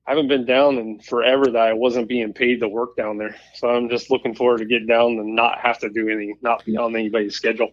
I 0.06 0.12
haven't 0.12 0.28
been 0.28 0.46
down 0.46 0.78
in 0.78 1.00
forever 1.00 1.46
that 1.46 1.56
I 1.56 1.74
wasn't 1.74 2.10
being 2.10 2.34
paid 2.34 2.60
to 2.60 2.68
work 2.68 2.98
down 2.98 3.18
there. 3.18 3.36
So 3.56 3.70
I'm 3.70 3.90
just 3.90 4.12
looking 4.12 4.36
forward 4.36 4.58
to 4.60 4.66
get 4.66 4.86
down 4.88 5.12
and 5.12 5.36
not 5.36 5.60
have 5.60 5.80
to 5.80 5.90
do 5.90 6.10
any, 6.10 6.36
not 6.42 6.66
be 6.66 6.76
on 6.76 6.96
anybody's 6.96 7.36
schedule. 7.36 7.72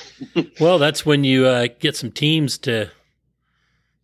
well, 0.60 0.78
that's 0.78 1.04
when 1.04 1.24
you 1.24 1.46
uh, 1.46 1.68
get 1.80 1.96
some 1.96 2.12
teams 2.12 2.58
to 2.58 2.90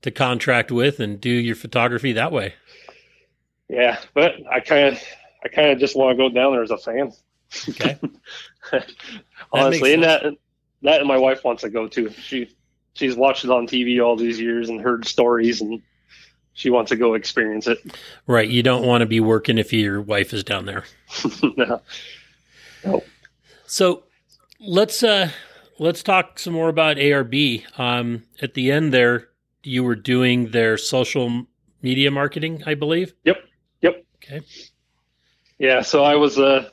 to 0.02 0.10
contract 0.10 0.72
with 0.72 0.98
and 0.98 1.20
do 1.20 1.30
your 1.30 1.54
photography 1.54 2.12
that 2.12 2.32
way. 2.32 2.54
Yeah, 3.68 3.98
but 4.14 4.34
I 4.50 4.60
kind 4.60 4.88
of 4.88 5.02
I 5.44 5.48
kind 5.48 5.70
of 5.70 5.78
just 5.78 5.96
want 5.96 6.16
to 6.16 6.16
go 6.16 6.28
down 6.28 6.52
there 6.52 6.62
as 6.62 6.70
a 6.70 6.78
fan. 6.78 7.12
Okay. 7.68 7.98
Honestly, 9.52 9.94
and 9.94 10.02
that 10.02 10.24
that 10.82 11.00
and 11.00 11.08
my 11.08 11.18
wife 11.18 11.44
wants 11.44 11.62
to 11.62 11.70
go 11.70 11.88
too. 11.88 12.10
She 12.10 12.54
she's 12.94 13.16
watched 13.16 13.44
it 13.44 13.50
on 13.50 13.66
TV 13.66 14.04
all 14.04 14.16
these 14.16 14.40
years 14.40 14.68
and 14.68 14.80
heard 14.80 15.06
stories 15.06 15.60
and 15.60 15.82
she 16.54 16.70
wants 16.70 16.90
to 16.90 16.96
go 16.96 17.14
experience 17.14 17.66
it. 17.66 17.78
Right. 18.26 18.48
You 18.48 18.62
don't 18.62 18.86
want 18.86 19.00
to 19.00 19.06
be 19.06 19.20
working 19.20 19.58
if 19.58 19.72
your 19.72 20.02
wife 20.02 20.34
is 20.34 20.44
down 20.44 20.66
there. 20.66 20.84
no. 21.56 21.80
Nope. 22.84 23.06
So 23.66 24.04
let's 24.60 25.02
uh 25.02 25.30
let's 25.78 26.02
talk 26.02 26.38
some 26.38 26.52
more 26.52 26.68
about 26.68 26.96
ARB. 26.96 27.78
Um 27.78 28.24
at 28.40 28.54
the 28.54 28.70
end 28.70 28.92
there 28.92 29.28
you 29.62 29.84
were 29.84 29.94
doing 29.94 30.50
their 30.50 30.76
social 30.76 31.46
media 31.80 32.10
marketing, 32.10 32.62
I 32.66 32.74
believe. 32.74 33.14
Yep. 33.24 33.36
Yep. 33.80 34.04
Okay. 34.16 34.40
Yeah, 35.58 35.82
so 35.82 36.02
I 36.04 36.16
was 36.16 36.38
uh 36.38 36.68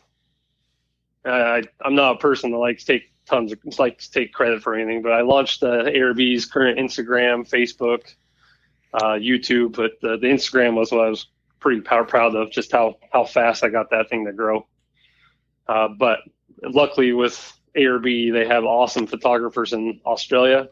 I 1.23 1.63
I'm 1.81 1.95
not 1.95 2.15
a 2.15 2.19
person 2.19 2.51
that 2.51 2.57
likes 2.57 2.83
to 2.85 2.93
take 2.93 3.08
tons 3.29 3.51
of 3.51 3.59
like 3.79 3.99
to 3.99 4.11
take 4.11 4.33
credit 4.33 4.61
for 4.61 4.75
anything, 4.75 5.01
but 5.01 5.11
I 5.11 5.21
launched 5.21 5.63
uh, 5.63 5.83
ARB's 5.85 6.45
current 6.45 6.79
Instagram, 6.79 7.47
Facebook, 7.47 8.15
uh, 8.93 9.13
YouTube, 9.13 9.75
but 9.75 9.91
the, 10.01 10.17
the 10.17 10.27
Instagram 10.27 10.75
was 10.75 10.91
what 10.91 11.05
I 11.05 11.09
was 11.09 11.27
pretty 11.59 11.81
power, 11.81 12.03
proud 12.03 12.35
of 12.35 12.51
just 12.51 12.71
how 12.71 12.95
how 13.11 13.25
fast 13.25 13.63
I 13.63 13.69
got 13.69 13.91
that 13.91 14.09
thing 14.09 14.25
to 14.25 14.33
grow. 14.33 14.67
Uh, 15.67 15.89
but 15.89 16.19
luckily 16.63 17.13
with 17.13 17.53
ARB, 17.77 18.33
they 18.33 18.47
have 18.47 18.65
awesome 18.65 19.05
photographers 19.05 19.73
in 19.73 20.01
Australia, 20.05 20.69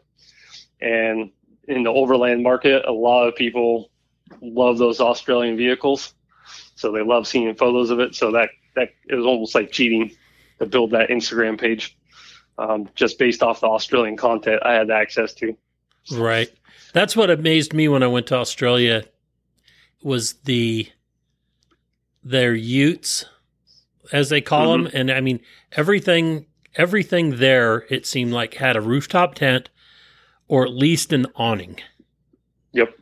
and 0.80 1.30
in 1.68 1.84
the 1.84 1.90
overland 1.90 2.42
market, 2.42 2.84
a 2.86 2.92
lot 2.92 3.28
of 3.28 3.36
people 3.36 3.90
love 4.40 4.78
those 4.78 5.00
Australian 5.00 5.56
vehicles, 5.56 6.14
so 6.74 6.90
they 6.90 7.02
love 7.02 7.26
seeing 7.26 7.54
photos 7.54 7.90
of 7.90 8.00
it. 8.00 8.14
So 8.14 8.32
that 8.32 8.50
that 8.74 8.90
it 9.08 9.14
was 9.14 9.26
almost 9.26 9.54
like 9.54 9.70
cheating 9.70 10.10
to 10.58 10.66
build 10.66 10.90
that 10.90 11.10
Instagram 11.10 11.58
page 11.60 11.96
um, 12.58 12.88
just 12.94 13.18
based 13.18 13.42
off 13.42 13.60
the 13.60 13.66
Australian 13.66 14.16
content 14.16 14.60
I 14.64 14.74
had 14.74 14.90
access 14.90 15.32
to. 15.34 15.56
Right. 16.12 16.50
That's 16.92 17.16
what 17.16 17.30
amazed 17.30 17.72
me 17.72 17.88
when 17.88 18.02
I 18.02 18.06
went 18.06 18.26
to 18.28 18.36
Australia 18.36 19.04
was 20.02 20.34
the 20.44 20.88
their 22.22 22.54
utes 22.54 23.24
as 24.12 24.28
they 24.28 24.40
call 24.40 24.74
mm-hmm. 24.74 24.84
them 24.84 24.92
and 24.94 25.10
I 25.10 25.20
mean 25.20 25.40
everything 25.72 26.46
everything 26.76 27.36
there 27.36 27.84
it 27.90 28.06
seemed 28.06 28.32
like 28.32 28.54
had 28.54 28.76
a 28.76 28.80
rooftop 28.80 29.34
tent 29.34 29.70
or 30.46 30.64
at 30.64 30.72
least 30.72 31.12
an 31.12 31.26
awning. 31.36 31.78
Yep. 32.72 32.98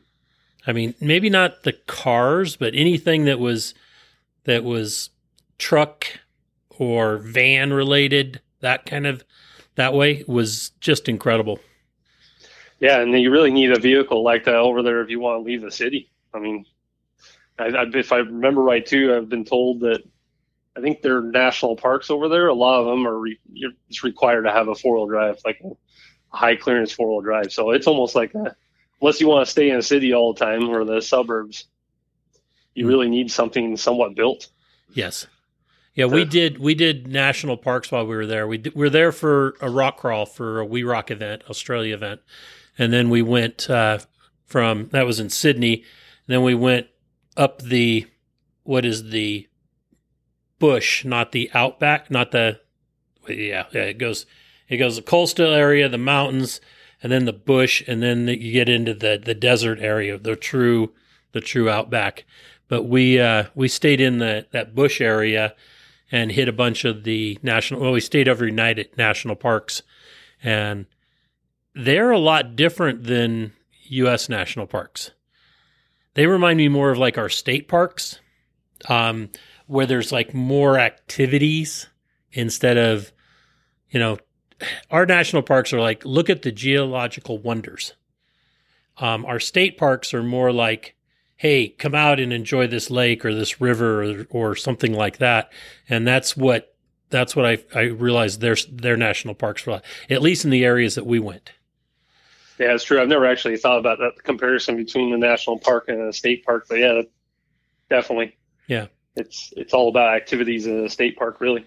I 0.67 0.73
mean, 0.73 0.95
maybe 1.01 1.31
not 1.31 1.63
the 1.63 1.73
cars, 1.73 2.57
but 2.57 2.75
anything 2.75 3.25
that 3.25 3.39
was 3.39 3.75
that 4.45 4.65
was 4.65 5.11
truck 5.59 6.07
or 6.71 7.19
van 7.19 7.73
related, 7.73 8.41
that 8.61 8.85
kind 8.85 9.07
of 9.07 9.25
that 9.77 9.95
way 9.95 10.25
was 10.27 10.71
just 10.81 11.09
incredible. 11.09 11.61
Yeah, 12.81 13.01
and 13.01 13.19
you 13.19 13.31
really 13.31 13.53
need 13.53 13.73
a 13.73 13.79
vehicle 13.79 14.23
like 14.23 14.45
that 14.45 14.57
over 14.57 14.83
there 14.83 15.01
if 15.01 15.09
you 15.09 15.21
want 15.21 15.41
to 15.41 15.47
leave 15.47 15.63
the 15.63 15.71
city. 15.71 16.11
I 16.35 16.39
mean, 16.39 16.67
I, 17.59 17.67
I, 17.69 17.85
if 17.95 18.13
I 18.13 18.19
remember 18.19 18.63
right 18.63 18.85
too, 18.85 19.15
I've 19.15 19.29
been 19.29 19.45
told 19.45 19.81
that 19.81 20.03
I 20.77 20.81
think 20.81 21.01
there 21.01 21.17
are 21.17 21.23
national 21.23 21.77
parks 21.77 22.11
over 22.11 22.29
there. 22.29 22.49
A 22.49 22.55
lot 22.55 22.81
of 22.81 22.87
them 22.87 23.07
are 23.07 23.19
re, 23.19 23.39
it's 23.89 24.05
required 24.05 24.43
to 24.43 24.53
have 24.53 24.69
a 24.69 24.75
four 24.75 24.97
wheel 24.97 25.07
drive, 25.07 25.39
like 25.45 25.61
a 25.65 25.71
high 26.37 26.57
clearance 26.57 26.93
four 26.93 27.09
wheel 27.09 27.23
drive. 27.23 27.51
So 27.53 27.71
it's 27.71 27.87
almost 27.87 28.15
like 28.15 28.35
a, 28.35 28.55
unless 29.01 29.21
you 29.21 29.29
want 29.29 29.47
to 29.47 29.51
stay 29.51 29.71
in 29.71 29.77
a 29.77 29.83
city 29.83 30.13
all 30.13 30.35
the 30.35 30.45
time 30.45 30.69
or 30.69 30.85
the 30.85 31.01
suburbs, 31.01 31.65
you 32.75 32.85
mm. 32.85 32.89
really 32.89 33.09
need 33.09 33.31
something 33.31 33.77
somewhat 33.79 34.15
built. 34.15 34.49
Yes. 34.93 35.27
Yeah, 35.97 36.05
we 36.05 36.27
did 36.27 36.59
we 36.59 36.75
did 36.75 37.09
national 37.09 37.57
parks 37.57 37.91
while 37.91 38.07
we 38.07 38.15
were 38.15 38.27
there. 38.27 38.47
We, 38.47 38.59
did, 38.59 38.75
we 38.75 38.81
were 38.81 38.91
there 38.91 39.13
for 39.13 39.57
a 39.63 39.71
rock 39.71 39.97
crawl 39.97 40.27
for 40.27 40.61
a 40.61 40.67
We 40.67 40.83
Rock 40.83 41.11
event, 41.11 41.43
Australia 41.49 41.95
event, 41.95 42.21
and 42.77 42.93
then 42.93 43.09
we 43.09 43.23
went 43.23 43.71
uh, 43.71 44.01
from 44.45 44.89
that 44.89 45.07
was 45.07 45.19
in 45.19 45.31
Sydney. 45.31 45.85
then 46.27 46.43
we 46.43 46.55
went 46.55 46.89
up 47.35 47.63
the 47.63 48.07
what 48.63 48.85
is 48.85 49.09
the 49.09 49.49
bush, 50.59 51.03
not 51.03 51.33
the 51.33 51.51
outback, 51.55 52.11
not 52.11 52.31
the 52.31 52.61
yeah, 53.27 53.65
yeah. 53.73 53.85
It 53.85 53.97
goes 53.97 54.27
it 54.69 54.77
goes 54.77 54.97
the 54.97 55.03
coastal 55.03 55.55
area, 55.55 55.89
the 55.89 55.97
mountains, 55.97 56.61
and 57.03 57.11
then 57.11 57.25
the 57.25 57.33
bush, 57.33 57.83
and 57.87 58.03
then 58.03 58.29
you 58.29 58.53
get 58.53 58.69
into 58.69 58.93
the 58.93 59.19
the 59.25 59.35
desert 59.35 59.79
area, 59.81 60.19
the 60.19 60.37
true 60.37 60.93
the 61.33 61.41
true 61.41 61.71
outback. 61.71 62.27
But 62.69 62.83
we 62.83 63.19
uh, 63.19 63.45
we 63.55 63.69
stayed 63.69 64.03
in 64.03 64.19
the 64.19 64.47
that 64.51 64.75
bush 64.75 65.01
area 65.01 65.55
and 66.11 66.33
hit 66.33 66.49
a 66.49 66.53
bunch 66.53 66.85
of 66.85 67.05
the 67.05 67.39
national. 67.43 67.81
Well, 67.81 67.93
we 67.93 68.01
stayed 68.01 68.29
overnight 68.29 68.79
at 68.79 68.97
national 68.97 69.37
parks, 69.37 69.83
and 70.43 70.87
they're 71.75 72.11
a 72.11 72.19
lot 72.19 72.57
different 72.57 73.05
than 73.05 73.53
U.S. 73.89 74.29
national 74.29 74.67
parks. 74.67 75.11
They 76.15 76.27
remind 76.27 76.57
me 76.57 76.69
more 76.69 76.91
of 76.91 76.99
like 76.99 77.19
our 77.19 77.29
state 77.29 77.69
parks, 77.69 78.21
um, 78.89 79.31
where 79.67 79.87
there's 79.87 80.13
like 80.13 80.33
more 80.33 80.79
activities 80.79 81.89
instead 82.33 82.79
of, 82.79 83.13
you 83.91 84.01
know, 84.01 84.19
our 84.91 85.05
national 85.05 85.43
parks 85.43 85.73
are 85.73 85.81
like 85.81 86.05
look 86.05 86.31
at 86.31 86.43
the 86.43 86.53
geological 86.53 87.39
wonders. 87.39 87.93
Um, 88.99 89.27
our 89.27 89.39
state 89.39 89.77
parks 89.77 90.15
are 90.15 90.23
more 90.23 90.53
like, 90.53 90.97
hey, 91.37 91.69
come 91.69 91.95
out 91.95 92.19
and 92.19 92.33
enjoy 92.33 92.67
this 92.67 92.91
lake 92.91 93.25
or 93.25 93.35
this 93.35 93.61
river 93.61 94.03
or, 94.03 94.27
or 94.31 94.57
something 94.57 94.93
like 94.93 95.19
that, 95.19 95.53
and 95.89 96.07
that's 96.07 96.37
what 96.37 96.75
that's 97.11 97.37
what 97.37 97.47
I 97.47 97.59
I 97.75 97.83
realized 97.83 98.41
their 98.41 98.57
their 98.71 98.97
national 98.97 99.35
parks 99.35 99.67
were 99.67 99.81
at 100.11 100.23
least 100.23 100.45
in 100.45 100.51
the 100.51 100.65
areas 100.65 100.95
that 100.95 101.07
we 101.07 101.19
went. 101.19 101.53
Yeah, 102.59 102.75
it's 102.75 102.85
true. 102.85 103.01
I've 103.01 103.09
never 103.09 103.27
actually 103.27 103.59
thought 103.59 103.79
about 103.79 103.99
that 103.99 104.23
comparison 104.25 104.77
between 104.77 105.11
the 105.11 105.19
national 105.19 105.59
park 105.59 105.89
and 105.89 106.01
a 106.01 106.13
state 106.13 106.45
park, 106.45 106.67
but 106.69 106.79
yeah, 106.79 107.03
definitely. 107.91 108.37
Yeah, 108.67 108.87
it's 109.15 109.53
it's 109.57 109.75
all 109.75 109.89
about 109.89 110.15
activities 110.15 110.67
in 110.67 110.85
a 110.85 110.89
state 110.89 111.17
park, 111.17 111.41
really. 111.41 111.67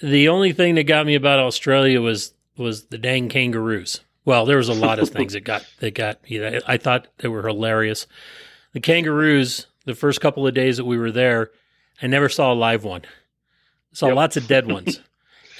The 0.00 0.28
only 0.28 0.52
thing 0.52 0.76
that 0.76 0.84
got 0.84 1.04
me 1.04 1.14
about 1.14 1.40
Australia 1.40 2.00
was 2.00 2.32
was 2.56 2.86
the 2.86 2.98
dang 2.98 3.28
kangaroos. 3.28 4.00
Well, 4.24 4.46
there 4.46 4.58
was 4.58 4.68
a 4.68 4.74
lot 4.74 4.98
of 4.98 5.08
things 5.10 5.32
that 5.32 5.40
got 5.40 5.66
that 5.80 5.94
got 5.94 6.22
me. 6.22 6.30
You 6.30 6.42
know, 6.42 6.60
I 6.66 6.76
thought 6.76 7.08
they 7.18 7.28
were 7.28 7.46
hilarious. 7.46 8.06
The 8.72 8.80
kangaroos. 8.80 9.66
The 9.86 9.94
first 9.94 10.20
couple 10.20 10.46
of 10.46 10.52
days 10.52 10.76
that 10.76 10.84
we 10.84 10.98
were 10.98 11.10
there, 11.10 11.50
I 12.02 12.06
never 12.06 12.28
saw 12.28 12.52
a 12.52 12.54
live 12.54 12.84
one. 12.84 13.02
Saw 13.92 14.08
yep. 14.08 14.16
lots 14.16 14.36
of 14.36 14.46
dead 14.46 14.66
ones. 14.70 15.00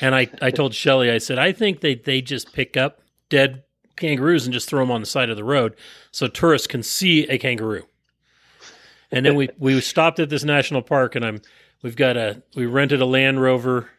and 0.00 0.14
I, 0.14 0.28
I 0.42 0.50
told 0.50 0.74
Shelly, 0.74 1.10
I 1.10 1.18
said, 1.18 1.38
I 1.38 1.52
think 1.52 1.80
they, 1.80 1.94
they 1.94 2.20
just 2.20 2.52
pick 2.52 2.76
up 2.76 3.00
dead 3.30 3.64
kangaroos 3.96 4.46
and 4.46 4.52
just 4.52 4.68
throw 4.68 4.80
them 4.80 4.90
on 4.90 5.00
the 5.00 5.06
side 5.06 5.30
of 5.30 5.36
the 5.36 5.44
road 5.44 5.76
so 6.10 6.26
tourists 6.26 6.66
can 6.66 6.82
see 6.82 7.26
a 7.28 7.38
kangaroo. 7.38 7.86
And 9.10 9.24
then 9.24 9.36
we, 9.36 9.48
we 9.58 9.80
stopped 9.80 10.18
at 10.18 10.28
this 10.28 10.44
national 10.44 10.82
park 10.82 11.14
and 11.14 11.24
I'm 11.24 11.42
we've 11.82 11.96
got 11.96 12.16
a 12.16 12.42
we 12.54 12.66
rented 12.66 13.00
a 13.00 13.06
Land 13.06 13.40
Rover 13.40 13.90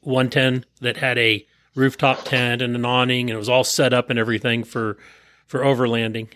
110 0.00 0.64
that 0.80 0.96
had 0.96 1.18
a 1.18 1.46
rooftop 1.74 2.24
tent 2.24 2.60
and 2.62 2.74
an 2.74 2.84
awning 2.84 3.30
and 3.30 3.36
it 3.36 3.38
was 3.38 3.48
all 3.48 3.64
set 3.64 3.92
up 3.94 4.10
and 4.10 4.18
everything 4.18 4.64
for 4.64 4.98
for 5.46 5.60
overlanding. 5.60 6.28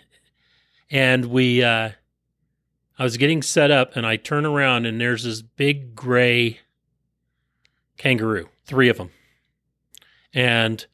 And 0.89 1.25
we 1.25 1.63
uh 1.63 1.91
I 2.99 3.03
was 3.03 3.17
getting 3.17 3.41
set 3.41 3.69
up 3.69 3.95
and 3.95 4.05
I 4.05 4.15
turn 4.15 4.45
around 4.45 4.85
and 4.85 4.99
there's 4.99 5.23
this 5.23 5.41
big 5.41 5.95
gray 5.95 6.59
kangaroo, 7.97 8.49
three 8.65 8.89
of 8.89 8.97
them. 8.97 9.11
And 10.33 10.85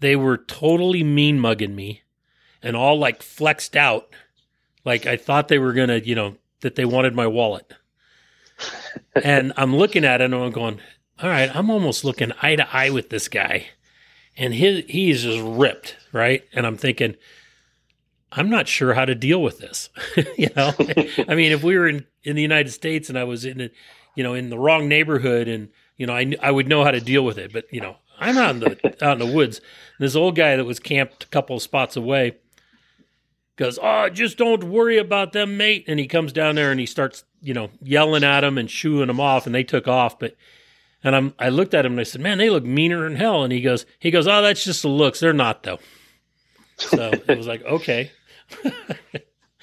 they 0.00 0.16
were 0.16 0.36
totally 0.36 1.02
mean 1.02 1.40
mugging 1.40 1.74
me 1.74 2.02
and 2.62 2.76
all 2.76 2.98
like 2.98 3.22
flexed 3.22 3.76
out. 3.76 4.08
Like 4.84 5.06
I 5.06 5.16
thought 5.16 5.48
they 5.48 5.58
were 5.58 5.72
going 5.72 5.88
to, 5.88 6.06
you 6.06 6.14
know, 6.14 6.36
that 6.60 6.74
they 6.74 6.84
wanted 6.84 7.14
my 7.14 7.26
wallet. 7.26 7.72
and 9.22 9.52
I'm 9.56 9.76
looking 9.76 10.04
at 10.04 10.20
it 10.20 10.24
and 10.24 10.34
I'm 10.34 10.50
going, 10.50 10.80
all 11.22 11.30
right, 11.30 11.54
I'm 11.54 11.70
almost 11.70 12.04
looking 12.04 12.32
eye 12.42 12.56
to 12.56 12.76
eye 12.76 12.90
with 12.90 13.08
this 13.08 13.28
guy. 13.28 13.68
And 14.36 14.52
his, 14.52 14.84
he's 14.86 15.22
just 15.22 15.42
ripped, 15.42 15.96
right? 16.12 16.44
And 16.52 16.66
I'm 16.66 16.76
thinking, 16.76 17.16
I'm 18.32 18.50
not 18.50 18.68
sure 18.68 18.94
how 18.94 19.04
to 19.04 19.14
deal 19.14 19.42
with 19.42 19.58
this. 19.58 19.88
you 20.36 20.48
know, 20.56 20.72
I 21.28 21.34
mean, 21.34 21.52
if 21.52 21.62
we 21.62 21.76
were 21.76 21.88
in, 21.88 22.06
in 22.24 22.36
the 22.36 22.42
United 22.42 22.70
States 22.70 23.08
and 23.08 23.18
I 23.18 23.24
was 23.24 23.44
in, 23.44 23.60
a, 23.60 23.70
you 24.14 24.22
know, 24.24 24.34
in 24.34 24.50
the 24.50 24.58
wrong 24.58 24.88
neighborhood 24.88 25.48
and, 25.48 25.68
you 25.96 26.06
know, 26.06 26.14
I, 26.14 26.32
I 26.42 26.50
would 26.50 26.68
know 26.68 26.84
how 26.84 26.90
to 26.90 27.00
deal 27.00 27.24
with 27.24 27.38
it. 27.38 27.52
But, 27.52 27.66
you 27.72 27.80
know, 27.80 27.96
I'm 28.18 28.38
out 28.38 28.54
in 28.54 28.60
the 28.60 28.96
out 29.04 29.20
in 29.20 29.26
the 29.26 29.34
woods. 29.34 29.60
This 29.98 30.16
old 30.16 30.36
guy 30.36 30.56
that 30.56 30.64
was 30.64 30.78
camped 30.78 31.24
a 31.24 31.28
couple 31.28 31.56
of 31.56 31.62
spots 31.62 31.96
away 31.96 32.36
goes, 33.56 33.78
"Oh, 33.82 34.08
just 34.08 34.38
don't 34.38 34.64
worry 34.64 34.98
about 34.98 35.32
them, 35.32 35.56
mate." 35.56 35.84
And 35.86 35.98
he 35.98 36.06
comes 36.06 36.32
down 36.32 36.54
there 36.54 36.70
and 36.70 36.80
he 36.80 36.86
starts, 36.86 37.24
you 37.40 37.54
know, 37.54 37.70
yelling 37.82 38.24
at 38.24 38.40
them 38.40 38.58
and 38.58 38.70
shooing 38.70 39.08
them 39.08 39.20
off, 39.20 39.46
and 39.46 39.54
they 39.54 39.64
took 39.64 39.88
off. 39.88 40.18
But 40.18 40.36
and 41.02 41.14
I'm 41.14 41.34
I 41.38 41.48
looked 41.48 41.74
at 41.74 41.86
him 41.86 41.92
and 41.92 42.00
I 42.00 42.04
said, 42.04 42.20
"Man, 42.20 42.38
they 42.38 42.50
look 42.50 42.64
meaner 42.64 43.02
than 43.02 43.16
hell." 43.16 43.44
And 43.44 43.52
he 43.52 43.60
goes, 43.60 43.86
he 43.98 44.10
goes, 44.10 44.26
"Oh, 44.26 44.42
that's 44.42 44.64
just 44.64 44.82
the 44.82 44.88
looks. 44.88 45.20
They're 45.20 45.32
not 45.32 45.62
though." 45.62 45.78
So 46.76 47.10
it 47.12 47.36
was 47.36 47.46
like, 47.46 47.64
okay. 47.64 48.10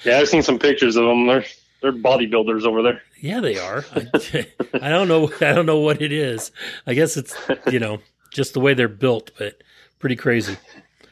yeah, 0.04 0.18
I've 0.18 0.28
seen 0.28 0.42
some 0.42 0.58
pictures 0.58 0.96
of 0.96 1.04
them. 1.04 1.26
They're 1.26 1.44
they're 1.80 1.92
bodybuilders 1.92 2.64
over 2.64 2.82
there. 2.82 3.02
Yeah, 3.20 3.40
they 3.40 3.58
are. 3.58 3.84
I, 3.94 4.06
I 4.80 4.88
don't 4.88 5.08
know. 5.08 5.30
I 5.40 5.52
don't 5.52 5.66
know 5.66 5.80
what 5.80 6.00
it 6.00 6.12
is. 6.12 6.50
I 6.86 6.94
guess 6.94 7.16
it's 7.16 7.36
you 7.70 7.78
know 7.78 8.00
just 8.32 8.54
the 8.54 8.60
way 8.60 8.74
they're 8.74 8.88
built, 8.88 9.30
but 9.38 9.62
pretty 9.98 10.16
crazy. 10.16 10.56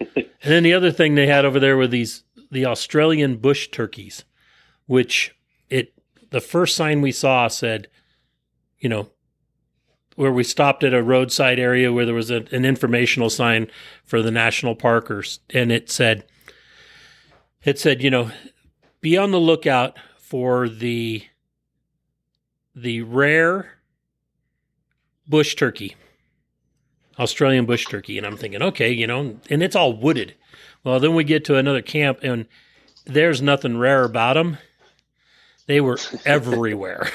and 0.00 0.26
then 0.42 0.62
the 0.62 0.74
other 0.74 0.90
thing 0.90 1.14
they 1.14 1.26
had 1.26 1.44
over 1.44 1.60
there 1.60 1.76
were 1.76 1.86
these 1.86 2.24
the 2.50 2.66
Australian 2.66 3.36
bush 3.36 3.68
turkeys, 3.68 4.24
which 4.86 5.34
it 5.70 5.94
the 6.30 6.40
first 6.40 6.76
sign 6.76 7.00
we 7.00 7.12
saw 7.12 7.48
said, 7.48 7.88
you 8.78 8.88
know, 8.88 9.10
where 10.22 10.32
we 10.32 10.44
stopped 10.44 10.84
at 10.84 10.94
a 10.94 11.02
roadside 11.02 11.58
area 11.58 11.92
where 11.92 12.06
there 12.06 12.14
was 12.14 12.30
a, 12.30 12.44
an 12.52 12.64
informational 12.64 13.28
sign 13.28 13.66
for 14.04 14.22
the 14.22 14.30
national 14.30 14.76
parkers, 14.76 15.40
and 15.50 15.72
it 15.72 15.90
said, 15.90 16.24
it 17.64 17.78
said, 17.78 18.02
you 18.02 18.10
know, 18.10 18.30
be 19.00 19.18
on 19.18 19.32
the 19.32 19.40
lookout 19.40 19.98
for 20.16 20.68
the 20.68 21.24
the 22.74 23.02
rare 23.02 23.72
bush 25.28 25.56
turkey 25.56 25.96
Australian 27.18 27.66
bush 27.66 27.84
turkey. 27.86 28.16
And 28.16 28.26
I'm 28.26 28.36
thinking, 28.36 28.62
okay, 28.62 28.90
you 28.90 29.06
know, 29.06 29.38
and 29.50 29.62
it's 29.62 29.76
all 29.76 29.92
wooded. 29.92 30.34
Well, 30.84 31.00
then 31.00 31.14
we 31.14 31.24
get 31.24 31.44
to 31.46 31.56
another 31.56 31.82
camp 31.82 32.20
and 32.22 32.46
there's 33.04 33.42
nothing 33.42 33.76
rare 33.76 34.04
about 34.04 34.34
them. 34.34 34.58
They 35.66 35.80
were 35.80 35.98
everywhere. 36.24 37.08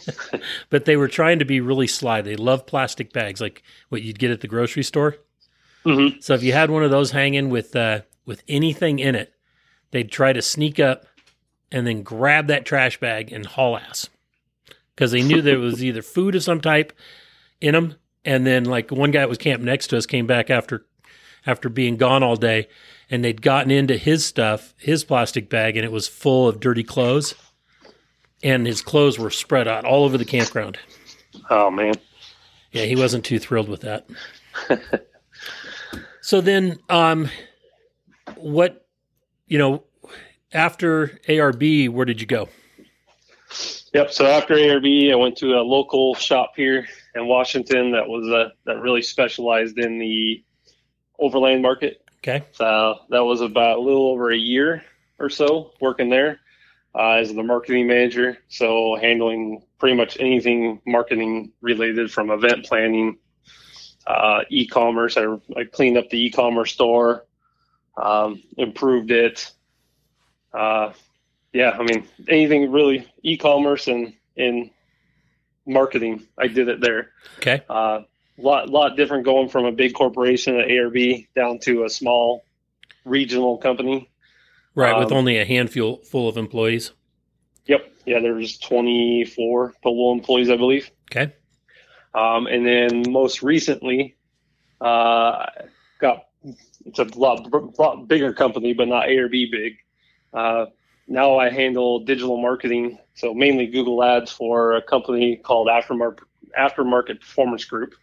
but 0.70 0.84
they 0.84 0.96
were 0.96 1.08
trying 1.08 1.40
to 1.40 1.44
be 1.44 1.60
really 1.60 1.86
sly. 1.86 2.22
They 2.22 2.36
love 2.36 2.66
plastic 2.66 3.12
bags, 3.12 3.40
like 3.40 3.62
what 3.88 4.02
you'd 4.02 4.18
get 4.18 4.30
at 4.30 4.40
the 4.40 4.48
grocery 4.48 4.84
store. 4.84 5.16
Mm-hmm. 5.84 6.20
So 6.20 6.34
if 6.34 6.42
you 6.42 6.52
had 6.52 6.70
one 6.70 6.84
of 6.84 6.90
those 6.90 7.10
hanging 7.10 7.50
with 7.50 7.74
uh, 7.74 8.02
with 8.24 8.42
anything 8.48 8.98
in 8.98 9.14
it, 9.14 9.34
they'd 9.90 10.10
try 10.10 10.32
to 10.32 10.42
sneak 10.42 10.78
up 10.78 11.06
and 11.72 11.86
then 11.86 12.02
grab 12.02 12.46
that 12.48 12.64
trash 12.64 13.00
bag 13.00 13.32
and 13.32 13.46
haul 13.46 13.76
ass 13.76 14.08
because 14.94 15.10
they 15.10 15.22
knew 15.22 15.42
there 15.42 15.58
was 15.58 15.82
either 15.82 16.02
food 16.02 16.34
of 16.34 16.42
some 16.42 16.60
type 16.60 16.92
in 17.60 17.74
them 17.74 17.96
and 18.24 18.46
then 18.46 18.64
like 18.64 18.90
one 18.90 19.10
guy 19.10 19.20
that 19.20 19.28
was 19.28 19.38
camped 19.38 19.64
next 19.64 19.88
to 19.88 19.96
us 19.96 20.06
came 20.06 20.26
back 20.26 20.50
after 20.50 20.86
after 21.46 21.68
being 21.68 21.96
gone 21.96 22.22
all 22.22 22.36
day 22.36 22.68
and 23.10 23.24
they'd 23.24 23.42
gotten 23.42 23.70
into 23.70 23.96
his 23.96 24.24
stuff, 24.24 24.74
his 24.78 25.04
plastic 25.04 25.50
bag, 25.50 25.76
and 25.76 25.84
it 25.84 25.92
was 25.92 26.08
full 26.08 26.48
of 26.48 26.60
dirty 26.60 26.82
clothes. 26.84 27.34
And 28.42 28.66
his 28.66 28.82
clothes 28.82 29.18
were 29.18 29.30
spread 29.30 29.68
out 29.68 29.84
all 29.84 30.04
over 30.04 30.18
the 30.18 30.24
campground. 30.24 30.78
Oh 31.48 31.70
man. 31.70 31.94
Yeah, 32.72 32.84
he 32.84 32.96
wasn't 32.96 33.24
too 33.24 33.38
thrilled 33.38 33.68
with 33.68 33.82
that. 33.82 34.06
so 36.20 36.40
then 36.40 36.78
um 36.88 37.28
what 38.36 38.86
you 39.46 39.58
know, 39.58 39.84
after 40.52 41.08
ARB, 41.28 41.88
where 41.90 42.06
did 42.06 42.20
you 42.20 42.26
go? 42.26 42.48
Yep. 43.92 44.10
So 44.10 44.26
after 44.26 44.54
ARB, 44.54 45.12
I 45.12 45.14
went 45.14 45.36
to 45.38 45.54
a 45.54 45.62
local 45.62 46.14
shop 46.14 46.52
here 46.56 46.86
in 47.14 47.26
Washington 47.26 47.92
that 47.92 48.08
was 48.08 48.26
uh, 48.28 48.48
that 48.64 48.80
really 48.80 49.02
specialized 49.02 49.78
in 49.78 49.98
the 49.98 50.42
overland 51.18 51.60
market. 51.60 52.02
Okay. 52.18 52.44
So 52.52 53.00
that 53.10 53.22
was 53.24 53.40
about 53.40 53.78
a 53.78 53.80
little 53.80 54.08
over 54.08 54.30
a 54.30 54.36
year 54.36 54.82
or 55.18 55.28
so 55.28 55.72
working 55.80 56.08
there 56.08 56.40
uh, 56.94 57.12
as 57.12 57.32
the 57.32 57.42
marketing 57.42 57.86
manager. 57.86 58.38
So 58.48 58.96
handling 58.96 59.62
pretty 59.78 59.96
much 59.96 60.18
anything 60.20 60.80
marketing 60.86 61.52
related 61.60 62.12
from 62.12 62.30
event 62.30 62.64
planning, 62.64 63.18
uh, 64.06 64.42
e-commerce. 64.48 65.16
I, 65.16 65.26
I, 65.56 65.64
cleaned 65.64 65.96
up 65.96 66.10
the 66.10 66.26
e-commerce 66.26 66.72
store, 66.72 67.24
um, 67.96 68.42
improved 68.56 69.10
it. 69.10 69.50
Uh, 70.52 70.92
yeah, 71.52 71.76
I 71.78 71.82
mean 71.82 72.06
anything 72.28 72.70
really 72.70 73.06
e-commerce 73.22 73.88
and 73.88 74.14
in 74.36 74.70
marketing. 75.66 76.26
I 76.38 76.48
did 76.48 76.68
it 76.68 76.80
there. 76.80 77.10
Okay. 77.38 77.62
Uh, 77.68 78.02
lot 78.38 78.68
lot 78.68 78.96
different 78.96 79.24
going 79.24 79.48
from 79.48 79.64
a 79.64 79.72
big 79.72 79.94
corporation 79.94 80.58
at 80.58 80.68
ARB 80.68 81.28
down 81.34 81.58
to 81.60 81.84
a 81.84 81.90
small 81.90 82.44
regional 83.04 83.58
company. 83.58 84.10
Right, 84.74 84.94
um, 84.94 85.00
with 85.00 85.12
only 85.12 85.38
a 85.38 85.44
handful 85.44 85.98
full 85.98 86.28
of 86.28 86.36
employees. 86.36 86.92
Yep. 87.66 87.92
Yeah, 88.06 88.20
there's 88.20 88.58
24 88.58 89.74
total 89.82 90.12
employees, 90.12 90.50
I 90.50 90.56
believe. 90.56 90.90
Okay. 91.10 91.32
Um, 92.14 92.46
and 92.46 92.66
then 92.66 93.10
most 93.10 93.42
recently, 93.42 94.16
uh, 94.80 95.46
got 96.00 96.26
it's 96.84 96.98
a 96.98 97.04
lot 97.16 97.46
lot 97.78 98.08
bigger 98.08 98.32
company, 98.32 98.72
but 98.72 98.88
not 98.88 99.06
ARB 99.06 99.50
big. 99.50 99.76
Uh, 100.34 100.66
now 101.06 101.38
I 101.38 101.50
handle 101.50 102.00
digital 102.00 102.36
marketing, 102.36 102.98
so 103.14 103.32
mainly 103.34 103.66
Google 103.66 104.02
Ads 104.02 104.32
for 104.32 104.74
a 104.74 104.82
company 104.82 105.36
called 105.36 105.68
Aftermarket 105.68 106.24
Aftermarket 106.58 107.20
Performance 107.20 107.64
Group. 107.64 107.94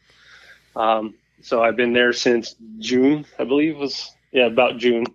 Um, 0.75 1.15
so 1.41 1.61
I've 1.61 1.75
been 1.75 1.93
there 1.93 2.13
since 2.13 2.55
June, 2.79 3.25
I 3.37 3.43
believe 3.43 3.77
was 3.77 4.11
yeah 4.31 4.45
about 4.45 4.77
June. 4.77 5.05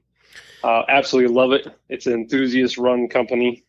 Uh, 0.64 0.82
absolutely 0.88 1.34
love 1.34 1.52
it. 1.52 1.66
It's 1.90 2.06
an 2.06 2.14
enthusiast 2.14 2.78
run 2.78 3.06
company 3.06 3.66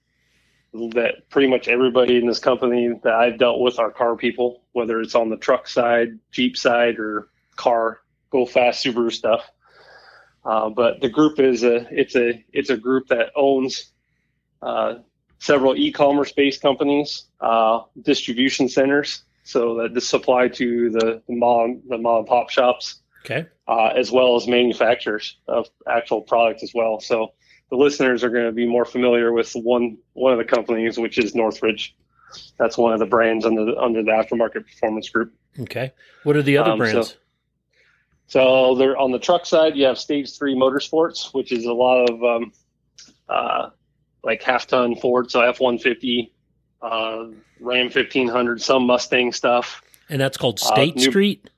that 0.73 1.29
pretty 1.29 1.49
much 1.49 1.67
everybody 1.67 2.15
in 2.15 2.25
this 2.25 2.39
company 2.39 2.89
that 3.03 3.13
I've 3.13 3.37
dealt 3.37 3.59
with 3.59 3.79
are 3.79 3.91
car 3.91 4.15
people, 4.15 4.63
whether 4.71 5.01
it's 5.01 5.13
on 5.13 5.29
the 5.29 5.35
truck 5.35 5.67
side, 5.67 6.17
Jeep 6.31 6.55
side, 6.55 6.97
or 6.97 7.27
car 7.57 7.99
go 8.29 8.45
fast 8.45 8.85
Subaru 8.85 9.11
stuff. 9.11 9.41
Uh, 10.45 10.69
but 10.69 11.01
the 11.01 11.09
group 11.09 11.37
is 11.37 11.63
a 11.63 11.85
it's 11.91 12.15
a 12.15 12.45
it's 12.53 12.69
a 12.69 12.77
group 12.77 13.09
that 13.09 13.31
owns 13.35 13.91
uh, 14.61 14.95
several 15.39 15.75
e-commerce 15.75 16.31
based 16.31 16.61
companies, 16.61 17.25
uh, 17.41 17.81
distribution 18.03 18.69
centers, 18.69 19.23
so 19.43 19.75
that 19.81 19.93
the 19.93 19.99
supply 19.99 20.47
to 20.47 20.91
the, 20.91 21.21
the 21.27 21.35
mom 21.35 21.81
the 21.89 21.97
mom 21.97 22.19
and 22.19 22.27
pop 22.27 22.49
shops, 22.49 23.01
Okay. 23.25 23.47
uh, 23.67 23.87
as 23.87 24.11
well 24.11 24.35
as 24.35 24.47
manufacturers 24.47 25.37
of 25.47 25.67
actual 25.89 26.21
product 26.21 26.61
as 26.63 26.71
well. 26.73 26.99
So 26.99 27.33
the 27.71 27.75
listeners 27.75 28.23
are 28.23 28.29
going 28.29 28.45
to 28.45 28.51
be 28.51 28.67
more 28.67 28.85
familiar 28.85 29.33
with 29.33 29.51
one 29.53 29.97
one 30.13 30.31
of 30.31 30.37
the 30.37 30.45
companies, 30.45 30.97
which 30.97 31.17
is 31.17 31.33
Northridge. 31.35 31.95
That's 32.59 32.77
one 32.77 32.93
of 32.93 32.99
the 32.99 33.05
brands 33.05 33.45
under 33.45 33.65
the, 33.65 33.77
under 33.77 34.03
the 34.03 34.11
aftermarket 34.11 34.65
performance 34.65 35.09
group. 35.09 35.33
Okay. 35.59 35.91
What 36.23 36.35
are 36.35 36.41
the 36.43 36.57
other 36.57 36.71
Um, 36.71 36.77
brands? 36.77 37.17
So 38.27 38.75
they're 38.75 38.97
on 38.97 39.11
the 39.11 39.19
truck 39.19 39.45
side. 39.45 39.75
You 39.75 39.85
have 39.85 39.97
Stage 39.97 40.37
Three 40.37 40.55
Motorsports, 40.55 41.33
which 41.33 41.51
is 41.51 41.65
a 41.65 41.73
lot 41.73 42.09
of 42.09 42.23
um, 42.23 42.51
uh, 43.29 43.69
like 44.23 44.41
half 44.41 44.67
ton 44.67 44.95
Ford, 44.95 45.29
so 45.31 45.41
F 45.41 45.59
one 45.59 45.77
fifty, 45.77 46.33
uh, 46.81 47.25
Ram 47.59 47.89
fifteen 47.89 48.27
hundred, 48.27 48.61
some 48.61 48.85
Mustang 48.87 49.31
stuff. 49.31 49.81
and 50.09 50.19
that's 50.19 50.37
called 50.37 50.59
uh, 50.61 50.65
State 50.65 50.95
new- 50.95 51.09
Street? 51.09 51.49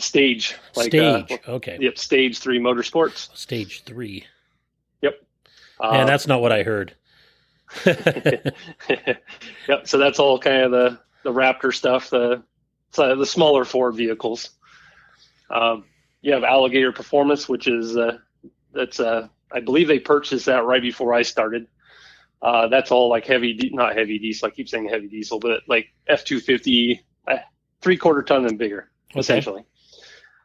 Stage, 0.00 0.56
like 0.76 0.94
uh, 0.94 1.26
Stage. 1.26 1.40
okay. 1.48 1.78
yep, 1.80 1.98
Stage 1.98 2.38
Three 2.38 2.58
Motorsports. 2.58 3.34
Stage 3.36 3.84
three. 3.84 4.24
Uh, 5.82 5.92
Man, 5.92 6.06
that's 6.06 6.26
not 6.26 6.42
what 6.42 6.52
I 6.52 6.62
heard. 6.62 6.94
yep. 7.86 9.24
So 9.84 9.96
that's 9.96 10.18
all 10.18 10.38
kind 10.38 10.62
of 10.62 10.70
the 10.70 10.98
the 11.22 11.32
Raptor 11.32 11.74
stuff, 11.74 12.10
the 12.10 12.42
the 12.94 13.24
smaller 13.24 13.64
four 13.64 13.90
vehicles. 13.90 14.50
Um, 15.48 15.84
you 16.20 16.34
have 16.34 16.44
Alligator 16.44 16.92
Performance, 16.92 17.48
which 17.48 17.66
is 17.66 17.96
uh, 17.96 18.18
that's 18.72 19.00
uh, 19.00 19.28
I 19.50 19.60
believe 19.60 19.88
they 19.88 19.98
purchased 19.98 20.46
that 20.46 20.64
right 20.64 20.82
before 20.82 21.14
I 21.14 21.22
started. 21.22 21.66
Uh, 22.42 22.68
that's 22.68 22.90
all 22.90 23.08
like 23.08 23.26
heavy, 23.26 23.54
di- 23.54 23.70
not 23.72 23.96
heavy 23.96 24.18
diesel. 24.18 24.48
I 24.48 24.50
keep 24.50 24.68
saying 24.68 24.88
heavy 24.88 25.08
diesel, 25.08 25.38
but 25.38 25.62
like 25.66 25.86
F 26.08 26.24
two 26.24 26.40
fifty, 26.40 27.00
uh, 27.26 27.38
three 27.80 27.96
quarter 27.96 28.22
ton 28.22 28.44
and 28.46 28.58
bigger, 28.58 28.90
Okay. 29.12 29.20
essentially. 29.20 29.64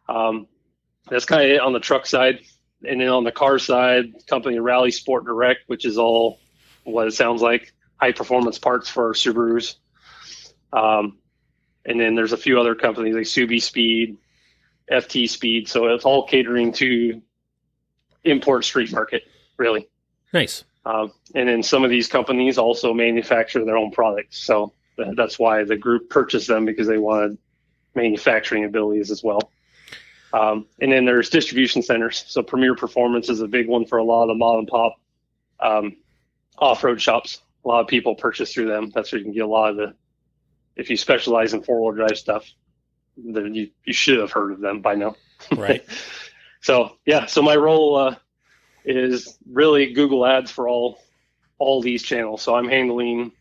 Um, 0.07 0.47
that's 1.09 1.25
kind 1.25 1.43
of 1.43 1.49
it 1.49 1.61
on 1.61 1.73
the 1.73 1.79
truck 1.79 2.05
side, 2.05 2.39
and 2.87 2.99
then 2.99 3.09
on 3.09 3.23
the 3.23 3.31
car 3.31 3.59
side, 3.59 4.13
company 4.27 4.59
Rally 4.59 4.91
Sport 4.91 5.25
Direct, 5.25 5.61
which 5.67 5.85
is 5.85 5.97
all 5.97 6.39
what 6.83 7.07
it 7.07 7.13
sounds 7.13 7.41
like 7.41 7.73
high 7.99 8.11
performance 8.11 8.59
parts 8.59 8.89
for 8.89 9.13
Subarus. 9.13 9.75
Um, 10.73 11.19
and 11.85 11.99
then 11.99 12.15
there's 12.15 12.33
a 12.33 12.37
few 12.37 12.59
other 12.59 12.75
companies 12.75 13.15
like 13.15 13.25
Subi 13.25 13.61
Speed, 13.61 14.17
FT 14.91 15.29
Speed. 15.29 15.67
So 15.67 15.87
it's 15.87 16.05
all 16.05 16.27
catering 16.27 16.71
to 16.73 17.21
import 18.23 18.65
street 18.65 18.91
market, 18.91 19.23
really. 19.57 19.87
Nice. 20.33 20.63
Um, 20.85 21.11
and 21.33 21.49
then 21.49 21.63
some 21.63 21.83
of 21.83 21.89
these 21.89 22.07
companies 22.07 22.57
also 22.57 22.93
manufacture 22.93 23.63
their 23.65 23.77
own 23.77 23.91
products. 23.91 24.43
So 24.43 24.73
tha- 24.97 25.13
that's 25.15 25.39
why 25.39 25.63
the 25.63 25.77
group 25.77 26.09
purchased 26.09 26.47
them 26.47 26.65
because 26.65 26.87
they 26.87 26.97
wanted 26.97 27.37
manufacturing 27.95 28.65
abilities 28.65 29.09
as 29.09 29.23
well. 29.23 29.51
Um, 30.35 30.67
and 30.81 30.91
then 30.91 31.05
there's 31.05 31.29
distribution 31.29 31.81
centers. 31.81 32.25
So 32.27 32.43
Premier 32.43 32.75
Performance 32.75 33.29
is 33.29 33.39
a 33.39 33.47
big 33.47 33.69
one 33.69 33.85
for 33.85 33.99
a 33.99 34.03
lot 34.03 34.23
of 34.23 34.27
the 34.27 34.35
mom 34.35 34.59
and 34.59 34.67
pop 34.67 34.99
um, 35.61 35.95
off-road 36.57 37.01
shops. 37.01 37.39
A 37.63 37.67
lot 37.67 37.79
of 37.79 37.87
people 37.87 38.15
purchase 38.15 38.53
through 38.53 38.67
them. 38.67 38.91
That's 38.93 39.11
where 39.11 39.19
you 39.19 39.25
can 39.25 39.33
get 39.33 39.45
a 39.45 39.47
lot 39.47 39.71
of 39.71 39.77
the. 39.77 39.93
If 40.75 40.89
you 40.89 40.97
specialize 40.97 41.53
in 41.53 41.63
four-wheel 41.63 41.95
drive 41.95 42.17
stuff, 42.17 42.45
then 43.15 43.55
you 43.55 43.69
you 43.85 43.93
should 43.93 44.19
have 44.19 44.31
heard 44.31 44.51
of 44.51 44.59
them 44.59 44.81
by 44.81 44.95
now. 44.95 45.15
Right. 45.55 45.85
So 46.61 46.97
yeah, 47.05 47.27
so 47.27 47.41
my 47.41 47.55
role 47.55 47.95
uh, 47.95 48.15
is 48.83 49.37
really 49.49 49.93
Google 49.93 50.25
Ads 50.25 50.49
for 50.49 50.67
all 50.67 50.99
all 51.59 51.81
these 51.81 52.03
channels. 52.03 52.41
So 52.41 52.55
I'm 52.55 52.67
handling 52.67 53.31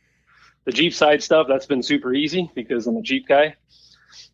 the 0.65 0.73
Jeep 0.73 0.95
side 0.95 1.23
stuff. 1.23 1.47
That's 1.49 1.67
been 1.67 1.83
super 1.83 2.15
easy 2.15 2.51
because 2.55 2.87
I'm 2.87 2.97
a 2.97 3.03
Jeep 3.03 3.27
guy. 3.27 3.57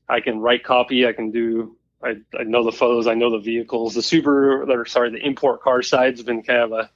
I 0.09 0.21
can 0.21 0.41
write 0.41 0.65
copy. 0.65 1.07
I 1.07 1.13
can 1.13 1.31
do. 1.31 1.77
I, 2.03 2.17
I 2.39 2.45
know 2.45 2.65
the 2.65 2.73
photos. 2.73 3.07
I 3.07 3.15
know 3.15 3.31
the 3.31 3.39
vehicles. 3.39 3.95
The 3.95 4.01
Subaru, 4.01 4.69
or 4.69 4.87
sorry, 4.87 5.11
the 5.11 5.25
import 5.25 5.63
car 5.63 5.83
side's 5.83 6.23
been 6.23 6.43
kind 6.43 6.61
of 6.61 6.73
a 6.73 6.91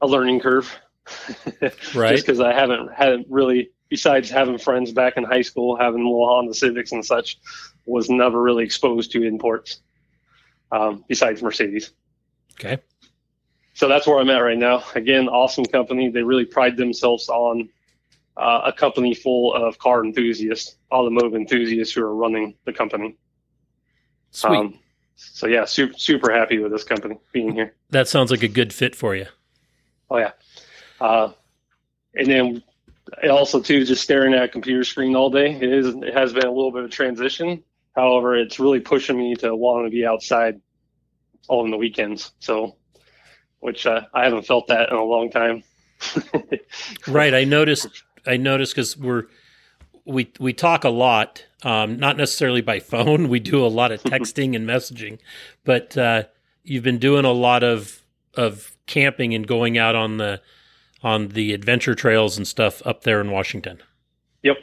a 0.00 0.06
learning 0.06 0.40
curve. 0.40 0.74
Right. 1.94 2.12
Just 2.12 2.26
because 2.26 2.40
I 2.40 2.52
haven't 2.52 2.92
hadn't 2.92 3.26
really, 3.28 3.70
besides 3.88 4.30
having 4.30 4.58
friends 4.58 4.92
back 4.92 5.16
in 5.16 5.24
high 5.24 5.42
school, 5.42 5.76
having 5.76 6.04
little 6.04 6.28
Honda 6.28 6.54
Civics 6.54 6.92
and 6.92 7.04
such, 7.04 7.38
was 7.84 8.08
never 8.08 8.40
really 8.40 8.64
exposed 8.64 9.10
to 9.12 9.22
imports. 9.24 9.80
Um, 10.70 11.04
besides 11.08 11.42
Mercedes. 11.42 11.92
Okay. 12.52 12.78
So 13.74 13.88
that's 13.88 14.06
where 14.06 14.20
I'm 14.20 14.30
at 14.30 14.38
right 14.38 14.58
now. 14.58 14.84
Again, 14.94 15.28
awesome 15.28 15.64
company. 15.64 16.10
They 16.10 16.22
really 16.22 16.44
pride 16.44 16.76
themselves 16.76 17.28
on 17.28 17.68
uh, 18.36 18.62
a 18.66 18.72
company 18.72 19.14
full 19.14 19.52
of 19.52 19.78
car 19.78 20.04
enthusiasts, 20.04 20.76
automotive 20.92 21.34
enthusiasts 21.34 21.94
who 21.94 22.02
are 22.02 22.14
running 22.14 22.54
the 22.66 22.72
company. 22.72 23.16
Sweet. 24.30 24.56
Um, 24.56 24.78
so 25.16 25.46
yeah, 25.46 25.64
super 25.64 25.94
super 25.98 26.32
happy 26.32 26.58
with 26.58 26.72
this 26.72 26.84
company 26.84 27.18
being 27.32 27.52
here. 27.52 27.74
that 27.90 28.08
sounds 28.08 28.30
like 28.30 28.42
a 28.42 28.48
good 28.48 28.72
fit 28.72 28.94
for 28.94 29.14
you. 29.14 29.26
Oh 30.10 30.18
yeah, 30.18 30.32
uh, 31.00 31.32
and 32.14 32.26
then 32.26 32.62
also 33.30 33.60
too 33.60 33.84
just 33.84 34.02
staring 34.02 34.34
at 34.34 34.42
a 34.44 34.48
computer 34.48 34.84
screen 34.84 35.14
all 35.14 35.30
day. 35.30 35.52
It 35.54 35.62
is 35.72 35.88
it 35.88 36.14
has 36.14 36.32
been 36.32 36.46
a 36.46 36.50
little 36.50 36.72
bit 36.72 36.84
of 36.84 36.90
transition. 36.90 37.62
However, 37.94 38.36
it's 38.36 38.58
really 38.60 38.80
pushing 38.80 39.18
me 39.18 39.34
to 39.36 39.54
want 39.54 39.86
to 39.86 39.90
be 39.90 40.06
outside 40.06 40.60
all 41.48 41.64
in 41.64 41.70
the 41.70 41.76
weekends. 41.76 42.32
So, 42.38 42.76
which 43.58 43.84
uh, 43.84 44.02
I 44.14 44.24
haven't 44.24 44.46
felt 44.46 44.68
that 44.68 44.90
in 44.90 44.96
a 44.96 45.04
long 45.04 45.30
time. 45.30 45.62
Right. 47.06 47.34
I 47.34 47.44
noticed. 47.44 47.88
I 48.26 48.36
noticed 48.36 48.74
because 48.74 48.96
we're 48.96 49.24
we 50.10 50.32
we 50.38 50.52
talk 50.52 50.84
a 50.84 50.90
lot, 50.90 51.44
um, 51.62 51.98
not 51.98 52.16
necessarily 52.16 52.60
by 52.60 52.80
phone. 52.80 53.28
We 53.30 53.40
do 53.40 53.64
a 53.64 53.68
lot 53.68 53.92
of 53.92 54.02
texting 54.02 54.56
and 54.56 54.68
messaging, 54.68 55.18
but 55.64 55.96
uh, 55.96 56.24
you've 56.64 56.84
been 56.84 56.98
doing 56.98 57.24
a 57.24 57.32
lot 57.32 57.62
of 57.62 58.02
of 58.34 58.76
camping 58.86 59.34
and 59.34 59.46
going 59.46 59.78
out 59.78 59.94
on 59.94 60.18
the 60.18 60.40
on 61.02 61.28
the 61.28 61.52
adventure 61.52 61.94
trails 61.94 62.36
and 62.36 62.46
stuff 62.46 62.82
up 62.84 63.04
there 63.04 63.20
in 63.20 63.30
Washington. 63.30 63.82
Yep. 64.42 64.56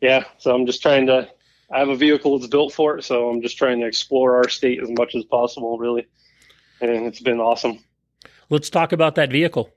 Yeah. 0.00 0.24
So 0.38 0.54
I'm 0.54 0.66
just 0.66 0.82
trying 0.82 1.06
to. 1.06 1.28
I 1.72 1.80
have 1.80 1.88
a 1.88 1.96
vehicle 1.96 2.38
that's 2.38 2.48
built 2.48 2.72
for 2.72 2.96
it, 2.96 3.02
so 3.02 3.28
I'm 3.28 3.42
just 3.42 3.58
trying 3.58 3.80
to 3.80 3.86
explore 3.86 4.36
our 4.36 4.48
state 4.48 4.80
as 4.80 4.88
much 4.90 5.16
as 5.16 5.24
possible, 5.24 5.78
really. 5.78 6.06
And 6.80 7.06
it's 7.06 7.20
been 7.20 7.40
awesome. 7.40 7.80
Let's 8.50 8.70
talk 8.70 8.92
about 8.92 9.16
that 9.16 9.32
vehicle. 9.32 9.70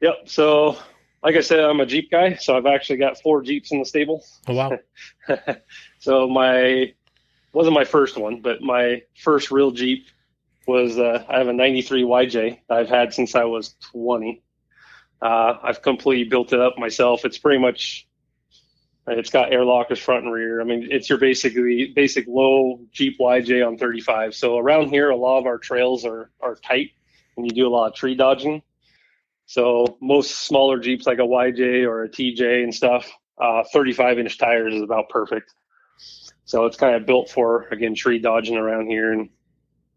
Yep. 0.00 0.14
So, 0.24 0.76
like 1.22 1.36
I 1.36 1.40
said, 1.40 1.60
I'm 1.60 1.80
a 1.80 1.86
Jeep 1.86 2.10
guy, 2.10 2.34
so 2.34 2.56
I've 2.56 2.66
actually 2.66 2.96
got 2.96 3.20
four 3.20 3.42
Jeeps 3.42 3.70
in 3.72 3.78
the 3.78 3.84
stable. 3.84 4.24
Oh 4.48 4.54
wow! 4.54 4.78
so 6.00 6.28
my 6.28 6.92
wasn't 7.52 7.74
my 7.74 7.84
first 7.84 8.16
one, 8.16 8.40
but 8.40 8.62
my 8.62 9.02
first 9.16 9.50
real 9.50 9.70
Jeep 9.70 10.06
was 10.66 10.98
uh, 10.98 11.24
I 11.28 11.38
have 11.38 11.48
a 11.48 11.52
'93 11.52 12.02
YJ 12.02 12.60
that 12.68 12.78
I've 12.78 12.88
had 12.88 13.14
since 13.14 13.34
I 13.34 13.44
was 13.44 13.74
20. 13.92 14.42
Uh, 15.20 15.54
I've 15.62 15.82
completely 15.82 16.24
built 16.24 16.52
it 16.52 16.60
up 16.60 16.76
myself. 16.78 17.24
It's 17.24 17.38
pretty 17.38 17.60
much 17.60 18.08
it's 19.06 19.30
got 19.30 19.52
air 19.52 19.64
lockers 19.64 19.98
front 19.98 20.24
and 20.24 20.32
rear. 20.32 20.60
I 20.60 20.64
mean, 20.64 20.88
it's 20.90 21.08
your 21.08 21.18
basically 21.18 21.92
basic 21.94 22.26
low 22.26 22.80
Jeep 22.92 23.18
YJ 23.18 23.66
on 23.66 23.76
35. 23.76 24.34
So 24.34 24.58
around 24.58 24.88
here, 24.88 25.10
a 25.10 25.16
lot 25.16 25.38
of 25.38 25.46
our 25.46 25.58
trails 25.58 26.04
are 26.04 26.30
are 26.40 26.56
tight, 26.56 26.90
and 27.36 27.46
you 27.46 27.52
do 27.52 27.68
a 27.68 27.70
lot 27.70 27.88
of 27.88 27.94
tree 27.94 28.16
dodging. 28.16 28.62
So 29.46 29.98
most 30.00 30.46
smaller 30.46 30.78
Jeeps 30.78 31.06
like 31.06 31.18
a 31.18 31.22
YJ 31.22 31.86
or 31.86 32.04
a 32.04 32.08
TJ 32.08 32.62
and 32.62 32.74
stuff, 32.74 33.10
uh, 33.38 33.64
35 33.72 34.18
inch 34.18 34.38
tires 34.38 34.74
is 34.74 34.82
about 34.82 35.08
perfect. 35.08 35.54
So 36.44 36.66
it's 36.66 36.76
kind 36.76 36.94
of 36.94 37.06
built 37.06 37.30
for 37.30 37.68
again 37.70 37.94
tree 37.94 38.18
dodging 38.18 38.56
around 38.56 38.86
here, 38.86 39.12
and 39.12 39.30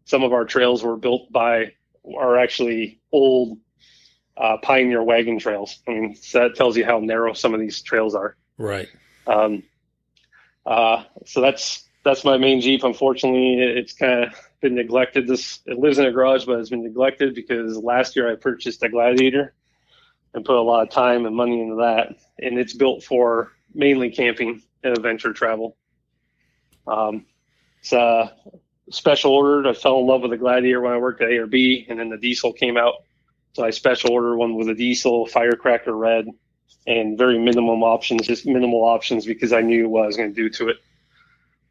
some 0.04 0.22
of 0.22 0.32
our 0.32 0.44
trails 0.44 0.82
were 0.82 0.96
built 0.96 1.30
by 1.32 1.72
are 2.16 2.38
actually 2.38 3.00
old 3.12 3.58
uh, 4.36 4.56
pioneer 4.58 5.02
wagon 5.02 5.38
trails. 5.38 5.80
I 5.88 5.92
mean, 5.92 6.14
so 6.14 6.40
that 6.40 6.54
tells 6.54 6.76
you 6.76 6.84
how 6.84 6.98
narrow 6.98 7.32
some 7.32 7.54
of 7.54 7.60
these 7.60 7.82
trails 7.82 8.14
are. 8.14 8.36
Right. 8.58 8.88
Um, 9.26 9.62
uh, 10.64 11.04
so 11.24 11.40
that's 11.40 11.85
that's 12.06 12.24
my 12.24 12.38
main 12.38 12.60
Jeep. 12.60 12.84
Unfortunately, 12.84 13.60
it's 13.60 13.92
kind 13.92 14.24
of 14.24 14.34
been 14.60 14.76
neglected. 14.76 15.26
This 15.26 15.58
it 15.66 15.76
lives 15.76 15.98
in 15.98 16.06
a 16.06 16.12
garage, 16.12 16.44
but 16.44 16.60
it's 16.60 16.70
been 16.70 16.84
neglected 16.84 17.34
because 17.34 17.76
last 17.78 18.14
year 18.14 18.30
I 18.30 18.36
purchased 18.36 18.80
a 18.84 18.88
Gladiator 18.88 19.52
and 20.32 20.44
put 20.44 20.54
a 20.54 20.62
lot 20.62 20.82
of 20.82 20.90
time 20.90 21.26
and 21.26 21.34
money 21.34 21.60
into 21.60 21.74
that, 21.76 22.14
and 22.38 22.58
it's 22.60 22.74
built 22.74 23.02
for 23.02 23.50
mainly 23.74 24.10
camping 24.10 24.62
and 24.84 24.96
adventure 24.96 25.32
travel. 25.32 25.76
Um, 26.86 27.26
it's 27.80 27.92
uh, 27.92 28.30
special 28.88 29.32
ordered. 29.32 29.68
I 29.68 29.72
fell 29.72 29.98
in 29.98 30.06
love 30.06 30.22
with 30.22 30.30
the 30.30 30.36
Gladiator 30.36 30.80
when 30.80 30.92
I 30.92 30.98
worked 30.98 31.22
at 31.22 31.28
ARB, 31.28 31.90
and 31.90 31.98
then 31.98 32.08
the 32.08 32.18
diesel 32.18 32.52
came 32.52 32.76
out, 32.76 32.94
so 33.54 33.64
I 33.64 33.70
special 33.70 34.12
ordered 34.12 34.36
one 34.36 34.54
with 34.54 34.68
a 34.68 34.74
diesel 34.74 35.26
firecracker 35.26 35.96
red 35.96 36.28
and 36.86 37.18
very 37.18 37.36
minimum 37.36 37.82
options, 37.82 38.28
just 38.28 38.46
minimal 38.46 38.84
options 38.84 39.26
because 39.26 39.52
I 39.52 39.60
knew 39.60 39.88
what 39.88 40.04
I 40.04 40.06
was 40.06 40.16
going 40.16 40.32
to 40.32 40.40
do 40.40 40.48
to 40.50 40.68
it. 40.68 40.76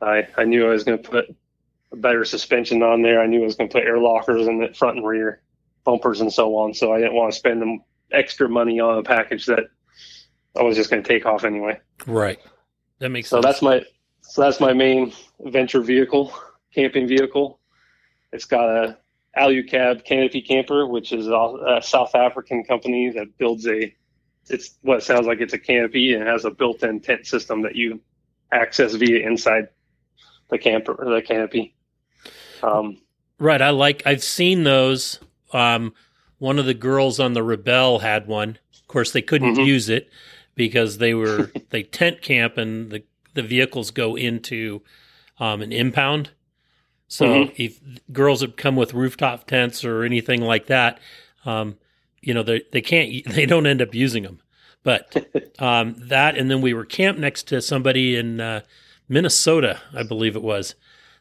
I 0.02 0.28
I 0.38 0.44
knew 0.44 0.66
I 0.66 0.70
was 0.70 0.84
going 0.84 1.02
to 1.02 1.10
put 1.10 1.26
a 1.92 1.96
better 1.96 2.26
suspension 2.26 2.84
on 2.84 3.02
there. 3.02 3.22
I 3.22 3.28
knew 3.28 3.42
I 3.42 3.46
was 3.46 3.56
going 3.56 3.70
to 3.70 3.74
put 3.74 3.84
air 3.84 3.98
lockers 3.98 4.48
in 4.48 4.60
the 4.60 4.74
front 4.74 4.98
and 4.98 5.08
rear, 5.08 5.42
bumpers 5.84 6.22
and 6.22 6.32
so 6.32 6.56
on. 6.58 6.74
So 6.74 6.94
I 6.94 6.98
didn't 7.00 7.16
want 7.16 7.32
to 7.32 7.38
spend 7.38 7.62
the 7.62 7.78
extra 8.12 8.50
money 8.50 8.80
on 8.80 8.98
a 8.98 9.04
package 9.04 9.46
that 9.46 9.66
I 10.58 10.64
was 10.64 10.76
just 10.76 10.90
going 10.90 11.04
to 11.04 11.08
take 11.08 11.26
off 11.26 11.44
anyway. 11.44 11.80
Right. 12.06 12.40
That 13.00 13.10
makes 13.10 13.30
so 13.30 13.38
sense. 13.38 13.46
that's 13.46 13.62
my 13.62 13.84
so 14.22 14.42
that's 14.42 14.60
my 14.60 14.74
main 14.74 15.14
venture 15.40 15.82
vehicle, 15.82 16.34
camping 16.74 17.08
vehicle. 17.08 17.60
It's 18.32 18.46
got 18.46 18.70
a 18.70 18.98
Alucab 19.38 20.06
canopy 20.06 20.42
camper, 20.42 20.88
which 20.88 21.12
is 21.12 21.28
a 21.28 21.80
South 21.82 22.16
African 22.16 22.64
company 22.64 23.12
that 23.12 23.38
builds 23.38 23.68
a. 23.68 23.94
It's 24.48 24.78
what 24.82 25.04
sounds 25.04 25.26
like. 25.28 25.42
It's 25.42 25.54
a 25.54 25.60
canopy 25.60 26.14
and 26.14 26.28
has 26.28 26.46
a 26.46 26.52
built-in 26.52 27.02
tent 27.02 27.26
system 27.26 27.64
that 27.64 27.76
you 27.76 28.00
access 28.52 28.94
via 28.94 29.28
inside 29.28 29.70
the 30.50 30.58
camper 30.58 30.94
or 30.94 31.14
the 31.14 31.22
canopy. 31.22 31.76
Um, 32.64 32.98
right. 33.40 33.62
I 33.62 33.70
like. 33.72 34.04
I've 34.06 34.24
seen 34.24 34.64
those. 34.64 35.20
Um, 35.54 35.94
one 36.38 36.60
of 36.60 36.66
the 36.66 36.74
girls 36.74 37.20
on 37.20 37.34
the 37.34 37.42
Rebelle 37.42 38.02
had 38.02 38.28
one. 38.28 38.60
Of 38.82 38.88
course, 38.88 39.12
they 39.12 39.22
couldn't 39.22 39.56
Mhm. 39.56 39.66
use 39.66 39.90
it 39.90 40.10
because 40.56 40.98
they 40.98 41.14
were 41.22 41.52
they 41.70 41.84
tent 41.84 42.22
camp 42.22 42.58
and 42.58 42.92
the 42.92 43.04
the 43.34 43.44
vehicles 43.44 43.92
go 43.92 44.16
into 44.16 44.82
um, 45.40 45.62
an 45.62 45.72
impound. 45.72 46.32
So 47.08 47.46
Mhm. 47.46 47.54
if 47.58 47.80
girls 48.12 48.42
have 48.42 48.56
come 48.56 48.76
with 48.76 48.94
rooftop 48.94 49.46
tents 49.48 49.84
or 49.86 50.04
anything 50.04 50.42
like 50.42 50.68
that, 50.68 51.00
um, 51.46 51.78
you 52.22 52.34
know 52.34 52.44
they 52.44 52.64
they 52.72 52.82
can't 52.82 53.26
they 53.36 53.46
don't 53.46 53.68
end 53.68 53.82
up 53.82 53.94
using 53.94 54.24
them. 54.24 54.40
But 54.84 55.16
um, 55.60 55.96
that 55.98 56.38
and 56.38 56.50
then 56.50 56.62
we 56.62 56.74
were 56.74 56.86
camped 56.86 57.20
next 57.20 57.48
to 57.50 57.62
somebody 57.62 58.16
in 58.16 58.40
uh, 58.40 58.62
Minnesota, 59.08 59.82
I 59.94 60.04
believe 60.04 60.36
it 60.36 60.42
was, 60.42 60.76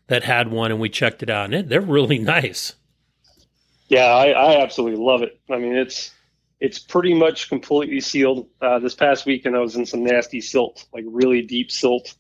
that 0.07 0.25
had 0.25 0.51
one, 0.51 0.71
and 0.71 0.81
we 0.81 0.89
checked 0.89 1.23
it 1.23 1.31
out, 1.31 1.47
and 1.47 1.55
it, 1.55 1.69
they're 1.69 1.81
really 1.81 2.19
nice. 2.37 2.75
Yeah, 3.89 4.07
I, 4.07 4.29
I 4.31 4.63
absolutely 4.63 5.03
love 5.03 5.23
it. 5.23 5.39
I 5.51 5.59
mean, 5.59 5.77
it's 5.77 6.11
it's 6.61 6.79
pretty 6.79 7.13
much 7.13 7.49
completely 7.49 8.01
sealed. 8.01 8.49
Uh, 8.61 8.79
this 8.79 8.95
past 8.95 9.27
weekend, 9.27 9.57
I 9.57 9.61
was 9.61 9.77
in 9.77 9.85
some 9.85 10.03
nasty 10.03 10.41
silt, 10.41 10.87
like 10.95 11.05
really 11.07 11.43
deep 11.43 11.71
silt. 11.71 12.15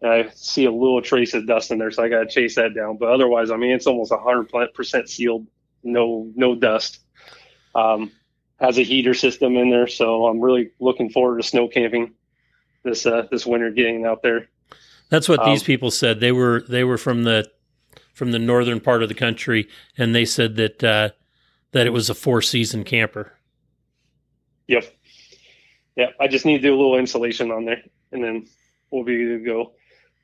And 0.00 0.12
I 0.12 0.28
see 0.34 0.66
a 0.66 0.70
little 0.70 1.02
trace 1.02 1.34
of 1.34 1.46
dust 1.46 1.72
in 1.72 1.78
there, 1.78 1.90
so 1.90 2.04
I 2.04 2.08
got 2.08 2.20
to 2.20 2.28
chase 2.28 2.54
that 2.54 2.74
down. 2.74 2.98
But 2.98 3.08
otherwise, 3.08 3.50
I 3.50 3.56
mean, 3.56 3.72
it's 3.72 3.88
almost 3.88 4.12
hundred 4.12 4.48
percent 4.74 5.08
sealed, 5.08 5.46
no 5.82 6.30
no 6.36 6.54
dust. 6.54 7.00
Um, 7.74 8.12
has 8.60 8.78
a 8.78 8.82
heater 8.82 9.14
system 9.14 9.56
in 9.56 9.70
there, 9.70 9.86
so 9.86 10.26
I'm 10.26 10.40
really 10.40 10.70
looking 10.80 11.10
forward 11.10 11.42
to 11.42 11.48
snow 11.48 11.68
camping 11.68 12.14
this 12.84 13.06
uh, 13.06 13.26
this 13.30 13.46
winter, 13.46 13.70
getting 13.70 14.04
out 14.06 14.22
there. 14.22 14.48
That's 15.08 15.28
what 15.28 15.44
these 15.44 15.62
Um, 15.62 15.66
people 15.66 15.90
said. 15.90 16.20
They 16.20 16.32
were 16.32 16.64
they 16.68 16.84
were 16.84 16.98
from 16.98 17.24
the 17.24 17.50
from 18.12 18.32
the 18.32 18.38
northern 18.38 18.80
part 18.80 19.02
of 19.02 19.08
the 19.08 19.14
country, 19.14 19.68
and 19.96 20.14
they 20.14 20.24
said 20.24 20.56
that 20.56 20.84
uh, 20.84 21.10
that 21.72 21.86
it 21.86 21.90
was 21.90 22.10
a 22.10 22.14
four 22.14 22.42
season 22.42 22.84
camper. 22.84 23.32
Yep. 24.66 24.84
Yep. 25.96 26.14
I 26.20 26.28
just 26.28 26.44
need 26.44 26.58
to 26.58 26.62
do 26.62 26.74
a 26.74 26.76
little 26.76 26.98
insulation 26.98 27.50
on 27.50 27.64
there 27.64 27.82
and 28.12 28.22
then 28.22 28.46
we'll 28.90 29.04
be 29.04 29.16
good 29.16 29.38
to 29.38 29.44
go. 29.44 29.72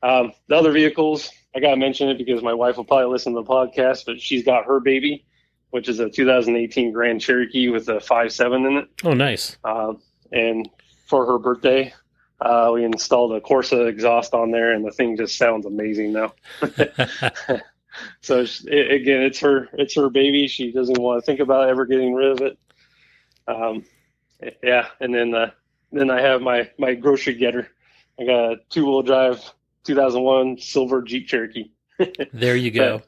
Um, 0.03 0.32
the 0.49 0.57
other 0.57 0.70
vehicles, 0.72 1.30
I 1.57 1.61
got 1.61 1.70
to 1.70 1.76
mention 1.76 2.09
it 2.09 2.18
because 2.18 2.43
my 2.43 2.53
wife 2.53 2.76
will 2.76 2.85
probably 2.85 3.07
listen 3.11 3.35
to 3.35 3.41
the 3.43 3.49
podcast, 3.49 4.05
but 4.07 4.20
she's 4.20 4.45
got 4.45 4.66
her 4.66 4.80
baby, 4.80 5.24
which 5.70 5.89
is 5.89 5.99
a 6.01 6.11
2018 6.11 6.93
Grand 6.93 7.20
Cherokee 7.20 7.68
with 7.68 7.89
a 7.89 7.95
5.7 7.95 8.66
in 8.68 8.76
it. 8.78 8.89
Oh, 9.03 9.14
nice. 9.14 9.57
Uh, 9.64 9.95
and 10.32 10.68
for 11.07 11.26
her 11.26 11.39
birthday, 11.39 11.93
uh, 12.41 12.70
we 12.74 12.85
installed 12.85 13.32
a 13.32 13.41
Corsa 13.41 13.89
exhaust 13.89 14.35
on 14.35 14.51
there 14.51 14.72
and 14.72 14.85
the 14.85 14.91
thing 14.91 15.16
just 15.16 15.37
sounds 15.37 15.66
amazing 15.66 16.12
now. 16.12 16.32
So 18.20 18.45
it, 18.66 18.91
again, 18.91 19.22
it's 19.22 19.39
her, 19.41 19.68
it's 19.74 19.95
her 19.95 20.11
baby. 20.11 20.49
She 20.49 20.72
doesn't 20.72 20.99
want 20.99 21.22
to 21.22 21.26
think 21.26 21.41
about 21.41 21.68
ever 21.68 21.87
getting 21.87 22.14
rid 22.14 22.32
of 22.32 22.41
it. 22.41 22.59
Um, 23.47 23.85
yeah, 24.62 24.89
and 25.01 25.14
then 25.14 25.35
uh, 25.35 25.51
then 25.93 26.11
I 26.11 26.20
have 26.20 26.43
my 26.43 26.70
my 26.78 26.95
grocery 26.95 27.35
getter. 27.35 27.68
I 28.18 28.24
got 28.24 28.53
a 28.53 28.57
two 28.70 28.87
wheel 28.87 29.03
drive 29.03 29.41
2001 29.85 30.59
silver 30.59 31.03
Jeep 31.03 31.26
Cherokee 31.28 31.70
there 32.32 32.57
you 32.57 32.70
go. 32.70 33.03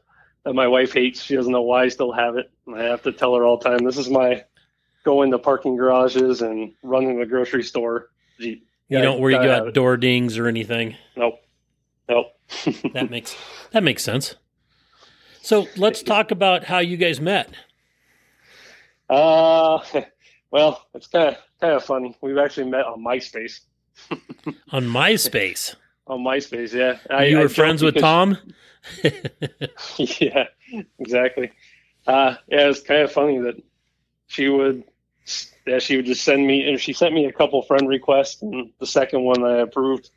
that 0.44 0.54
my 0.54 0.66
wife 0.66 0.92
hates. 0.92 1.22
She 1.22 1.34
doesn't 1.34 1.52
know 1.52 1.62
why 1.62 1.84
I 1.84 1.88
still 1.88 2.12
have 2.12 2.36
it. 2.36 2.50
I 2.72 2.82
have 2.82 3.02
to 3.02 3.12
tell 3.12 3.34
her 3.34 3.44
all 3.44 3.58
the 3.58 3.64
time. 3.64 3.84
This 3.84 3.98
is 3.98 4.10
my 4.10 4.44
going 5.04 5.30
to 5.30 5.38
parking 5.38 5.76
garages 5.76 6.42
and 6.42 6.72
running 6.82 7.18
the 7.18 7.26
grocery 7.26 7.62
store 7.62 8.10
Jeep. 8.38 8.66
You 8.89 8.99
Yeah, 8.99 9.03
don't 9.05 9.20
where 9.20 9.30
you 9.30 9.37
gotta 9.39 9.49
have 9.53 9.59
got 9.62 9.68
it. 9.68 9.74
door 9.74 9.97
dings 9.97 10.39
or 10.39 10.47
anything. 10.47 10.97
Nope, 11.16 11.41
nope. 12.09 12.26
That 12.95 13.11
makes 13.11 13.37
that 13.72 13.82
makes 13.82 14.03
sense. 14.05 14.37
So 15.43 15.66
let's 15.76 16.03
talk 16.03 16.30
about 16.30 16.64
how 16.64 16.78
you 16.78 16.97
guys 16.97 17.20
met. 17.20 17.49
Uh, 19.09 19.78
well, 20.51 20.87
it's 20.95 21.07
kind 21.09 21.28
of 21.28 21.37
kind 21.61 21.74
of 21.74 21.84
funny. 21.84 22.16
We've 22.20 22.39
actually 22.39 22.70
met 22.70 22.84
on 22.84 23.03
MySpace. 23.05 23.61
On 24.72 24.84
MySpace, 24.84 25.74
On 26.07 26.20
MySpace, 26.22 26.74
yeah. 26.74 26.99
I, 27.09 27.24
you 27.24 27.39
were 27.39 27.45
joke 27.45 27.53
friends 27.53 27.82
with 27.82 27.95
because- 27.95 28.37
Tom. 28.37 28.39
yeah, 29.97 30.45
exactly. 30.99 31.51
Uh, 32.07 32.34
yeah, 32.47 32.68
it's 32.68 32.82
kind 32.82 33.01
of 33.03 33.11
funny 33.11 33.39
that 33.39 33.55
she 34.26 34.49
would, 34.51 34.84
yeah, 35.66 35.78
she 35.78 35.96
would 35.96 36.06
just 36.06 36.24
send 36.24 36.46
me, 36.46 36.68
and 36.68 36.80
she 36.80 36.92
sent 36.92 37.14
me 37.14 37.26
a 37.26 37.32
couple 37.32 37.62
friend 37.62 37.88
requests, 37.88 38.42
and 38.42 38.70
the 38.78 38.86
second 38.86 39.22
one 39.22 39.44
I 39.44 39.58
approved, 39.58 40.10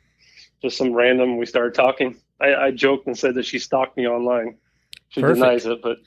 just 0.62 0.76
some 0.76 0.92
random. 0.92 1.36
We 1.36 1.46
started 1.46 1.74
talking. 1.74 2.16
I, 2.40 2.54
I 2.54 2.70
joked 2.70 3.06
and 3.06 3.18
said 3.18 3.34
that 3.34 3.44
she 3.44 3.58
stalked 3.58 3.96
me 3.96 4.06
online. 4.06 4.56
She 5.08 5.20
Perfect. 5.20 5.40
denies 5.40 5.66
it, 5.66 5.82
but 5.82 5.98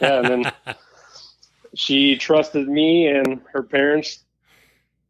yeah, 0.00 0.20
and 0.20 0.28
then 0.44 0.52
she 1.74 2.16
trusted 2.16 2.68
me 2.68 3.06
and 3.08 3.40
her 3.52 3.62
parents 3.62 4.24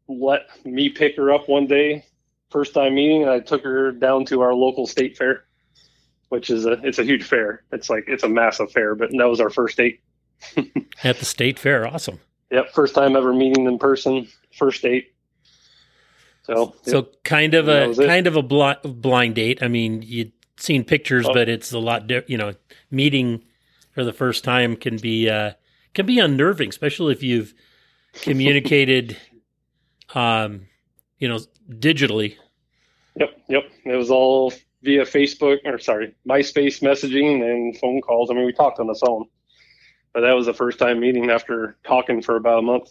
let 0.07 0.41
me 0.65 0.89
pick 0.89 1.15
her 1.17 1.31
up 1.31 1.47
one 1.47 1.67
day 1.67 2.05
first 2.49 2.73
time 2.73 2.95
meeting 2.95 3.21
and 3.21 3.31
i 3.31 3.39
took 3.39 3.63
her 3.63 3.91
down 3.91 4.23
to 4.23 4.41
our 4.41 4.53
local 4.53 4.87
state 4.87 5.17
fair 5.17 5.43
which 6.29 6.49
is 6.49 6.65
a 6.65 6.73
it's 6.85 6.99
a 6.99 7.03
huge 7.03 7.23
fair 7.23 7.63
it's 7.71 7.89
like 7.89 8.05
it's 8.07 8.23
a 8.23 8.29
massive 8.29 8.71
fair 8.71 8.95
but 8.95 9.09
that 9.11 9.25
was 9.25 9.41
our 9.41 9.49
first 9.49 9.75
date 9.75 10.01
At 11.03 11.19
the 11.19 11.25
state 11.25 11.59
fair, 11.59 11.87
awesome. 11.87 12.19
Yep 12.53 12.71
first 12.73 12.95
time 12.95 13.15
ever 13.17 13.33
meeting 13.33 13.65
in 13.65 13.77
person 13.77 14.27
first 14.57 14.81
date 14.81 15.09
so 16.43 16.75
So 16.83 17.07
kind 17.23 17.53
of 17.53 17.65
That 17.67 17.87
a 17.87 18.01
it. 18.03 18.07
kind 18.07 18.27
of 18.27 18.35
a 18.35 18.41
bli- 18.41 18.75
blind 18.83 19.35
date. 19.35 19.63
I 19.63 19.69
mean, 19.69 20.01
you'd 20.01 20.33
seen 20.57 20.83
pictures, 20.83 21.25
Oh. 21.25 21.33
but 21.33 21.47
it's 21.47 21.71
a 21.71 21.79
lot. 21.79 22.07
Di- 22.07 22.23
you 22.27 22.37
know, 22.37 22.53
meeting 22.91 23.43
for 23.91 24.03
the 24.03 24.11
first 24.11 24.43
time 24.43 24.75
can 24.75 24.97
be 24.97 25.29
uh, 25.29 25.53
can 25.93 26.05
be 26.05 26.19
unnerving, 26.19 26.67
especially 26.67 27.13
if 27.13 27.23
you've 27.23 27.53
communicated, 28.23 29.15
um, 30.13 30.67
you 31.17 31.29
know, 31.29 31.39
digitally. 31.69 32.35
yep 33.15 33.29
yep 33.47 33.63
it 33.85 33.95
was 33.95 34.11
all 34.11 34.51
via 34.81 35.03
facebook 35.05 35.59
or 35.63 35.79
sorry 35.79 36.13
myspace 36.27 36.81
messaging 36.81 37.41
and 37.49 37.77
phone 37.77 38.01
calls 38.01 38.29
i 38.29 38.33
mean 38.33 38.45
we 38.45 38.51
talked 38.51 38.79
on 38.79 38.87
the 38.87 38.95
phone 39.05 39.23
but 40.13 40.21
that 40.21 40.33
was 40.33 40.45
the 40.45 40.53
first 40.53 40.79
time 40.79 40.99
meeting 40.99 41.29
after 41.29 41.75
talking 41.83 42.21
for 42.21 42.35
about 42.35 42.59
a 42.59 42.61
month 42.61 42.89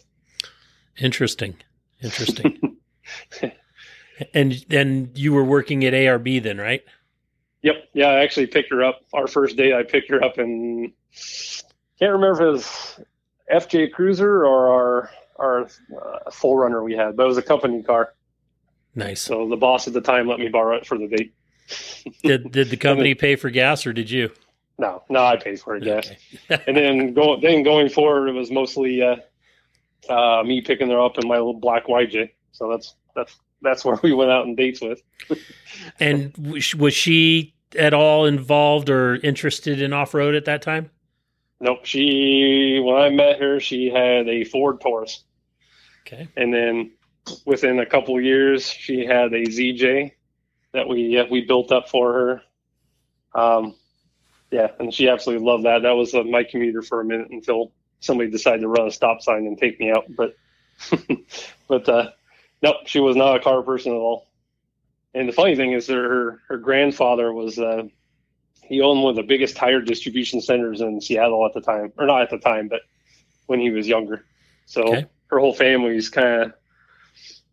Interesting, 0.99 1.55
interesting. 2.01 2.77
and 4.33 4.65
and 4.69 5.17
you 5.17 5.33
were 5.33 5.43
working 5.43 5.83
at 5.85 5.93
ARB 5.93 6.43
then, 6.43 6.57
right? 6.57 6.83
Yep. 7.63 7.89
Yeah, 7.93 8.09
I 8.09 8.23
actually 8.23 8.47
picked 8.47 8.71
her 8.71 8.83
up. 8.83 9.01
Our 9.13 9.27
first 9.27 9.57
day. 9.57 9.73
I 9.73 9.83
picked 9.83 10.09
her 10.11 10.23
up 10.23 10.37
in 10.37 10.93
can't 11.99 12.11
remember 12.11 12.33
if 12.33 12.41
it 12.41 12.51
was 12.51 12.99
FJ 13.51 13.91
Cruiser 13.93 14.45
or 14.45 14.67
our 14.67 15.09
our 15.39 15.61
uh, 15.61 16.29
4Runner 16.29 16.83
we 16.83 16.93
had, 16.93 17.15
but 17.15 17.23
it 17.23 17.27
was 17.27 17.37
a 17.37 17.43
company 17.43 17.81
car. 17.81 18.13
Nice. 18.93 19.21
So 19.21 19.49
the 19.49 19.57
boss 19.57 19.87
at 19.87 19.93
the 19.93 20.01
time 20.01 20.27
let 20.27 20.37
me 20.39 20.49
borrow 20.49 20.77
it 20.77 20.85
for 20.85 20.97
the 20.97 21.07
date. 21.07 21.33
Did 22.21 22.51
did 22.51 22.69
the 22.69 22.77
company 22.89 23.15
pay 23.15 23.35
for 23.35 23.49
gas 23.49 23.87
or 23.87 23.93
did 23.93 24.11
you? 24.11 24.31
No, 24.77 25.03
no, 25.09 25.23
I 25.23 25.37
paid 25.37 25.59
for 25.59 25.75
it. 25.75 25.83
Yes. 25.83 26.11
Okay. 26.49 26.63
and 26.67 26.75
then 26.75 27.13
go 27.13 27.39
then 27.39 27.63
going 27.63 27.89
forward, 27.89 28.27
it 28.29 28.33
was 28.33 28.51
mostly 28.51 29.01
uh, 29.01 29.17
uh, 30.09 30.43
me 30.43 30.61
picking 30.61 30.89
her 30.89 30.99
up 30.99 31.17
in 31.17 31.27
my 31.27 31.35
little 31.37 31.59
black 31.59 31.87
YJ. 31.87 32.31
So 32.51 32.69
that's 32.69 32.95
that's 33.15 33.39
that's 33.61 33.85
where 33.85 33.99
we 34.03 34.13
went 34.13 34.31
out 34.31 34.43
on 34.43 34.55
dates 34.55 34.81
with. 34.81 35.01
And 35.99 36.35
was 36.37 36.75
was 36.75 36.93
she 36.93 37.55
at 37.77 37.93
all 37.93 38.25
involved 38.25 38.89
or 38.89 39.15
interested 39.15 39.81
in 39.81 39.93
off 39.93 40.13
road 40.13 40.35
at 40.35 40.45
that 40.45 40.61
time? 40.61 40.91
Nope. 41.59 41.85
She 41.85 42.79
when 42.83 42.95
I 42.95 43.09
met 43.09 43.39
her, 43.39 43.59
she 43.59 43.89
had 43.89 44.27
a 44.27 44.43
Ford 44.43 44.81
Taurus. 44.81 45.23
Okay. 46.05 46.27
and 46.35 46.53
then 46.53 46.91
within 47.45 47.79
a 47.79 47.85
couple 47.85 48.19
years 48.19 48.67
she 48.67 49.05
had 49.05 49.33
a 49.33 49.45
ZJ 49.45 50.11
that 50.73 50.87
we 50.87 51.17
uh, 51.17 51.25
we 51.31 51.41
built 51.45 51.71
up 51.71 51.87
for 51.87 52.13
her. 52.13 52.41
Um, 53.39 53.75
yeah, 54.53 54.67
and 54.79 54.93
she 54.93 55.09
absolutely 55.09 55.45
loved 55.45 55.65
that. 55.65 55.81
That 55.81 55.93
was 55.93 56.13
uh, 56.13 56.23
my 56.23 56.43
commuter 56.43 56.83
for 56.83 57.01
a 57.01 57.05
minute 57.05 57.29
until 57.31 57.73
somebody 58.01 58.29
decided 58.29 58.61
to 58.61 58.67
run 58.67 58.87
a 58.87 58.91
stop 58.91 59.21
sign 59.21 59.47
and 59.47 59.57
take 59.57 59.79
me 59.79 59.91
out. 59.91 60.05
But 60.15 60.35
but 61.67 61.89
uh, 61.89 62.11
nope, 62.61 62.77
she 62.85 62.99
was 62.99 63.15
not 63.15 63.35
a 63.37 63.39
car 63.39 63.63
person 63.63 63.93
at 63.93 63.97
all. 63.97 64.27
And 65.15 65.27
the 65.27 65.33
funny 65.33 65.55
thing 65.55 65.73
is, 65.73 65.87
her 65.87 66.39
her 66.49 66.57
grandfather 66.57 67.33
was 67.33 67.57
uh, 67.57 67.83
he 68.63 68.81
owned 68.81 69.01
one 69.01 69.11
of 69.11 69.15
the 69.17 69.23
biggest 69.23 69.55
tire 69.57 69.81
distribution 69.81 70.39
centers 70.41 70.81
in 70.81 71.01
Seattle 71.01 71.45
at 71.47 71.53
the 71.53 71.61
time, 71.61 71.91
or 71.97 72.05
not 72.05 72.21
at 72.21 72.29
the 72.29 72.37
time, 72.37 72.67
but 72.67 72.81
when 73.47 73.59
he 73.59 73.71
was 73.71 73.87
younger. 73.87 74.25
So 74.65 74.81
Okay. 74.83 75.07
her 75.27 75.39
whole 75.39 75.53
family's 75.53 76.09
kind 76.09 76.43
of 76.43 76.53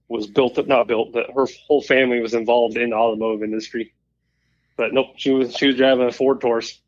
was 0.09 0.26
built 0.26 0.59
up, 0.59 0.66
not 0.66 0.86
built, 0.88 1.12
but 1.12 1.30
her 1.34 1.46
whole 1.66 1.82
family 1.82 2.20
was 2.20 2.34
involved 2.34 2.76
in 2.76 2.90
the 2.90 2.96
automotive 2.96 3.42
industry. 3.44 3.94
But 4.76 4.92
nope, 4.94 5.09
she 5.16 5.30
was 5.30 5.55
she 5.57 5.66
was 5.68 5.76
driving 5.76 6.07
a 6.09 6.12
Ford 6.12 6.40
Taurus. 6.40 6.80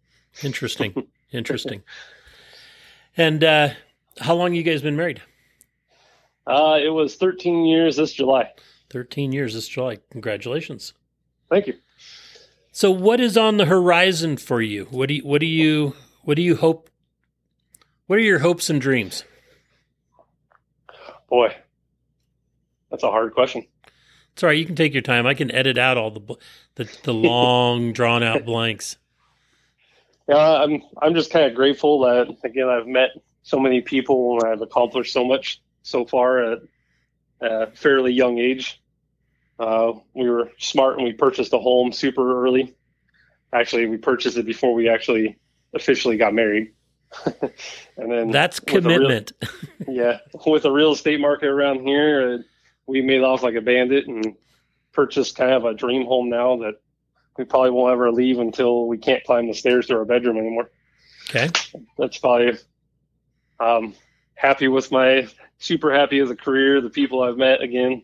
Interesting. 0.43 1.09
Interesting. 1.33 1.83
And 3.17 3.43
uh, 3.43 3.71
how 4.19 4.35
long 4.35 4.55
you 4.55 4.63
guys 4.63 4.83
been 4.83 4.97
married? 4.97 5.23
Uh, 6.47 6.79
it 6.83 6.89
was 6.89 7.17
13 7.17 7.65
years 7.65 7.97
this 7.97 8.13
July. 8.13 8.51
13 8.91 9.33
years 9.33 9.55
this 9.55 9.69
July. 9.69 9.99
Congratulations. 10.11 10.93
Thank 11.49 11.67
you. 11.67 11.75
So 12.73 12.91
what 12.91 13.21
is 13.21 13.37
on 13.37 13.59
the 13.59 13.67
horizon 13.67 14.39
for 14.39 14.61
you? 14.61 14.87
What 14.91 15.09
do 15.09 15.15
you 15.15 15.23
what 15.23 15.41
do 15.41 15.47
you 15.47 15.95
what 16.23 16.37
do 16.37 16.43
you 16.43 16.57
hope 16.57 16.89
what 18.07 18.19
are 18.19 18.23
your 18.23 18.39
hopes 18.39 18.71
and 18.71 18.81
dreams? 18.81 19.25
Boy, 21.29 21.55
that's 22.91 23.03
a 23.03 23.11
hard 23.11 23.35
question. 23.35 23.67
It's 24.33 24.43
all 24.43 24.49
right, 24.49 24.59
you 24.59 24.65
can 24.65 24.77
take 24.77 24.95
your 24.95 25.03
time. 25.03 25.27
I 25.27 25.35
can 25.35 25.51
edit 25.51 25.77
out 25.77 25.99
all 25.99 26.11
the 26.11 26.37
the, 26.77 26.99
the 27.05 27.15
long 27.15 27.93
drawn 27.93 28.23
out 28.23 28.45
blanks. 28.47 28.97
Yeah, 30.29 30.63
I'm 30.63 30.83
I'm 31.01 31.15
just 31.15 31.31
kind 31.31 31.47
of 31.47 31.55
grateful 31.55 32.01
that 32.01 32.37
again 32.45 32.69
I've 32.69 32.87
met 32.87 33.11
so 33.43 33.59
many 33.59 33.81
people 33.81 34.39
and 34.39 34.53
I've 34.53 34.63
accomplished 34.63 35.13
so 35.13 35.25
much 35.25 35.61
so 35.83 36.05
far 36.05 36.53
at 36.53 36.59
a 37.41 37.67
fairly 37.73 38.13
young 38.13 38.39
age. 38.39 38.81
Uh, 39.59 39.93
we 40.15 40.29
were 40.29 40.51
smart 40.59 40.97
and 40.97 41.05
we 41.05 41.13
purchased 41.13 41.53
a 41.53 41.59
home 41.59 41.93
super 41.93 42.45
early. 42.45 42.75
Actually, 43.53 43.87
we 43.87 43.97
purchased 43.97 44.37
it 44.37 44.47
before 44.47 44.75
we 44.75 44.89
actually 44.89 45.37
officially 45.75 46.17
got 46.17 46.35
married. 46.35 46.73
and 47.27 48.11
then 48.11 48.31
That's 48.31 48.59
a 48.61 48.63
real- 48.73 48.83
commitment. 48.83 49.33
yeah, 49.89 50.19
with 50.47 50.63
the 50.63 50.71
real 50.71 50.93
estate 50.93 51.21
market 51.21 51.49
around 51.49 51.87
here, 51.87 52.35
uh, 52.35 52.39
we 52.87 53.03
made 53.03 53.23
off 53.23 53.43
like 53.43 53.55
a 53.55 53.61
bandit 53.61 54.07
and 54.07 54.35
purchased 54.93 55.37
kind 55.37 55.53
of 55.53 55.65
a 55.65 55.75
dream 55.75 56.07
home 56.07 56.29
now 56.29 56.57
that 56.59 56.75
we 57.37 57.45
probably 57.45 57.71
won't 57.71 57.93
ever 57.93 58.11
leave 58.11 58.39
until 58.39 58.87
we 58.87 58.99
can't 58.99 59.25
climb 59.25 59.47
the 59.47 59.55
stairs 59.55 59.87
to 59.87 59.97
our 59.97 60.05
bedroom 60.05 60.37
anymore. 60.37 60.71
Okay. 61.31 61.51
That's 61.99 62.19
probably 62.19 62.59
um, 63.59 63.95
happy 64.35 64.69
with 64.69 64.91
my 64.91 65.29
super 65.59 65.93
happy 65.93 66.19
as 66.19 66.31
a 66.31 66.37
career, 66.37 66.81
the 66.81 66.91
people 66.91 67.23
I've 67.23 67.37
met 67.37 67.63
again, 67.63 68.03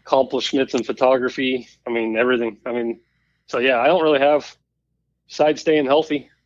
accomplishments 0.00 0.74
in 0.74 0.84
photography. 0.84 1.68
I 1.86 1.90
mean 1.90 2.16
everything. 2.16 2.58
I 2.64 2.72
mean, 2.72 3.00
so 3.46 3.58
yeah, 3.58 3.80
I 3.80 3.86
don't 3.86 4.02
really 4.02 4.20
have 4.20 4.56
side 5.26 5.58
staying 5.58 5.86
healthy. 5.86 6.30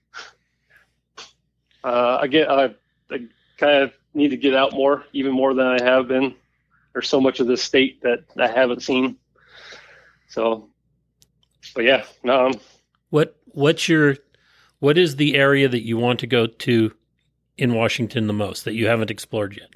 Uh, 1.85 2.18
I 2.20 2.26
get 2.26 2.51
I, 2.51 2.74
I 3.09 3.20
kind 3.57 3.85
of 3.85 3.93
need 4.14 4.31
to 4.31 4.37
get 4.37 4.53
out 4.53 4.72
more, 4.72 5.05
even 5.12 5.33
more 5.33 5.55
than 5.55 5.66
I 5.66 5.83
have 5.83 6.09
been. 6.09 6.35
There's 6.93 7.09
so 7.09 7.20
much 7.20 7.39
of 7.41 7.47
this 7.47 7.62
state 7.62 8.03
that 8.03 8.24
I 8.37 8.49
haven't 8.49 8.83
seen. 8.83 9.16
So, 10.29 10.70
but 11.74 11.84
yeah, 11.84 12.04
no, 12.22 12.46
um, 12.46 12.54
What 13.10 13.36
what's 13.46 13.88
your 13.88 14.16
what 14.80 14.98
is 14.98 15.16
the 15.16 15.36
area 15.36 15.68
that 15.68 15.84
you 15.84 15.96
want 15.96 16.20
to 16.20 16.26
go 16.26 16.46
to 16.46 16.92
in 17.56 17.74
Washington 17.74 18.26
the 18.26 18.32
most 18.32 18.64
that 18.64 18.74
you 18.74 18.86
haven't 18.86 19.10
explored 19.10 19.56
yet? 19.56 19.70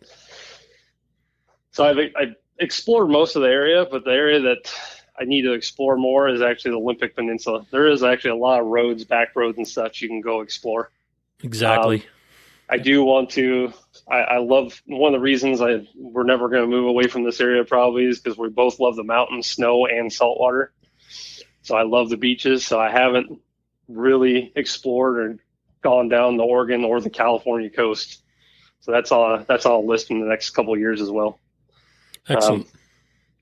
so 1.73 1.85
I've 1.85 1.99
I 1.99 2.35
explored 2.59 3.11
most 3.11 3.37
of 3.37 3.43
the 3.43 3.49
area, 3.49 3.87
but 3.91 4.05
the 4.05 4.13
area 4.13 4.41
that 4.41 4.73
I 5.19 5.25
need 5.25 5.43
to 5.43 5.53
explore 5.53 5.97
more 5.97 6.29
is 6.29 6.41
actually 6.41 6.73
the 6.73 6.79
Olympic 6.79 7.15
Peninsula. 7.15 7.67
There 7.71 7.89
is 7.89 8.03
actually 8.03 8.31
a 8.33 8.37
lot 8.37 8.61
of 8.61 8.67
roads, 8.67 9.05
back 9.05 9.35
roads, 9.35 9.59
and 9.59 9.67
such 9.69 10.01
you 10.01 10.09
can 10.09 10.21
go 10.21 10.41
explore. 10.41 10.91
Exactly. 11.43 12.05
I 12.69 12.79
do 12.79 13.05
want 13.05 13.31
to. 13.31 13.73
I, 14.11 14.19
I 14.19 14.39
love 14.39 14.81
one 14.87 15.15
of 15.15 15.21
the 15.21 15.23
reasons 15.23 15.61
I 15.61 15.87
we're 15.95 16.23
never 16.23 16.49
going 16.49 16.63
to 16.63 16.69
move 16.69 16.87
away 16.87 17.07
from 17.07 17.25
this 17.25 17.41
area 17.41 17.65
probably 17.65 18.07
is 18.07 18.21
because 18.21 18.39
we 18.39 18.49
both 18.49 18.81
love 18.81 18.97
the 18.97 19.05
mountains, 19.05 19.47
snow, 19.47 19.87
and 19.87 20.11
saltwater. 20.13 20.73
So 21.63 21.77
I 21.77 21.83
love 21.83 22.11
the 22.11 22.17
beaches. 22.17 22.67
So 22.67 22.79
I 22.79 22.91
haven't 22.91 23.41
really 23.89 24.53
explored 24.57 25.19
or 25.19 25.39
gone 25.83 26.09
down 26.09 26.37
the 26.37 26.45
Oregon 26.45 26.85
or 26.85 27.01
the 27.01 27.11
California 27.11 27.71
coast. 27.71 28.23
So 28.81 28.91
that's 28.91 29.13
all. 29.13 29.45
That's 29.47 29.65
all 29.65 29.87
list 29.87 30.11
in 30.11 30.21
the 30.21 30.27
next 30.27 30.51
couple 30.51 30.75
of 30.75 30.81
years 30.81 31.01
as 31.01 31.11
well. 31.11 31.39
Excellent. 32.29 32.67
Um, 32.67 32.73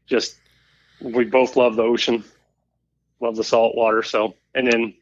just 0.07 0.37
we 1.01 1.25
both 1.25 1.57
love 1.57 1.77
the 1.77 1.83
ocean, 1.83 2.25
love 3.21 3.37
the 3.37 3.45
salt 3.45 3.75
water. 3.75 4.03
So 4.03 4.35
and 4.55 4.71
then 4.71 4.95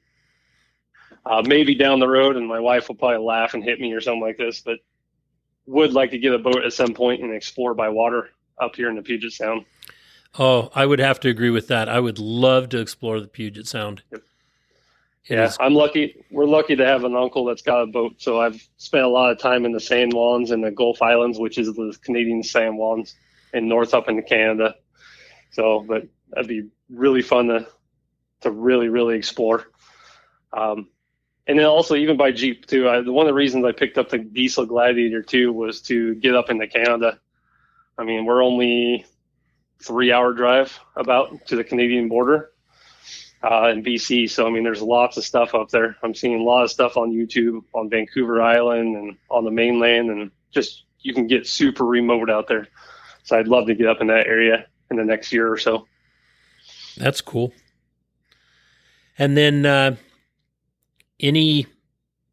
uh, 1.26 1.42
maybe 1.44 1.74
down 1.74 1.98
the 1.98 2.08
road, 2.08 2.36
and 2.36 2.46
my 2.46 2.60
wife 2.60 2.88
will 2.88 2.94
probably 2.94 3.24
laugh 3.24 3.54
and 3.54 3.64
hit 3.64 3.80
me 3.80 3.92
or 3.92 4.00
something 4.00 4.22
like 4.22 4.38
this, 4.38 4.60
but 4.60 4.78
would 5.66 5.92
like 5.92 6.10
to 6.12 6.18
get 6.18 6.32
a 6.32 6.38
boat 6.38 6.64
at 6.64 6.72
some 6.72 6.94
point 6.94 7.22
and 7.22 7.34
explore 7.34 7.74
by 7.74 7.88
water 7.88 8.30
up 8.58 8.74
here 8.76 8.88
in 8.88 8.96
the 8.96 9.02
Puget 9.02 9.32
Sound. 9.32 9.64
Oh, 10.38 10.70
I 10.74 10.86
would 10.86 10.98
have 10.98 11.20
to 11.20 11.28
agree 11.28 11.50
with 11.50 11.68
that. 11.68 11.88
I 11.88 12.00
would 12.00 12.18
love 12.18 12.68
to 12.70 12.80
explore 12.80 13.20
the 13.20 13.28
Puget 13.28 13.66
Sound. 13.66 14.02
Yep. 14.10 14.22
Yeah, 15.28 15.44
is- 15.44 15.56
I'm 15.60 15.74
lucky. 15.74 16.24
We're 16.30 16.46
lucky 16.46 16.76
to 16.76 16.84
have 16.86 17.04
an 17.04 17.14
uncle 17.14 17.44
that's 17.44 17.62
got 17.62 17.82
a 17.82 17.86
boat. 17.86 18.14
So 18.18 18.40
I've 18.40 18.66
spent 18.78 19.04
a 19.04 19.08
lot 19.08 19.30
of 19.30 19.38
time 19.38 19.64
in 19.64 19.72
the 19.72 19.80
San 19.80 20.10
Juans 20.10 20.50
and 20.50 20.64
the 20.64 20.70
Gulf 20.70 21.02
Islands, 21.02 21.38
which 21.38 21.58
is 21.58 21.72
the 21.74 21.96
Canadian 22.02 22.42
San 22.42 22.76
Juans, 22.76 23.14
and 23.52 23.68
north 23.68 23.94
up 23.94 24.08
into 24.08 24.22
Canada. 24.22 24.74
So, 25.50 25.84
but 25.86 26.04
that'd 26.30 26.48
be 26.48 26.68
really 26.90 27.22
fun 27.22 27.48
to 27.48 27.66
to 28.42 28.50
really 28.50 28.88
really 28.88 29.16
explore. 29.16 29.66
Um, 30.52 30.88
and 31.46 31.58
then 31.58 31.66
also 31.66 31.94
even 31.94 32.16
by 32.16 32.30
Jeep 32.30 32.66
too. 32.66 32.88
I, 32.88 33.00
one 33.00 33.26
of 33.26 33.30
the 33.30 33.34
reasons 33.34 33.64
I 33.64 33.72
picked 33.72 33.98
up 33.98 34.10
the 34.10 34.18
Diesel 34.18 34.66
Gladiator 34.66 35.22
too 35.22 35.52
was 35.52 35.80
to 35.82 36.14
get 36.16 36.34
up 36.34 36.50
into 36.50 36.66
Canada. 36.68 37.18
I 37.98 38.04
mean, 38.04 38.24
we're 38.24 38.42
only 38.42 39.04
three 39.82 40.12
hour 40.12 40.32
drive 40.32 40.78
about 40.96 41.46
to 41.46 41.56
the 41.56 41.64
Canadian 41.64 42.08
border 42.08 42.50
uh, 43.42 43.68
in 43.68 43.82
BC. 43.82 44.30
So 44.30 44.46
I 44.46 44.50
mean, 44.50 44.64
there's 44.64 44.82
lots 44.82 45.16
of 45.16 45.24
stuff 45.24 45.54
up 45.54 45.70
there. 45.70 45.96
I'm 46.02 46.14
seeing 46.14 46.40
a 46.40 46.42
lot 46.42 46.64
of 46.64 46.70
stuff 46.70 46.96
on 46.96 47.12
YouTube 47.12 47.62
on 47.74 47.88
Vancouver 47.88 48.42
Island 48.42 48.96
and 48.96 49.16
on 49.30 49.44
the 49.44 49.50
mainland, 49.50 50.10
and 50.10 50.30
just 50.50 50.84
you 51.00 51.14
can 51.14 51.26
get 51.26 51.46
super 51.46 51.84
remote 51.84 52.30
out 52.30 52.48
there. 52.48 52.68
So 53.24 53.38
I'd 53.38 53.48
love 53.48 53.66
to 53.66 53.74
get 53.74 53.86
up 53.86 54.00
in 54.00 54.06
that 54.08 54.26
area 54.26 54.66
in 54.90 54.96
the 54.96 55.04
next 55.04 55.32
year 55.32 55.50
or 55.50 55.58
so. 55.58 55.86
That's 56.96 57.20
cool. 57.20 57.52
And 59.18 59.36
then 59.36 59.66
uh, 59.66 59.96
any 61.20 61.66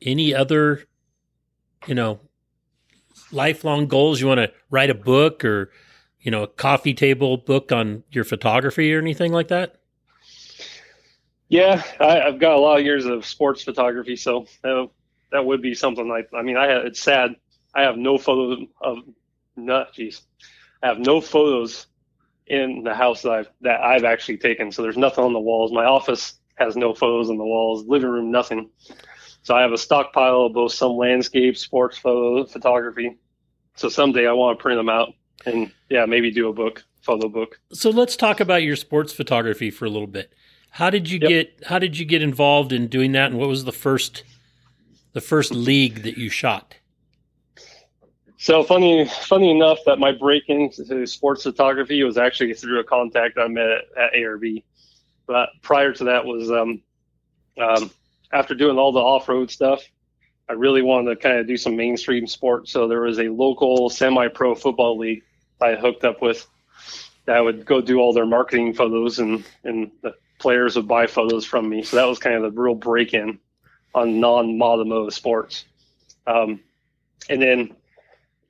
any 0.02 0.34
other 0.34 0.86
you 1.88 1.96
know 1.96 2.20
lifelong 3.32 3.88
goals 3.88 4.22
you 4.22 4.28
want 4.28 4.40
to 4.40 4.52
write 4.70 4.90
a 4.90 4.96
book 4.96 5.44
or 5.44 5.72
you 6.26 6.32
know 6.32 6.44
a 6.44 6.48
coffee 6.48 6.96
table 6.96 7.38
book 7.38 7.72
on 7.72 8.04
your 8.12 8.24
photography 8.24 8.94
or 8.94 9.00
anything 9.00 9.32
like 9.32 9.48
that? 9.50 9.76
Yeah, 11.48 11.84
I, 12.00 12.22
I've 12.22 12.40
got 12.40 12.56
a 12.56 12.60
lot 12.60 12.80
of 12.80 12.84
years 12.84 13.06
of 13.06 13.26
sports 13.26 13.62
photography, 13.62 14.16
so 14.16 14.48
that, 14.64 14.90
that 15.32 15.46
would 15.46 15.62
be 15.62 15.76
something 15.76 16.10
like. 16.10 16.28
I 16.34 16.42
mean, 16.42 16.58
I 16.58 16.68
have, 16.68 16.86
it's 16.86 17.00
sad. 17.00 17.36
I 17.76 17.84
have 17.84 17.98
no 17.98 18.18
photos 18.18 18.66
of 18.82 18.98
not. 19.56 19.94
Geez, 19.94 20.24
I 20.82 20.88
have 20.88 20.98
no 20.98 21.22
photos 21.22 21.86
in 22.48 22.82
the 22.84 22.96
house 22.96 23.22
that 23.22 23.32
I've 23.32 23.48
that 23.62 23.82
I've 23.82 24.04
actually 24.04 24.38
taken. 24.38 24.72
So 24.72 24.82
there's 24.82 24.98
nothing 24.98 25.24
on 25.24 25.34
the 25.34 25.40
walls. 25.40 25.72
My 25.72 25.86
office 25.86 26.40
has 26.56 26.76
no 26.76 26.96
photos 26.96 27.30
on 27.30 27.38
the 27.38 27.46
walls. 27.46 27.86
Living 27.86 28.10
room, 28.10 28.32
nothing. 28.32 28.72
So 29.44 29.56
I 29.56 29.62
have 29.62 29.74
a 29.74 29.78
stockpile 29.78 30.48
of 30.48 30.54
both 30.54 30.72
some 30.72 30.94
landscape, 30.94 31.56
sports 31.56 32.00
photo 32.00 32.48
photography. 32.48 33.20
So 33.76 33.90
someday 33.90 34.26
I 34.26 34.32
want 34.32 34.58
to 34.58 34.62
print 34.64 34.80
them 34.80 34.90
out 34.90 35.10
and 35.46 35.72
yeah, 35.90 36.06
maybe 36.06 36.32
do 36.32 36.50
a 36.50 36.54
book, 36.54 36.84
photo 37.02 37.28
book. 37.30 37.60
So 37.74 37.90
let's 37.90 38.16
talk 38.16 38.40
about 38.40 38.64
your 38.64 38.76
sports 38.76 39.14
photography 39.14 39.72
for 39.72 39.86
a 39.86 39.90
little 39.90 40.08
bit. 40.08 40.34
How 40.72 40.90
did 40.90 41.10
you 41.10 41.20
Yep. 41.22 41.30
get 41.30 41.64
how 41.68 41.80
did 41.80 41.98
you 41.98 42.06
get 42.06 42.22
involved 42.22 42.74
in 42.74 42.88
doing 42.88 43.14
that 43.14 43.32
and 43.32 43.40
what 43.40 43.48
was 43.48 43.64
the 43.64 43.72
first 43.72 44.24
the 45.14 45.22
first 45.22 45.54
league 45.54 46.04
that 46.04 46.18
you 46.18 46.30
shot? 46.30 46.76
So 48.38 48.64
funny, 48.64 49.06
funny 49.06 49.50
enough 49.50 49.80
that 49.86 49.98
my 49.98 50.12
break 50.12 50.44
into 50.50 51.08
sports 51.08 51.44
photography 51.44 52.04
was 52.04 52.18
actually 52.18 52.54
through 52.54 52.80
a 52.80 52.84
contact 52.84 53.38
I 53.38 53.48
met 53.48 53.70
at 53.98 54.14
ARB. 54.14 54.64
But 55.26 55.50
prior 55.62 55.94
to 55.94 56.04
that 56.04 56.26
was 56.26 56.52
um, 56.52 56.82
um, 57.58 57.90
after 58.34 58.54
doing 58.54 58.78
all 58.78 58.92
the 58.92 59.00
off-road 59.00 59.50
stuff, 59.50 59.82
I 60.48 60.54
really 60.54 60.82
wanted 60.82 61.10
to 61.10 61.16
kind 61.16 61.40
of 61.40 61.48
do 61.48 61.58
some 61.58 61.76
mainstream 61.76 62.28
sports. 62.28 62.72
So 62.72 62.88
there 62.88 63.02
was 63.02 63.20
a 63.20 63.30
local 63.30 63.90
semi-pro 63.90 64.56
football 64.56 64.98
league 64.98 65.24
I 65.62 65.76
hooked 65.76 66.04
up 66.04 66.22
with 66.22 66.46
that 67.26 67.40
would 67.40 67.66
go 67.66 67.82
do 67.82 68.00
all 68.00 68.14
their 68.14 68.26
marketing 68.26 68.74
photos 68.74 69.20
and 69.20 69.44
and 69.64 69.92
the 70.02 70.16
players 70.40 70.76
would 70.76 70.88
buy 70.88 71.08
photos 71.08 71.46
from 71.46 71.68
me. 71.68 71.82
So 71.82 71.98
that 71.98 72.06
was 72.06 72.20
kind 72.20 72.36
of 72.36 72.44
the 72.44 72.62
real 72.62 72.76
break-in 72.76 73.40
on 73.96 74.20
non-automotive 74.20 75.14
sports. 75.14 75.66
Um, 76.28 76.60
and 77.30 77.42
then 77.42 77.76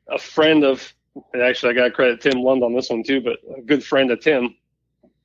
a 0.10 0.18
friend 0.18 0.64
of 0.64 0.93
and 1.34 1.41
actually 1.41 1.72
I 1.72 1.74
got 1.76 1.93
credit 1.93 2.22
Tim 2.22 2.41
Lund 2.41 2.64
on 2.64 2.74
this 2.74 2.89
one 2.89 3.04
too, 3.04 3.22
but 3.22 3.38
a 3.58 3.62
good 3.62 3.84
friend 3.84 4.12
of 4.12 4.20
Tim 4.20 4.56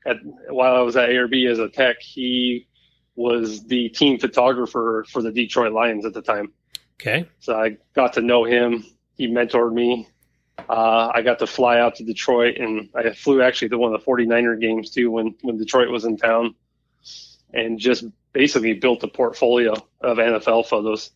at 0.06 0.18
while 0.48 0.76
I 0.76 0.80
was 0.80 0.96
at 0.96 1.08
ARB 1.08 1.50
as 1.50 1.58
a 1.58 1.68
tech, 1.68 2.00
he 2.00 2.68
was 3.16 3.64
the 3.66 3.88
team 3.90 4.18
photographer 4.18 5.04
for 5.08 5.22
the 5.22 5.32
Detroit 5.32 5.72
Lions 5.72 6.06
at 6.06 6.14
the 6.14 6.22
time. 6.22 6.52
Okay. 7.00 7.26
So 7.38 7.58
I 7.58 7.78
got 7.94 8.14
to 8.14 8.20
know 8.20 8.44
him. 8.44 8.84
He 9.14 9.28
mentored 9.28 9.72
me. 9.72 10.08
Uh, 10.68 11.10
I 11.14 11.22
got 11.22 11.38
to 11.38 11.46
fly 11.46 11.80
out 11.80 11.96
to 11.96 12.04
Detroit, 12.04 12.58
and 12.58 12.90
I 12.94 13.10
flew 13.10 13.42
actually 13.42 13.70
to 13.70 13.78
one 13.78 13.94
of 13.94 14.00
the 14.00 14.06
49er 14.06 14.60
games 14.60 14.90
too 14.90 15.10
when 15.10 15.34
when 15.42 15.56
Detroit 15.56 15.88
was 15.88 16.04
in 16.04 16.16
town, 16.16 16.54
and 17.52 17.78
just 17.78 18.04
basically 18.32 18.74
built 18.74 19.02
a 19.02 19.08
portfolio 19.08 19.72
of 20.00 20.18
NFL 20.18 20.66
photos. 20.66 21.10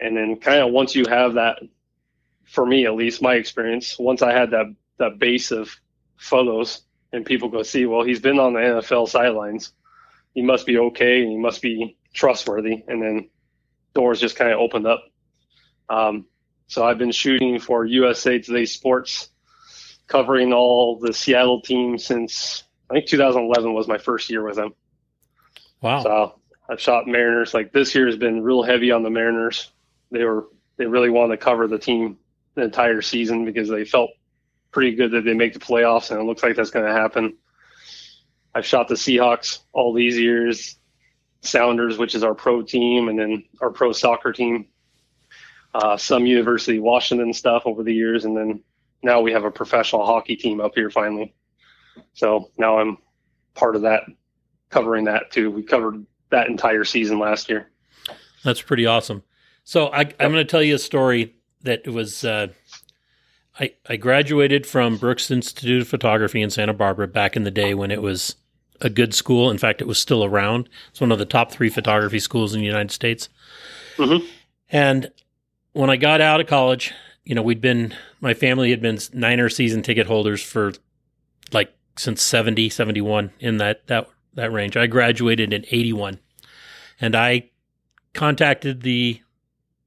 And 0.00 0.16
then 0.16 0.36
kind 0.38 0.60
of 0.60 0.72
once 0.72 0.94
you 0.94 1.04
have 1.06 1.34
that, 1.34 1.58
for 2.44 2.64
me 2.64 2.86
at 2.86 2.94
least, 2.94 3.20
my 3.20 3.34
experience, 3.34 3.98
once 3.98 4.22
I 4.22 4.32
had 4.32 4.52
that 4.52 4.66
that 4.98 5.18
base 5.18 5.50
of 5.50 5.74
photos, 6.16 6.82
and 7.12 7.26
people 7.26 7.48
go 7.48 7.64
see, 7.64 7.86
well, 7.86 8.04
he's 8.04 8.20
been 8.20 8.38
on 8.38 8.52
the 8.52 8.60
NFL 8.60 9.08
sidelines, 9.08 9.72
he 10.34 10.42
must 10.42 10.66
be 10.66 10.78
okay, 10.78 11.22
and 11.22 11.30
he 11.30 11.36
must 11.36 11.60
be 11.60 11.96
trustworthy, 12.12 12.84
and 12.86 13.02
then 13.02 13.28
doors 13.94 14.20
just 14.20 14.36
kind 14.36 14.52
of 14.52 14.58
opened 14.58 14.86
up. 14.86 15.04
Um, 15.88 16.26
so 16.66 16.84
I've 16.84 16.98
been 16.98 17.12
shooting 17.12 17.58
for 17.58 17.84
USA 17.84 18.38
Today 18.38 18.64
Sports, 18.64 19.28
covering 20.06 20.52
all 20.52 20.98
the 20.98 21.12
Seattle 21.12 21.60
teams 21.60 22.04
since 22.04 22.64
I 22.90 22.94
think 22.94 23.06
2011 23.06 23.72
was 23.72 23.88
my 23.88 23.98
first 23.98 24.30
year 24.30 24.44
with 24.44 24.56
them. 24.56 24.74
Wow. 25.80 26.02
So 26.02 26.40
I've 26.68 26.80
shot 26.80 27.06
Mariners. 27.06 27.54
Like 27.54 27.72
this 27.72 27.94
year 27.94 28.06
has 28.06 28.16
been 28.16 28.42
real 28.42 28.62
heavy 28.62 28.90
on 28.90 29.02
the 29.02 29.10
Mariners. 29.10 29.70
They 30.10 30.24
were 30.24 30.48
they 30.76 30.86
really 30.86 31.10
wanted 31.10 31.36
to 31.36 31.44
cover 31.44 31.68
the 31.68 31.78
team 31.78 32.18
the 32.54 32.62
entire 32.62 33.02
season 33.02 33.44
because 33.44 33.68
they 33.68 33.84
felt 33.84 34.10
pretty 34.70 34.94
good 34.96 35.12
that 35.12 35.24
they 35.24 35.34
make 35.34 35.52
the 35.52 35.58
playoffs, 35.60 36.10
and 36.10 36.20
it 36.20 36.24
looks 36.24 36.42
like 36.42 36.56
that's 36.56 36.70
going 36.70 36.86
to 36.86 36.92
happen. 36.92 37.36
I've 38.54 38.66
shot 38.66 38.88
the 38.88 38.94
Seahawks 38.94 39.60
all 39.72 39.92
these 39.92 40.18
years, 40.18 40.78
Sounders, 41.44 41.98
which 41.98 42.14
is 42.14 42.24
our 42.24 42.34
pro 42.34 42.62
team, 42.62 43.08
and 43.08 43.18
then 43.18 43.44
our 43.60 43.70
pro 43.70 43.92
soccer 43.92 44.32
team. 44.32 44.66
Uh, 45.74 45.96
some 45.96 46.24
University 46.24 46.78
of 46.78 46.84
Washington 46.84 47.32
stuff 47.32 47.64
over 47.66 47.82
the 47.82 47.92
years, 47.92 48.24
and 48.24 48.36
then 48.36 48.62
now 49.02 49.20
we 49.20 49.32
have 49.32 49.44
a 49.44 49.50
professional 49.50 50.06
hockey 50.06 50.36
team 50.36 50.60
up 50.60 50.72
here 50.74 50.88
finally. 50.88 51.34
So 52.14 52.50
now 52.56 52.78
I'm 52.78 52.98
part 53.54 53.76
of 53.76 53.82
that, 53.82 54.02
covering 54.70 55.04
that 55.04 55.30
too. 55.30 55.50
We 55.50 55.62
covered 55.62 56.06
that 56.30 56.48
entire 56.48 56.84
season 56.84 57.18
last 57.18 57.48
year. 57.48 57.70
That's 58.44 58.62
pretty 58.62 58.86
awesome. 58.86 59.22
So 59.64 59.88
I, 59.88 60.02
am 60.02 60.32
going 60.32 60.34
to 60.34 60.44
tell 60.44 60.62
you 60.62 60.74
a 60.74 60.78
story 60.78 61.34
that 61.62 61.86
was. 61.88 62.24
Uh, 62.24 62.48
I 63.58 63.72
I 63.88 63.96
graduated 63.96 64.66
from 64.66 64.96
Brooks 64.96 65.30
Institute 65.30 65.82
of 65.82 65.88
Photography 65.88 66.42
in 66.42 66.50
Santa 66.50 66.74
Barbara 66.74 67.08
back 67.08 67.36
in 67.36 67.44
the 67.44 67.50
day 67.50 67.72
when 67.72 67.90
it 67.90 68.02
was 68.02 68.36
a 68.80 68.90
good 68.90 69.14
school. 69.14 69.50
In 69.50 69.58
fact, 69.58 69.80
it 69.80 69.86
was 69.86 69.98
still 69.98 70.24
around. 70.24 70.68
It's 70.90 71.00
one 71.00 71.12
of 71.12 71.18
the 71.18 71.24
top 71.24 71.50
three 71.50 71.70
photography 71.70 72.18
schools 72.18 72.54
in 72.54 72.60
the 72.60 72.66
United 72.66 72.90
States. 72.90 73.28
Mm-hmm. 73.96 74.26
And 74.70 75.10
when 75.72 75.90
I 75.90 75.96
got 75.96 76.20
out 76.20 76.40
of 76.40 76.46
college, 76.46 76.92
you 77.24 77.34
know, 77.34 77.42
we'd 77.42 77.60
been, 77.60 77.94
my 78.20 78.34
family 78.34 78.70
had 78.70 78.82
been 78.82 78.98
Niner 79.12 79.48
season 79.48 79.82
ticket 79.82 80.06
holders 80.06 80.42
for 80.42 80.72
like 81.52 81.72
since 81.96 82.22
70, 82.22 82.68
71 82.68 83.32
in 83.38 83.58
that, 83.58 83.86
that, 83.86 84.08
that 84.34 84.52
range. 84.52 84.76
I 84.76 84.86
graduated 84.86 85.52
in 85.52 85.64
81 85.70 86.18
and 87.00 87.14
I 87.14 87.50
contacted 88.12 88.82
the, 88.82 89.20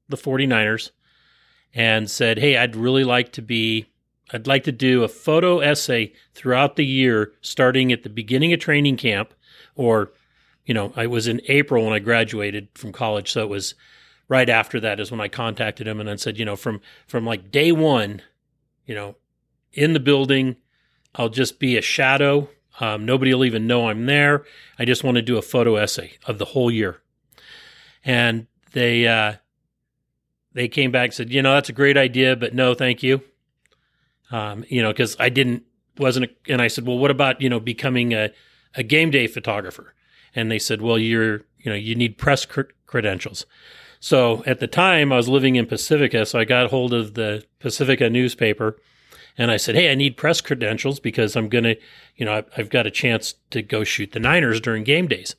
the 0.09 0.17
49ers 0.17 0.91
and 1.73 2.09
said, 2.09 2.39
Hey, 2.39 2.57
I'd 2.57 2.75
really 2.75 3.03
like 3.03 3.31
to 3.33 3.41
be, 3.41 3.85
I'd 4.31 4.47
like 4.47 4.63
to 4.65 4.71
do 4.71 5.03
a 5.03 5.07
photo 5.07 5.59
essay 5.59 6.13
throughout 6.33 6.75
the 6.75 6.85
year, 6.85 7.33
starting 7.41 7.91
at 7.91 8.03
the 8.03 8.09
beginning 8.09 8.53
of 8.53 8.59
training 8.59 8.97
camp 8.97 9.33
or, 9.75 10.11
you 10.65 10.73
know, 10.73 10.91
I 10.95 11.07
was 11.07 11.27
in 11.27 11.41
April 11.47 11.85
when 11.85 11.93
I 11.93 11.99
graduated 11.99 12.67
from 12.75 12.91
college. 12.91 13.31
So 13.31 13.41
it 13.41 13.49
was, 13.49 13.75
right 14.27 14.49
after 14.49 14.79
that 14.79 14.99
is 14.99 15.11
when 15.11 15.21
I 15.21 15.27
contacted 15.27 15.87
him 15.87 15.99
and 15.99 16.09
then 16.09 16.17
said, 16.17 16.37
you 16.37 16.45
know, 16.45 16.55
from 16.55 16.81
from 17.07 17.25
like 17.25 17.51
day 17.51 17.71
one, 17.71 18.21
you 18.85 18.95
know, 18.95 19.15
in 19.73 19.93
the 19.93 19.99
building, 19.99 20.57
I'll 21.15 21.29
just 21.29 21.59
be 21.59 21.77
a 21.77 21.81
shadow. 21.81 22.49
Um, 22.79 23.05
nobody 23.05 23.33
will 23.33 23.45
even 23.45 23.67
know 23.67 23.89
I'm 23.89 24.05
there. 24.05 24.45
I 24.77 24.85
just 24.85 25.03
want 25.03 25.15
to 25.15 25.21
do 25.21 25.37
a 25.37 25.41
photo 25.41 25.75
essay 25.75 26.13
of 26.25 26.37
the 26.37 26.45
whole 26.45 26.69
year. 26.69 27.01
And 28.03 28.47
they 28.73 29.07
uh, 29.07 29.35
they 30.53 30.67
came 30.67 30.91
back 30.91 31.05
and 31.05 31.13
said, 31.13 31.33
you 31.33 31.41
know, 31.41 31.53
that's 31.53 31.69
a 31.69 31.73
great 31.73 31.97
idea, 31.97 32.35
but 32.35 32.53
no, 32.53 32.73
thank 32.73 33.03
you. 33.03 33.21
Um, 34.31 34.65
you 34.67 34.81
know, 34.81 34.91
because 34.91 35.15
I 35.19 35.29
didn't 35.29 35.63
wasn't, 35.97 36.25
a, 36.25 36.51
and 36.51 36.61
I 36.61 36.67
said, 36.67 36.85
well, 36.85 36.97
what 36.97 37.11
about 37.11 37.41
you 37.41 37.49
know 37.49 37.59
becoming 37.59 38.13
a 38.13 38.31
a 38.75 38.83
game 38.83 39.11
day 39.11 39.27
photographer? 39.27 39.93
And 40.35 40.51
they 40.51 40.59
said, 40.59 40.81
well, 40.81 40.97
you're 40.97 41.45
you 41.57 41.71
know 41.71 41.75
you 41.75 41.95
need 41.95 42.17
press 42.17 42.45
cr- 42.45 42.73
credentials. 42.85 43.45
So 43.99 44.43
at 44.45 44.59
the 44.59 44.67
time, 44.67 45.11
I 45.11 45.17
was 45.17 45.27
living 45.27 45.55
in 45.55 45.65
Pacifica, 45.65 46.25
so 46.25 46.39
I 46.39 46.45
got 46.45 46.69
hold 46.69 46.93
of 46.93 47.15
the 47.15 47.43
Pacifica 47.59 48.09
newspaper, 48.09 48.77
and 49.37 49.49
I 49.49 49.57
said, 49.57 49.75
"Hey, 49.75 49.91
I 49.91 49.95
need 49.95 50.17
press 50.17 50.41
credentials 50.41 50.99
because 50.99 51.35
I'm 51.35 51.49
gonna, 51.49 51.75
you 52.15 52.25
know, 52.25 52.43
I've 52.55 52.69
got 52.69 52.87
a 52.87 52.91
chance 52.91 53.35
to 53.51 53.61
go 53.61 53.83
shoot 53.83 54.11
the 54.11 54.19
Niners 54.19 54.61
during 54.61 54.83
game 54.83 55.07
days." 55.07 55.35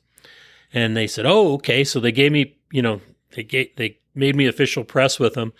And 0.73 0.95
they 0.95 1.07
said, 1.07 1.25
"Oh, 1.25 1.53
okay." 1.53 1.83
So 1.83 1.99
they 1.99 2.11
gave 2.11 2.31
me, 2.31 2.57
you 2.71 2.81
know, 2.81 3.01
they 3.35 3.43
gave, 3.43 3.75
they 3.77 3.99
made 4.13 4.35
me 4.35 4.45
official 4.45 4.83
press 4.83 5.19
with 5.19 5.35
them. 5.35 5.53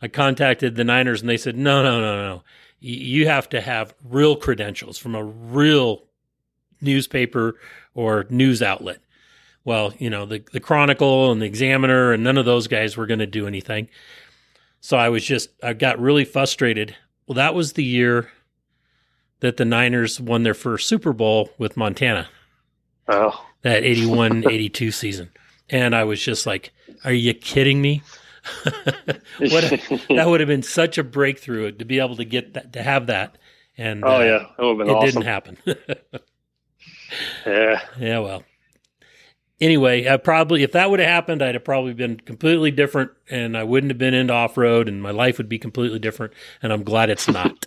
I 0.00 0.08
contacted 0.08 0.76
the 0.76 0.84
Niners, 0.84 1.20
and 1.20 1.28
they 1.28 1.36
said, 1.36 1.56
"No, 1.56 1.82
no, 1.82 2.00
no, 2.00 2.16
no. 2.22 2.42
You 2.80 3.26
have 3.26 3.48
to 3.50 3.60
have 3.60 3.94
real 4.04 4.36
credentials 4.36 4.98
from 4.98 5.14
a 5.14 5.24
real 5.24 6.04
newspaper 6.80 7.58
or 7.94 8.26
news 8.28 8.62
outlet." 8.62 9.00
well, 9.66 9.92
you 9.98 10.08
know, 10.08 10.24
the, 10.24 10.42
the 10.52 10.60
Chronicle 10.60 11.32
and 11.32 11.42
the 11.42 11.46
Examiner 11.46 12.12
and 12.12 12.22
none 12.22 12.38
of 12.38 12.46
those 12.46 12.68
guys 12.68 12.96
were 12.96 13.04
going 13.04 13.18
to 13.18 13.26
do 13.26 13.48
anything. 13.48 13.88
So 14.80 14.96
I 14.96 15.08
was 15.08 15.24
just, 15.24 15.50
I 15.60 15.72
got 15.72 15.98
really 15.98 16.24
frustrated. 16.24 16.94
Well, 17.26 17.34
that 17.34 17.52
was 17.52 17.72
the 17.72 17.82
year 17.82 18.30
that 19.40 19.56
the 19.56 19.64
Niners 19.64 20.20
won 20.20 20.44
their 20.44 20.54
first 20.54 20.86
Super 20.86 21.12
Bowl 21.12 21.50
with 21.58 21.76
Montana. 21.76 22.28
Oh. 23.08 23.44
That 23.62 23.82
81 23.82 24.48
82 24.48 24.92
season. 24.92 25.30
And 25.68 25.96
I 25.96 26.04
was 26.04 26.22
just 26.22 26.46
like, 26.46 26.72
are 27.04 27.12
you 27.12 27.34
kidding 27.34 27.82
me? 27.82 28.02
What 29.38 29.64
a, 29.64 30.00
that 30.14 30.26
would 30.26 30.40
have 30.40 30.48
been 30.48 30.62
such 30.62 30.98
a 30.98 31.04
breakthrough 31.04 31.72
to 31.72 31.84
be 31.84 31.98
able 31.98 32.16
to 32.16 32.24
get 32.24 32.54
that, 32.54 32.72
to 32.72 32.82
have 32.82 33.06
that. 33.08 33.38
And 33.78 34.04
oh, 34.04 34.16
uh, 34.16 34.20
yeah, 34.20 34.46
that 34.56 34.62
would 34.64 34.68
have 34.68 34.78
been 34.78 34.88
it 34.88 34.92
awesome. 34.92 35.06
didn't 35.06 35.24
happen. 35.24 35.58
yeah. 37.46 37.80
Yeah, 37.98 38.18
well 38.20 38.42
anyway, 39.60 40.08
I 40.08 40.16
probably 40.16 40.62
if 40.62 40.72
that 40.72 40.90
would 40.90 41.00
have 41.00 41.08
happened, 41.08 41.42
I'd 41.42 41.54
have 41.54 41.64
probably 41.64 41.94
been 41.94 42.18
completely 42.18 42.70
different, 42.70 43.12
and 43.30 43.56
I 43.56 43.64
wouldn't 43.64 43.90
have 43.90 43.98
been 43.98 44.14
into 44.14 44.32
off 44.32 44.56
road, 44.56 44.88
and 44.88 45.02
my 45.02 45.10
life 45.10 45.38
would 45.38 45.48
be 45.48 45.58
completely 45.58 45.98
different. 45.98 46.32
And 46.62 46.72
I'm 46.72 46.82
glad 46.82 47.10
it's 47.10 47.28
not. 47.28 47.66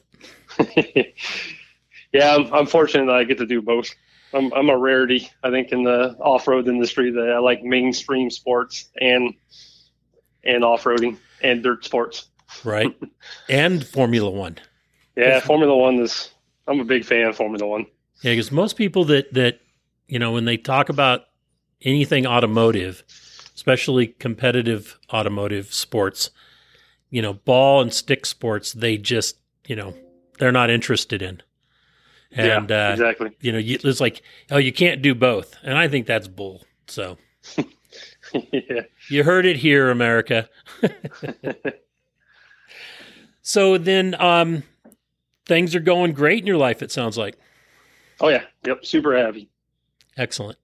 yeah, 2.14 2.36
I'm, 2.36 2.54
I'm, 2.54 2.66
fortunate 2.66 3.06
that 3.06 3.16
I 3.16 3.24
get 3.24 3.38
to 3.40 3.46
do 3.46 3.62
both. 3.62 3.94
I'm, 4.34 4.54
I'm 4.54 4.70
a 4.70 4.78
rarity, 4.78 5.30
I 5.44 5.50
think, 5.50 5.72
in 5.72 5.84
the 5.84 6.16
off 6.20 6.48
road 6.48 6.68
industry 6.68 7.12
that 7.12 7.32
I 7.32 7.40
like 7.40 7.64
mainstream 7.64 8.30
sports 8.30 8.90
and 9.00 9.34
and 10.44 10.64
off 10.64 10.84
roading 10.84 11.18
and 11.42 11.64
dirt 11.64 11.86
sports. 11.86 12.28
Right, 12.64 12.96
and 13.50 13.86
Formula 13.86 14.30
One. 14.30 14.58
Yeah, 15.16 15.40
Formula 15.40 15.76
One 15.76 16.00
is. 16.00 16.32
I'm 16.68 16.80
a 16.80 16.86
big 16.86 17.04
fan 17.04 17.28
of 17.28 17.36
Formula 17.36 17.66
One. 17.66 17.86
Yeah, 18.22 18.34
because 18.34 18.52
most 18.52 18.78
people 18.78 19.06
that 19.06 19.34
that 19.34 19.60
you 20.08 20.20
know 20.20 20.32
when 20.32 20.46
they 20.46 20.58
talk 20.58 20.90
about 20.90 21.26
anything 21.82 22.26
automotive, 22.26 23.04
especially 23.56 24.08
competitive 24.08 24.98
automotive 25.12 25.74
sports, 25.74 26.32
you 27.10 27.22
know, 27.22 27.34
ball 27.34 27.82
and 27.82 27.94
stick 27.94 28.26
sports, 28.26 28.74
they 28.74 28.98
just, 28.98 29.38
you 29.68 29.76
know, 29.76 29.94
they're 30.38 30.52
not 30.52 30.70
interested 30.70 31.22
in. 31.22 31.42
And, 32.32 32.70
yeah, 32.70 32.90
uh, 32.90 32.94
exactly. 32.94 33.32
You 33.42 33.52
know, 33.52 33.58
you, 33.58 33.80
it's 33.84 34.00
like, 34.00 34.22
oh, 34.52 34.58
you 34.58 34.72
can't 34.72 35.02
do 35.02 35.16
both. 35.16 35.56
And 35.64 35.78
I 35.78 35.88
think 35.88 36.06
that's 36.06 36.28
bull. 36.28 36.64
So 36.88 37.18
yeah. 38.52 38.82
you 39.10 39.24
heard 39.24 39.46
it 39.46 39.58
here, 39.58 39.90
America. 39.90 40.50
so 43.42 43.78
then, 43.78 44.16
um, 44.22 44.64
things 45.46 45.76
are 45.76 45.80
going 45.80 46.14
great 46.14 46.42
in 46.42 46.48
your 46.48 46.58
life, 46.58 46.82
it 46.82 46.92
sounds 46.92 47.18
like. 47.18 47.38
Oh, 48.20 48.30
yeah. 48.30 48.44
Yep. 48.66 48.86
Super 48.86 49.18
happy. 49.18 49.50
Excellent 50.18 50.58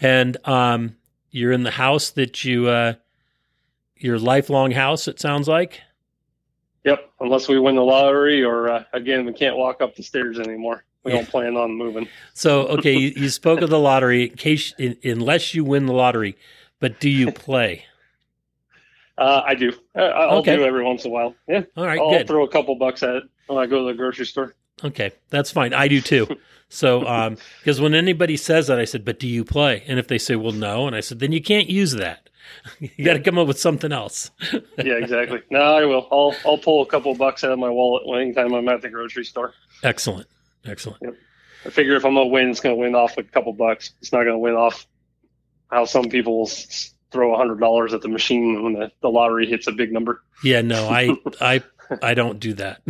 and 0.00 0.36
um, 0.46 0.96
you're 1.30 1.52
in 1.52 1.62
the 1.62 1.70
house 1.70 2.10
that 2.10 2.44
you 2.44 2.68
uh, 2.68 2.94
your 3.96 4.18
lifelong 4.18 4.70
house. 4.72 5.08
It 5.08 5.20
sounds 5.20 5.48
like. 5.48 5.80
Yep, 6.84 7.10
unless 7.20 7.48
we 7.48 7.58
win 7.58 7.76
the 7.76 7.82
lottery, 7.82 8.44
or 8.44 8.68
uh, 8.68 8.84
again, 8.92 9.24
we 9.24 9.32
can't 9.32 9.56
walk 9.56 9.80
up 9.80 9.96
the 9.96 10.02
stairs 10.02 10.38
anymore. 10.38 10.84
We 11.02 11.12
don't 11.12 11.28
plan 11.28 11.56
on 11.56 11.72
moving. 11.72 12.08
So, 12.34 12.66
okay, 12.66 12.92
you, 12.98 13.12
you, 13.16 13.28
spoke 13.30 13.62
of 13.62 13.70
the 13.70 13.78
lottery. 13.78 14.24
In 14.24 14.36
case, 14.36 14.74
in, 14.78 14.96
unless 15.02 15.54
you 15.54 15.64
win 15.64 15.86
the 15.86 15.92
lottery, 15.92 16.36
but 16.84 17.00
do 17.00 17.08
you 17.08 17.32
play? 17.46 17.86
Uh, 19.16 19.40
I 19.42 19.54
do. 19.54 19.72
I'll 19.94 20.40
okay. 20.40 20.56
do 20.56 20.64
every 20.64 20.84
once 20.84 21.06
in 21.06 21.10
a 21.10 21.14
while. 21.14 21.34
Yeah. 21.48 21.62
All 21.78 21.86
right. 21.86 21.98
I'll 21.98 22.10
good. 22.10 22.26
throw 22.26 22.44
a 22.44 22.48
couple 22.48 22.74
bucks 22.74 23.02
at 23.02 23.16
it 23.16 23.22
when 23.46 23.58
I 23.58 23.64
go 23.64 23.78
to 23.78 23.84
the 23.90 23.96
grocery 23.96 24.26
store. 24.26 24.54
Okay, 24.82 25.12
that's 25.30 25.50
fine. 25.50 25.72
I 25.72 25.88
do 25.88 26.00
too. 26.02 26.28
So, 26.70 27.06
um, 27.06 27.36
because 27.60 27.80
when 27.80 27.94
anybody 27.94 28.36
says 28.36 28.66
that, 28.66 28.80
I 28.80 28.84
said, 28.84 29.04
"But 29.04 29.20
do 29.20 29.28
you 29.28 29.44
play?" 29.44 29.84
And 29.86 29.98
if 30.00 30.08
they 30.08 30.18
say, 30.18 30.34
"Well, 30.34 30.50
no," 30.50 30.88
and 30.88 30.96
I 30.96 31.00
said, 31.00 31.20
"Then 31.20 31.30
you 31.30 31.40
can't 31.40 31.68
use 31.68 31.92
that. 31.92 32.30
you 32.80 33.04
got 33.04 33.12
to 33.12 33.20
come 33.20 33.38
up 33.38 33.46
with 33.46 33.60
something 33.60 33.92
else." 33.92 34.32
yeah, 34.78 34.94
exactly. 34.94 35.42
No, 35.50 35.60
I 35.60 35.84
will. 35.84 36.08
I'll 36.10 36.34
I'll 36.44 36.58
pull 36.58 36.82
a 36.82 36.86
couple 36.86 37.14
bucks 37.14 37.44
out 37.44 37.52
of 37.52 37.60
my 37.60 37.68
wallet 37.68 38.02
anytime 38.20 38.52
I'm 38.54 38.68
at 38.68 38.82
the 38.82 38.88
grocery 38.88 39.24
store. 39.24 39.52
Excellent, 39.84 40.26
excellent. 40.64 41.00
Yep. 41.02 41.14
I 41.66 41.70
figure 41.70 41.94
if 41.94 42.04
I'm 42.04 42.14
gonna 42.14 42.26
win, 42.26 42.50
it's 42.50 42.60
gonna 42.60 42.74
win 42.74 42.96
off 42.96 43.18
a 43.18 43.22
couple 43.22 43.52
bucks. 43.52 43.92
It's 44.00 44.12
not 44.12 44.24
gonna 44.24 44.38
win 44.38 44.54
off 44.54 44.86
how 45.74 45.84
some 45.84 46.08
people 46.08 46.48
throw 47.10 47.34
a 47.34 47.36
hundred 47.36 47.60
dollars 47.60 47.92
at 47.92 48.00
the 48.00 48.08
machine 48.08 48.62
when 48.62 48.74
the, 48.74 48.90
the 49.02 49.08
lottery 49.08 49.46
hits 49.46 49.66
a 49.66 49.72
big 49.72 49.92
number. 49.92 50.22
Yeah, 50.42 50.62
no, 50.62 50.88
I 50.88 51.10
I 51.40 51.62
I 52.00 52.14
don't 52.14 52.38
do 52.38 52.54
that. 52.54 52.80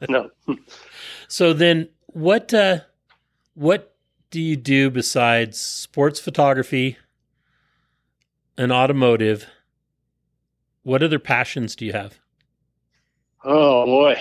no. 0.08 0.30
So 1.28 1.52
then, 1.52 1.88
what 2.06 2.52
uh, 2.52 2.80
what 3.54 3.94
do 4.30 4.40
you 4.40 4.56
do 4.56 4.90
besides 4.90 5.60
sports 5.60 6.18
photography 6.18 6.98
and 8.58 8.72
automotive? 8.72 9.46
What 10.82 11.02
other 11.02 11.20
passions 11.20 11.76
do 11.76 11.84
you 11.84 11.92
have? 11.92 12.18
Oh 13.44 13.86
boy. 13.86 14.20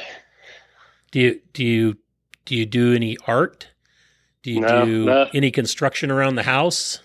Do 1.11 1.19
you 1.19 1.41
do 1.53 1.65
you 1.65 1.97
do 2.45 2.55
you 2.55 2.65
do 2.65 2.93
any 2.93 3.17
art? 3.25 3.69
Do 4.43 4.51
you 4.51 4.61
no, 4.61 4.85
do 4.85 5.05
no. 5.05 5.29
any 5.33 5.51
construction 5.51 6.11
around 6.11 6.35
the 6.35 6.43
house? 6.43 6.99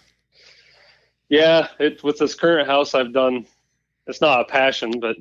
Yeah, 1.28 1.68
it, 1.78 2.04
with 2.04 2.18
this 2.18 2.34
current 2.34 2.68
house 2.68 2.94
I've 2.94 3.12
done, 3.12 3.46
it's 4.06 4.20
not 4.20 4.40
a 4.40 4.44
passion, 4.44 5.00
but 5.00 5.16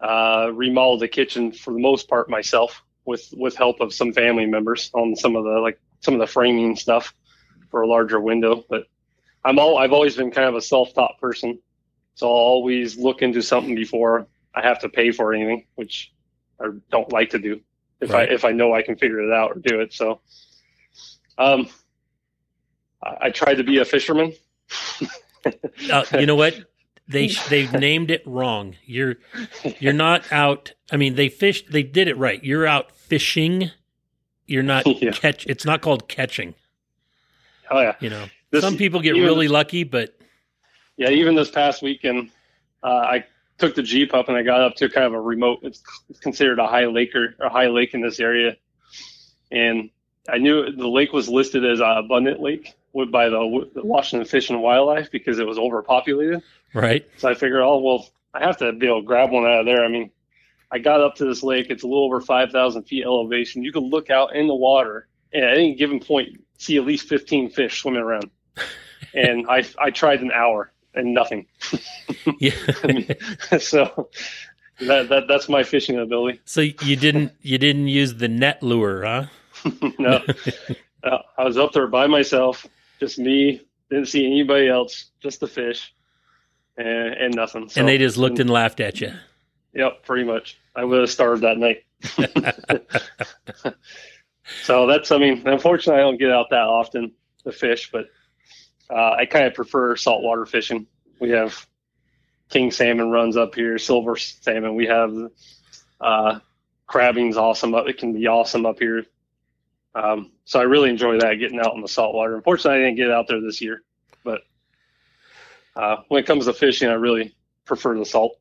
uh, 0.00 0.50
remodeled 0.52 1.00
the 1.00 1.08
kitchen 1.08 1.50
for 1.52 1.72
the 1.72 1.80
most 1.80 2.08
part 2.08 2.30
myself 2.30 2.82
with 3.04 3.32
with 3.36 3.56
help 3.56 3.80
of 3.80 3.92
some 3.92 4.12
family 4.12 4.46
members 4.46 4.90
on 4.94 5.16
some 5.16 5.34
of 5.34 5.44
the 5.44 5.58
like 5.60 5.80
some 6.00 6.14
of 6.14 6.20
the 6.20 6.26
framing 6.26 6.76
stuff 6.76 7.14
for 7.70 7.82
a 7.82 7.86
larger 7.86 8.20
window. 8.20 8.64
But 8.68 8.84
I'm 9.44 9.58
all 9.58 9.78
I've 9.78 9.92
always 9.92 10.16
been 10.16 10.30
kind 10.30 10.48
of 10.48 10.54
a 10.54 10.60
self-taught 10.60 11.18
person, 11.20 11.58
so 12.14 12.26
I'll 12.26 12.32
always 12.32 12.96
look 12.96 13.22
into 13.22 13.42
something 13.42 13.74
before 13.74 14.28
I 14.54 14.62
have 14.62 14.78
to 14.80 14.88
pay 14.88 15.10
for 15.10 15.34
anything, 15.34 15.66
which 15.74 16.12
I 16.60 16.68
don't 16.90 17.12
like 17.12 17.30
to 17.30 17.38
do 17.38 17.60
if 18.00 18.10
right. 18.10 18.28
I 18.28 18.32
if 18.32 18.44
I 18.44 18.52
know 18.52 18.72
I 18.72 18.82
can 18.82 18.96
figure 18.96 19.20
it 19.20 19.32
out 19.32 19.50
or 19.50 19.58
do 19.58 19.80
it. 19.80 19.92
So, 19.92 20.20
um, 21.38 21.68
I, 23.02 23.16
I 23.22 23.30
tried 23.30 23.54
to 23.54 23.64
be 23.64 23.78
a 23.78 23.84
fisherman. 23.84 24.32
Uh, 25.90 26.04
you 26.18 26.26
know 26.26 26.36
what? 26.36 26.58
They 27.08 27.28
they've 27.48 27.72
named 27.80 28.10
it 28.10 28.22
wrong. 28.26 28.76
You're 28.84 29.16
you're 29.78 29.92
not 29.92 30.30
out. 30.32 30.72
I 30.92 30.96
mean, 30.96 31.14
they 31.14 31.28
fished. 31.28 31.72
They 31.72 31.82
did 31.82 32.08
it 32.08 32.16
right. 32.16 32.42
You're 32.42 32.66
out 32.66 32.92
fishing. 32.92 33.70
You're 34.46 34.62
not 34.62 34.86
yeah. 35.02 35.12
catch. 35.12 35.46
It's 35.46 35.64
not 35.64 35.80
called 35.80 36.08
catching. 36.08 36.54
Oh 37.70 37.80
yeah. 37.80 37.94
You 38.00 38.10
know, 38.10 38.26
this, 38.50 38.62
some 38.62 38.76
people 38.76 39.00
get 39.00 39.12
really 39.12 39.48
lucky, 39.48 39.84
but 39.84 40.18
yeah, 40.96 41.10
even 41.10 41.34
this 41.34 41.50
past 41.50 41.82
weekend, 41.82 42.30
uh, 42.82 42.88
I 42.88 43.24
took 43.58 43.74
the 43.74 43.82
jeep 43.82 44.14
up 44.14 44.28
and 44.28 44.36
I 44.36 44.42
got 44.42 44.60
up 44.60 44.74
to 44.76 44.88
kind 44.88 45.06
of 45.06 45.14
a 45.14 45.20
remote. 45.20 45.60
It's 45.62 45.82
considered 46.20 46.58
a 46.58 46.66
high 46.66 46.86
lake 46.86 47.14
or 47.14 47.34
a 47.40 47.48
high 47.48 47.68
lake 47.68 47.94
in 47.94 48.00
this 48.00 48.20
area, 48.20 48.56
and 49.50 49.90
I 50.28 50.38
knew 50.38 50.70
the 50.72 50.88
lake 50.88 51.12
was 51.12 51.28
listed 51.28 51.64
as 51.64 51.80
an 51.80 51.86
abundant 51.86 52.40
lake 52.40 52.74
by 53.06 53.28
the, 53.28 53.70
the 53.74 53.84
Washington 53.84 54.26
Fish 54.26 54.50
and 54.50 54.60
Wildlife 54.62 55.10
because 55.10 55.38
it 55.38 55.46
was 55.46 55.58
overpopulated. 55.58 56.42
Right. 56.74 57.08
So 57.16 57.28
I 57.28 57.34
figured, 57.34 57.62
oh 57.62 57.78
well, 57.78 58.08
I 58.34 58.44
have 58.44 58.58
to 58.58 58.72
be 58.72 58.86
able 58.86 59.00
to 59.00 59.06
grab 59.06 59.30
one 59.30 59.44
out 59.44 59.60
of 59.60 59.66
there. 59.66 59.84
I 59.84 59.88
mean, 59.88 60.10
I 60.70 60.78
got 60.78 61.00
up 61.00 61.16
to 61.16 61.24
this 61.24 61.42
lake. 61.42 61.68
It's 61.70 61.82
a 61.82 61.86
little 61.86 62.04
over 62.04 62.20
five 62.20 62.50
thousand 62.50 62.84
feet 62.84 63.04
elevation. 63.04 63.62
You 63.62 63.72
can 63.72 63.84
look 63.84 64.10
out 64.10 64.36
in 64.36 64.46
the 64.46 64.54
water, 64.54 65.08
and 65.32 65.44
at 65.44 65.54
any 65.54 65.74
given 65.74 66.00
point, 66.00 66.44
see 66.58 66.76
at 66.76 66.84
least 66.84 67.08
fifteen 67.08 67.50
fish 67.50 67.80
swimming 67.80 68.02
around. 68.02 68.30
and 69.14 69.46
I 69.48 69.64
I 69.78 69.90
tried 69.90 70.20
an 70.20 70.32
hour 70.32 70.72
and 70.94 71.14
nothing. 71.14 71.46
yeah. 72.38 72.50
so 73.58 74.08
that, 74.80 75.08
that 75.08 75.24
that's 75.28 75.48
my 75.48 75.62
fishing 75.62 75.98
ability. 75.98 76.40
So 76.44 76.60
you 76.60 76.96
didn't 76.96 77.32
you 77.40 77.58
didn't 77.58 77.88
use 77.88 78.14
the 78.14 78.28
net 78.28 78.62
lure, 78.62 79.04
huh? 79.04 79.26
no. 79.98 80.22
Uh, 81.02 81.18
I 81.36 81.44
was 81.44 81.56
up 81.56 81.72
there 81.72 81.86
by 81.86 82.06
myself, 82.06 82.66
just 82.98 83.18
me. 83.18 83.62
Didn't 83.90 84.08
see 84.08 84.26
anybody 84.26 84.68
else, 84.68 85.12
just 85.20 85.40
the 85.40 85.46
fish, 85.46 85.94
and, 86.76 87.14
and 87.14 87.34
nothing. 87.34 87.68
So, 87.68 87.80
and 87.80 87.88
they 87.88 87.98
just 87.98 88.16
looked 88.16 88.32
and, 88.32 88.40
and 88.40 88.50
laughed 88.50 88.80
at 88.80 89.00
you. 89.00 89.12
Yep, 89.74 90.04
pretty 90.04 90.24
much. 90.24 90.58
I 90.76 90.84
would 90.84 91.00
have 91.00 91.10
starved 91.10 91.42
that 91.42 91.58
night. 91.58 91.84
so 94.62 94.86
that's, 94.86 95.10
I 95.10 95.18
mean, 95.18 95.46
unfortunately, 95.46 96.00
I 96.00 96.04
don't 96.04 96.18
get 96.18 96.30
out 96.30 96.50
that 96.50 96.64
often 96.64 97.12
to 97.44 97.52
fish, 97.52 97.90
but 97.90 98.06
uh, 98.90 99.12
I 99.12 99.26
kind 99.26 99.46
of 99.46 99.54
prefer 99.54 99.96
saltwater 99.96 100.46
fishing. 100.46 100.86
We 101.20 101.30
have 101.30 101.66
king 102.48 102.70
salmon 102.70 103.10
runs 103.10 103.36
up 103.36 103.54
here, 103.54 103.78
silver 103.78 104.16
salmon. 104.16 104.74
We 104.74 104.86
have 104.86 105.14
uh, 106.00 106.38
crabbing's 106.86 107.36
awesome. 107.36 107.74
It 107.74 107.98
can 107.98 108.12
be 108.12 108.26
awesome 108.26 108.66
up 108.66 108.78
here. 108.78 109.04
Um, 109.94 110.32
so 110.48 110.58
I 110.58 110.62
really 110.62 110.88
enjoy 110.88 111.18
that 111.18 111.34
getting 111.34 111.60
out 111.60 111.74
in 111.74 111.82
the 111.82 111.88
saltwater. 111.88 112.34
Unfortunately, 112.34 112.80
I 112.80 112.84
didn't 112.86 112.96
get 112.96 113.10
out 113.10 113.28
there 113.28 113.38
this 113.38 113.60
year, 113.60 113.82
but 114.24 114.40
uh, 115.76 115.98
when 116.08 116.22
it 116.22 116.26
comes 116.26 116.46
to 116.46 116.54
fishing, 116.54 116.88
I 116.88 116.94
really 116.94 117.36
prefer 117.66 117.98
the 117.98 118.06
salt. 118.06 118.38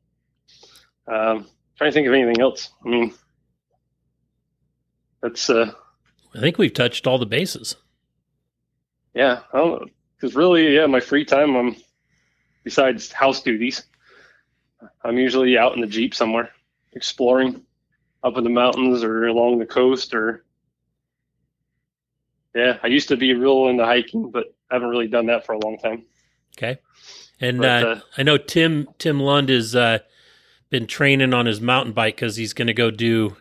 Um, 1.06 1.48
trying 1.76 1.90
to 1.90 1.92
think 1.92 2.08
of 2.08 2.14
anything 2.14 2.40
else. 2.40 2.70
I 2.86 2.88
mean, 2.88 3.14
that's. 5.22 5.50
Uh, 5.50 5.74
I 6.34 6.40
think 6.40 6.58
we've 6.58 6.74
touched 6.74 7.08
all 7.08 7.18
the 7.18 7.26
bases. 7.26 7.76
Yeah, 9.14 9.42
I 9.52 9.58
don't 9.58 9.82
know 9.82 9.88
because 10.16 10.34
really, 10.34 10.76
yeah, 10.76 10.86
my 10.86 11.02
free 11.02 11.26
time, 11.26 11.58
I'm 11.58 11.76
besides 12.64 13.12
house 13.12 13.42
duties, 13.42 13.84
I'm 15.04 15.18
usually 15.18 15.58
out 15.58 15.76
in 15.76 15.82
the 15.82 15.88
jeep 15.88 16.16
somewhere, 16.16 16.52
exploring 16.94 17.66
up 18.24 18.38
in 18.38 18.46
the 18.46 18.50
mountains 18.50 19.04
or 19.04 19.28
along 19.28 19.60
the 19.60 19.66
coast 19.66 20.14
or. 20.14 20.46
Yeah, 22.58 22.80
I 22.82 22.88
used 22.88 23.08
to 23.10 23.18
be 23.18 23.36
real 23.36 23.68
into 23.68 23.86
hiking, 23.86 24.32
but 24.32 24.48
I 24.72 24.76
haven't 24.76 24.90
really 24.90 25.08
done 25.08 25.28
that 25.28 25.46
for 25.46 25.54
a 25.54 25.60
long 25.60 25.78
time. 25.78 26.04
Okay, 26.58 26.80
and 27.40 27.60
but, 27.60 27.84
uh, 27.84 27.88
uh, 27.88 28.00
I 28.18 28.24
know 28.24 28.38
Tim 28.38 28.88
Tim 28.98 29.20
Lund 29.20 29.50
has 29.50 29.76
uh, 29.76 30.00
been 30.72 30.88
training 30.88 31.36
on 31.36 31.46
his 31.46 31.62
mountain 31.62 31.94
bike 31.94 32.16
because 32.16 32.36
he's 32.36 32.54
going 32.54 32.68
to 32.68 32.74
go 32.74 32.90
do 32.90 33.38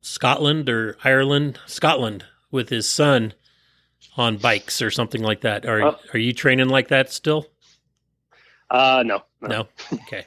Scotland 0.00 0.70
or 0.70 0.96
Ireland, 1.04 1.58
Scotland 1.66 2.24
with 2.50 2.70
his 2.70 2.88
son 2.88 3.34
on 4.16 4.38
bikes 4.38 4.80
or 4.80 4.90
something 4.90 5.22
like 5.22 5.42
that. 5.42 5.66
Are 5.66 5.82
uh, 5.82 5.96
are 6.14 6.18
you 6.18 6.32
training 6.32 6.68
like 6.68 6.88
that 6.88 7.12
still? 7.12 7.48
Uh 8.70 9.02
no. 9.04 9.24
No. 9.42 9.48
no? 9.48 9.68
Okay. 9.92 10.24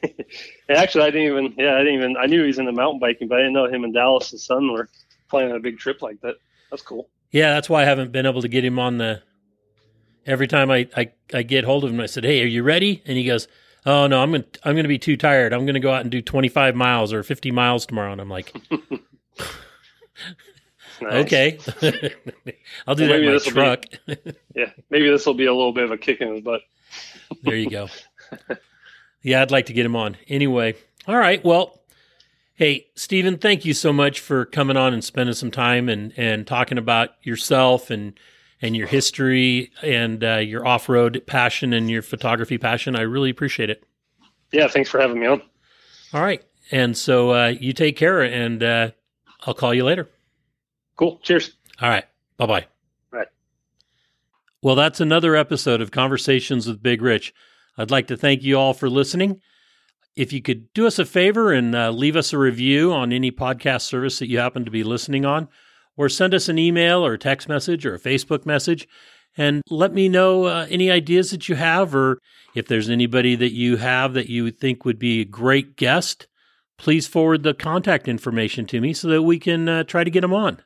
actually 0.69 1.05
I 1.05 1.09
didn't 1.09 1.27
even 1.27 1.53
yeah, 1.57 1.75
I 1.75 1.79
didn't 1.79 1.95
even 1.95 2.17
I 2.17 2.27
knew 2.27 2.41
he 2.41 2.47
was 2.47 2.59
into 2.59 2.71
mountain 2.71 2.99
biking, 2.99 3.27
but 3.27 3.39
I 3.39 3.41
didn't 3.41 3.53
know 3.53 3.65
him 3.65 3.83
and 3.83 3.93
Dallas 3.93 4.29
his 4.29 4.45
son 4.45 4.71
were 4.71 4.89
planning 5.27 5.55
a 5.55 5.59
big 5.59 5.79
trip 5.79 6.03
like 6.03 6.21
that. 6.21 6.35
That's 6.69 6.83
cool. 6.83 7.09
Yeah, 7.31 7.53
that's 7.53 7.69
why 7.69 7.81
I 7.81 7.85
haven't 7.85 8.11
been 8.11 8.25
able 8.25 8.41
to 8.41 8.47
get 8.47 8.63
him 8.63 8.79
on 8.79 8.97
the 8.97 9.21
every 10.25 10.47
time 10.47 10.69
I, 10.69 10.87
I, 10.95 11.11
I 11.33 11.43
get 11.43 11.63
hold 11.63 11.83
of 11.83 11.91
him, 11.91 11.99
I 11.99 12.05
said, 12.05 12.23
Hey, 12.23 12.41
are 12.43 12.47
you 12.47 12.63
ready? 12.63 13.01
And 13.05 13.17
he 13.17 13.23
goes, 13.23 13.47
Oh 13.85 14.07
no, 14.07 14.21
I'm 14.21 14.31
gonna 14.31 14.45
I'm 14.63 14.75
gonna 14.75 14.87
be 14.87 14.99
too 14.99 15.17
tired. 15.17 15.53
I'm 15.53 15.65
gonna 15.65 15.79
go 15.79 15.91
out 15.91 16.01
and 16.01 16.11
do 16.11 16.21
25 16.21 16.75
miles 16.75 17.13
or 17.13 17.23
50 17.23 17.51
miles 17.51 17.85
tomorrow. 17.85 18.11
And 18.11 18.21
I'm 18.21 18.29
like 18.29 18.55
Okay. 21.01 21.59
I'll 22.87 22.95
do 22.95 23.07
well, 23.07 23.19
that 23.19 23.21
in 23.21 23.33
my 23.33 23.37
truck. 23.39 23.85
Be, 24.07 24.17
yeah, 24.55 24.71
maybe 24.89 25.09
this 25.09 25.25
will 25.25 25.35
be 25.35 25.45
a 25.45 25.53
little 25.53 25.73
bit 25.73 25.83
of 25.83 25.91
a 25.91 25.97
kick 25.97 26.21
in 26.21 26.33
his 26.33 26.41
butt. 26.41 26.61
there 27.43 27.55
you 27.55 27.69
go. 27.69 27.87
Yeah, 29.21 29.41
I'd 29.41 29.51
like 29.51 29.67
to 29.67 29.73
get 29.73 29.85
him 29.85 29.95
on. 29.95 30.17
Anyway, 30.27 30.75
all 31.07 31.17
right. 31.17 31.43
Well, 31.43 31.79
hey, 32.57 32.87
Stephen, 32.95 33.37
thank 33.37 33.65
you 33.65 33.73
so 33.73 33.93
much 33.93 34.19
for 34.19 34.43
coming 34.45 34.75
on 34.75 34.91
and 34.93 35.03
spending 35.03 35.35
some 35.35 35.51
time 35.51 35.87
and 35.87 36.11
and 36.17 36.45
talking 36.45 36.77
about 36.77 37.11
yourself 37.21 37.89
and 37.89 38.19
and 38.61 38.75
your 38.75 38.87
history 38.87 39.71
and 39.81 40.23
uh, 40.23 40.37
your 40.37 40.67
off 40.67 40.89
road 40.89 41.23
passion 41.25 41.71
and 41.71 41.89
your 41.89 42.01
photography 42.01 42.57
passion. 42.57 42.95
I 42.95 43.01
really 43.01 43.29
appreciate 43.29 43.69
it. 43.69 43.83
Yeah, 44.51 44.67
thanks 44.67 44.89
for 44.89 44.99
having 44.99 45.19
me 45.19 45.27
on. 45.27 45.41
All 46.13 46.21
right, 46.21 46.43
and 46.71 46.97
so 46.97 47.31
uh, 47.31 47.47
you 47.47 47.71
take 47.71 47.95
care, 47.95 48.21
and 48.21 48.61
uh, 48.61 48.91
I'll 49.45 49.53
call 49.53 49.73
you 49.73 49.85
later. 49.85 50.09
Cool. 50.97 51.19
Cheers. 51.21 51.55
All 51.81 51.89
right. 51.89 52.05
Bye 52.37 52.45
bye. 52.45 52.67
Right. 53.11 53.27
Well, 54.61 54.75
that's 54.75 54.99
another 54.99 55.35
episode 55.35 55.79
of 55.79 55.91
Conversations 55.91 56.67
with 56.67 56.81
Big 56.81 57.01
Rich. 57.01 57.33
I'd 57.77 57.91
like 57.91 58.07
to 58.07 58.17
thank 58.17 58.41
you 58.41 58.57
all 58.57 58.73
for 58.73 58.89
listening. 58.89 59.41
If 60.17 60.33
you 60.33 60.41
could 60.41 60.73
do 60.73 60.87
us 60.87 60.97
a 60.97 61.05
favor 61.05 61.53
and 61.53 61.75
uh, 61.75 61.91
leave 61.91 62.15
us 62.15 62.33
a 62.33 62.39
review 62.39 62.91
on 62.91 63.13
any 63.13 63.31
podcast 63.31 63.83
service 63.83 64.17
that 64.17 64.27
you 64.27 64.39
happen 64.39 64.65
to 64.65 64.71
be 64.71 64.83
listening 64.83 65.25
on, 65.25 65.47
or 65.95 66.09
send 66.09 66.33
us 66.33 66.49
an 66.49 66.57
email 66.57 67.05
or 67.05 67.17
text 67.17 67.47
message 67.47 67.85
or 67.85 67.93
a 67.93 67.99
Facebook 67.99 68.43
message, 68.43 68.87
and 69.37 69.61
let 69.69 69.93
me 69.93 70.09
know 70.09 70.45
uh, 70.45 70.65
any 70.71 70.89
ideas 70.89 71.29
that 71.29 71.47
you 71.47 71.53
have, 71.53 71.93
or 71.93 72.17
if 72.55 72.67
there's 72.67 72.89
anybody 72.89 73.35
that 73.35 73.53
you 73.53 73.77
have 73.77 74.15
that 74.15 74.27
you 74.27 74.49
think 74.49 74.85
would 74.85 74.97
be 74.97 75.21
a 75.21 75.25
great 75.25 75.75
guest, 75.75 76.25
please 76.79 77.05
forward 77.05 77.43
the 77.43 77.53
contact 77.53 78.07
information 78.07 78.65
to 78.65 78.81
me 78.81 78.93
so 78.93 79.07
that 79.09 79.21
we 79.21 79.37
can 79.37 79.69
uh, 79.69 79.83
try 79.83 80.03
to 80.03 80.09
get 80.09 80.21
them 80.21 80.33
on. 80.33 80.63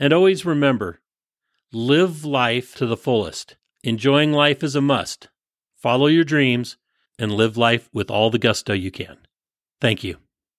And 0.00 0.12
always 0.12 0.44
remember 0.44 1.00
live 1.72 2.24
life 2.24 2.74
to 2.76 2.86
the 2.86 2.96
fullest. 2.96 3.56
Enjoying 3.84 4.32
life 4.32 4.64
is 4.64 4.74
a 4.74 4.80
must. 4.80 5.28
Follow 5.76 6.08
your 6.08 6.24
dreams 6.24 6.76
and 7.18 7.32
live 7.32 7.56
life 7.56 7.88
with 7.92 8.10
all 8.10 8.30
the 8.30 8.38
gusto 8.38 8.72
you 8.72 8.90
can. 8.90 9.18
Thank 9.80 10.04
you. 10.04 10.25